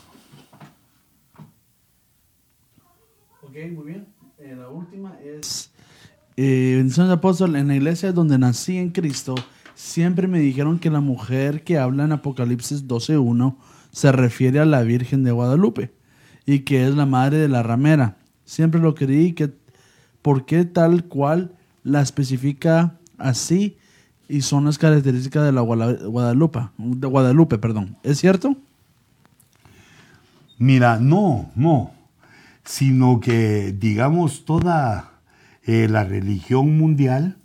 Ok, 3.43 3.57
muy 3.73 3.85
bien. 3.85 4.09
Eh, 4.39 4.57
la 4.59 4.69
última 4.69 5.19
es... 5.21 5.71
Eh, 6.37 6.75
bendiciones 6.79 7.09
de 7.09 7.15
apóstol, 7.15 7.57
en 7.57 7.69
la 7.69 7.77
iglesia 7.77 8.11
donde 8.11 8.39
nací 8.39 8.79
en 8.79 8.91
Cristo, 8.91 9.35
siempre 9.75 10.27
me 10.27 10.41
dijeron 10.41 10.79
que 10.79 10.91
la 10.91 11.01
mujer 11.01 11.63
que 11.63 11.79
habla 11.79 12.05
en 12.05 12.13
Apocalipsis 12.13 12.89
12.1 12.89 13.57
se 13.93 14.11
refiere 14.11 14.59
a 14.59 14.65
la 14.65 14.83
Virgen 14.83 15.25
de 15.25 15.31
Guadalupe 15.31 15.93
y 16.47 16.61
que 16.61 16.87
es 16.87 16.95
la 16.95 17.05
madre 17.05 17.37
de 17.37 17.49
la 17.49 17.63
ramera. 17.63 18.17
Siempre 18.45 18.81
lo 18.81 18.95
creí 18.95 19.35
que 19.35 19.53
por 20.23 20.47
qué 20.47 20.65
tal 20.65 21.05
cual 21.05 21.53
la 21.83 22.01
especifica 22.01 22.99
así 23.19 23.77
y 24.29 24.43
son 24.43 24.65
las 24.65 24.79
características 24.79 25.45
de 25.45 25.53
la 25.53 25.61
Guadalupe, 25.61 26.61
Guadalupe, 26.79 27.59
perdón. 27.59 27.99
¿Es 28.03 28.19
cierto? 28.19 28.57
Mira, 30.59 30.99
no, 30.99 31.51
no, 31.55 31.91
sino 32.65 33.21
que 33.21 33.73
digamos 33.73 34.45
toda 34.45 35.13
eh, 35.65 35.89
la 35.89 36.05
religión 36.05 36.79
mundial 36.79 37.37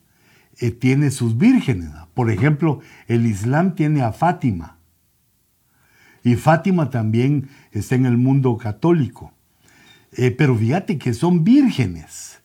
eh, 0.60 0.72
tiene 0.72 1.12
sus 1.12 1.38
vírgenes. 1.38 1.90
Por 2.14 2.32
ejemplo, 2.32 2.80
el 3.08 3.26
Islam 3.26 3.76
tiene 3.76 4.02
a 4.02 4.12
Fátima. 4.12 4.78
Y 6.24 6.36
Fátima 6.36 6.90
también 6.90 7.50
está 7.72 7.96
en 7.96 8.06
el 8.06 8.18
mundo 8.18 8.58
católico. 8.58 9.34
Eh, 10.12 10.32
pero 10.32 10.56
fíjate 10.56 10.98
que 10.98 11.14
son 11.14 11.44
vírgenes. 11.44 12.37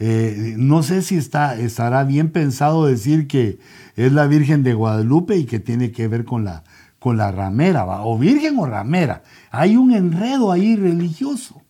No 0.00 0.82
sé 0.82 1.02
si 1.02 1.16
está, 1.16 1.58
estará 1.58 2.04
bien 2.04 2.30
pensado 2.30 2.86
decir 2.86 3.26
que 3.26 3.58
es 3.96 4.12
la 4.12 4.26
Virgen 4.26 4.62
de 4.62 4.72
Guadalupe 4.72 5.36
y 5.36 5.44
que 5.44 5.60
tiene 5.60 5.92
que 5.92 6.08
ver 6.08 6.24
con 6.24 6.44
la, 6.44 6.64
con 6.98 7.18
la 7.18 7.30
ramera, 7.30 7.84
o 7.84 8.18
virgen 8.18 8.58
o 8.58 8.66
ramera. 8.66 9.22
Hay 9.50 9.76
un 9.76 9.92
enredo 9.92 10.52
ahí 10.52 10.74
religioso. 10.74 11.62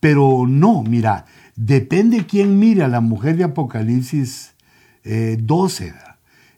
Pero 0.00 0.46
no, 0.48 0.82
mira, 0.82 1.26
Depende 1.56 2.26
quién 2.26 2.58
mire 2.58 2.82
a 2.82 2.88
la 2.88 3.00
mujer 3.00 3.36
de 3.36 3.44
Apocalipsis 3.44 4.54
12. 5.04 5.86
Eh, 5.86 5.94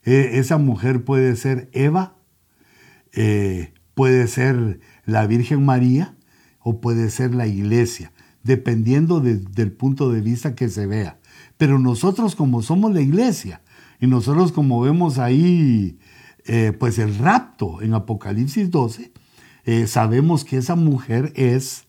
eh, 0.05 0.31
esa 0.35 0.57
mujer 0.59 1.05
puede 1.05 1.35
ser 1.37 1.69
Eva, 1.73 2.15
eh, 3.13 3.73
puede 3.95 4.29
ser 4.29 4.81
la 5.05 5.27
Virgen 5.27 5.65
María 5.65 6.15
o 6.61 6.81
puede 6.81 7.11
ser 7.11 7.35
la 7.35 7.47
iglesia, 7.47 8.13
dependiendo 8.45 9.21
del 9.21 9.73
punto 9.73 10.13
de 10.13 10.21
vista 10.21 10.55
que 10.55 10.69
se 10.69 10.87
vea. 10.87 11.19
Pero 11.57 11.79
nosotros 11.81 12.37
como 12.37 12.63
somos 12.63 12.95
la 12.95 13.01
iglesia 13.01 13.63
y 14.01 14.07
nosotros 14.07 14.53
como 14.53 14.81
vemos 14.81 15.19
ahí 15.19 15.99
pues 16.79 16.99
el 16.99 17.17
rapto 17.19 17.83
en 17.83 17.95
Apocalipsis 17.95 18.71
12, 18.71 19.13
sabemos 19.87 20.45
que 20.45 20.59
esa 20.59 20.77
mujer 20.77 21.33
es 21.35 21.87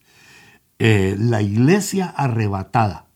eh, 0.78 1.16
la 1.18 1.42
iglesia 1.42 2.08
arrebatada. 2.08 3.08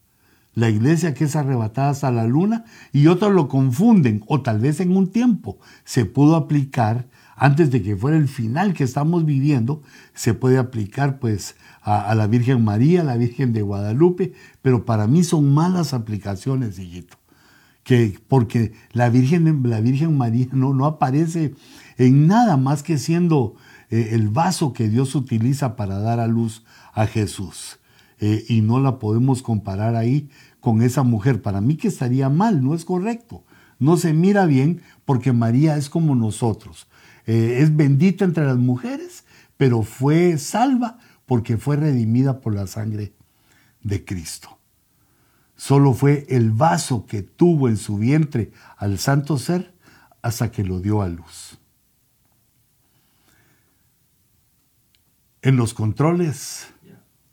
La 0.55 0.69
iglesia 0.69 1.13
que 1.13 1.25
es 1.25 1.35
arrebatada 1.35 1.89
hasta 1.89 2.11
la 2.11 2.25
luna 2.25 2.65
y 2.91 3.07
otros 3.07 3.33
lo 3.33 3.47
confunden 3.47 4.23
o 4.27 4.41
tal 4.41 4.59
vez 4.59 4.79
en 4.79 4.95
un 4.95 5.11
tiempo 5.11 5.57
se 5.83 6.05
pudo 6.05 6.35
aplicar 6.35 7.07
antes 7.39 7.71
de 7.71 7.81
que 7.81 7.95
fuera 7.95 8.17
el 8.17 8.27
final 8.27 8.73
que 8.73 8.83
estamos 8.83 9.25
viviendo, 9.25 9.81
se 10.13 10.33
puede 10.33 10.57
aplicar 10.57 11.19
pues 11.19 11.55
a, 11.81 12.13
la 12.13 12.27
Virgen 12.27 12.65
María, 12.65 12.99
a 12.99 13.05
la 13.05 13.15
Virgen 13.15 13.53
de 13.53 13.61
Guadalupe, 13.61 14.33
pero 14.61 14.83
para 14.83 15.07
mí 15.07 15.23
son 15.23 15.53
malas 15.53 15.93
aplicaciones, 15.93 16.77
hijito. 16.77 17.17
Que, 17.83 18.19
porque 18.27 18.73
la 18.91 19.09
Virgen, 19.09 19.63
la 19.63 19.79
Virgen 19.79 20.17
María 20.17 20.47
no, 20.51 20.73
no 20.73 20.85
aparece 20.85 21.55
en 21.97 22.27
nada 22.27 22.57
más 22.57 22.83
que 22.83 22.97
siendo 22.97 23.55
eh, 23.89 24.09
el 24.11 24.27
vaso 24.27 24.73
que 24.73 24.89
Dios 24.89 25.15
utiliza 25.15 25.77
para 25.77 25.97
dar 25.99 26.19
a 26.19 26.27
luz 26.27 26.65
a 26.93 27.07
Jesús. 27.07 27.79
Eh, 28.19 28.43
y 28.49 28.59
no 28.59 28.81
la 28.81 28.99
podemos 28.99 29.41
comparar 29.41 29.95
ahí 29.95 30.29
con 30.59 30.81
esa 30.81 31.03
mujer. 31.03 31.41
Para 31.41 31.61
mí 31.61 31.77
que 31.77 31.87
estaría 31.87 32.27
mal, 32.27 32.61
no 32.61 32.75
es 32.75 32.83
correcto. 32.83 33.45
No 33.79 33.95
se 33.95 34.11
mira 34.11 34.45
bien 34.45 34.81
porque 35.05 35.31
María 35.31 35.77
es 35.77 35.89
como 35.89 36.15
nosotros. 36.15 36.88
Eh, 37.30 37.61
es 37.61 37.75
bendita 37.75 38.25
entre 38.25 38.43
las 38.43 38.57
mujeres, 38.57 39.23
pero 39.55 39.84
fue 39.84 40.39
salva 40.39 40.97
porque 41.27 41.57
fue 41.57 41.75
redimida 41.75 42.41
por 42.41 42.55
la 42.55 42.65
sangre 42.65 43.13
de 43.84 44.03
Cristo. 44.03 44.57
Solo 45.55 45.93
fue 45.93 46.25
el 46.30 46.49
vaso 46.49 47.05
que 47.05 47.21
tuvo 47.21 47.69
en 47.69 47.77
su 47.77 47.99
vientre 47.99 48.51
al 48.77 48.97
santo 48.97 49.38
ser 49.38 49.75
hasta 50.23 50.49
que 50.49 50.63
lo 50.63 50.80
dio 50.80 51.03
a 51.03 51.07
luz. 51.07 51.59
En 55.43 55.55
los 55.55 55.75
controles, 55.75 56.65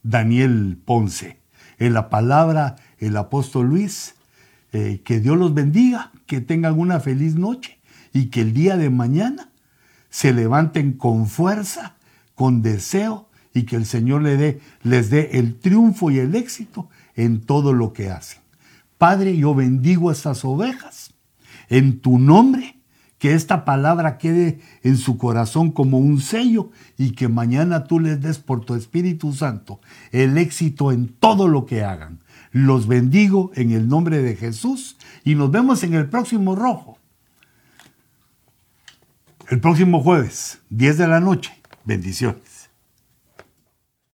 Daniel 0.02 0.78
Ponce. 0.84 1.40
En 1.78 1.94
la 1.94 2.10
palabra, 2.10 2.76
el 2.98 3.16
apóstol 3.16 3.68
Luis. 3.68 4.14
Eh, 4.72 5.00
que 5.06 5.20
Dios 5.20 5.38
los 5.38 5.54
bendiga, 5.54 6.12
que 6.26 6.42
tengan 6.42 6.78
una 6.78 7.00
feliz 7.00 7.34
noche 7.36 7.80
y 8.12 8.26
que 8.26 8.42
el 8.42 8.52
día 8.52 8.76
de 8.76 8.90
mañana 8.90 9.52
se 10.10 10.32
levanten 10.32 10.92
con 10.92 11.26
fuerza, 11.26 11.96
con 12.34 12.62
deseo 12.62 13.28
y 13.52 13.64
que 13.64 13.76
el 13.76 13.86
Señor 13.86 14.22
les 14.22 14.38
dé, 14.38 14.60
les 14.82 15.10
dé 15.10 15.30
el 15.34 15.58
triunfo 15.58 16.10
y 16.10 16.18
el 16.18 16.34
éxito 16.34 16.88
en 17.14 17.40
todo 17.40 17.72
lo 17.72 17.92
que 17.92 18.10
hacen. 18.10 18.40
Padre, 18.98 19.36
yo 19.36 19.54
bendigo 19.54 20.10
estas 20.10 20.44
ovejas 20.44 21.14
en 21.68 22.00
tu 22.00 22.18
nombre 22.18 22.76
que 23.18 23.34
esta 23.34 23.64
palabra 23.64 24.18
quede 24.18 24.60
en 24.82 24.96
su 24.96 25.16
corazón 25.16 25.70
como 25.72 25.98
un 25.98 26.20
sello 26.20 26.70
y 26.98 27.12
que 27.12 27.28
mañana 27.28 27.84
tú 27.84 27.98
les 27.98 28.20
des 28.20 28.38
por 28.38 28.64
tu 28.64 28.74
Espíritu 28.74 29.32
Santo 29.32 29.80
el 30.12 30.36
éxito 30.36 30.92
en 30.92 31.08
todo 31.08 31.48
lo 31.48 31.66
que 31.66 31.82
hagan. 31.82 32.20
Los 32.52 32.86
bendigo 32.86 33.50
en 33.54 33.70
el 33.72 33.88
nombre 33.88 34.22
de 34.22 34.36
Jesús 34.36 34.96
y 35.24 35.34
nos 35.34 35.50
vemos 35.50 35.82
en 35.82 35.94
el 35.94 36.08
próximo 36.08 36.54
rojo. 36.56 36.98
El 39.48 39.60
próximo 39.60 40.02
jueves, 40.02 40.58
10 40.70 40.98
de 40.98 41.06
la 41.06 41.20
noche. 41.20 41.52
Bendiciones. 41.84 42.55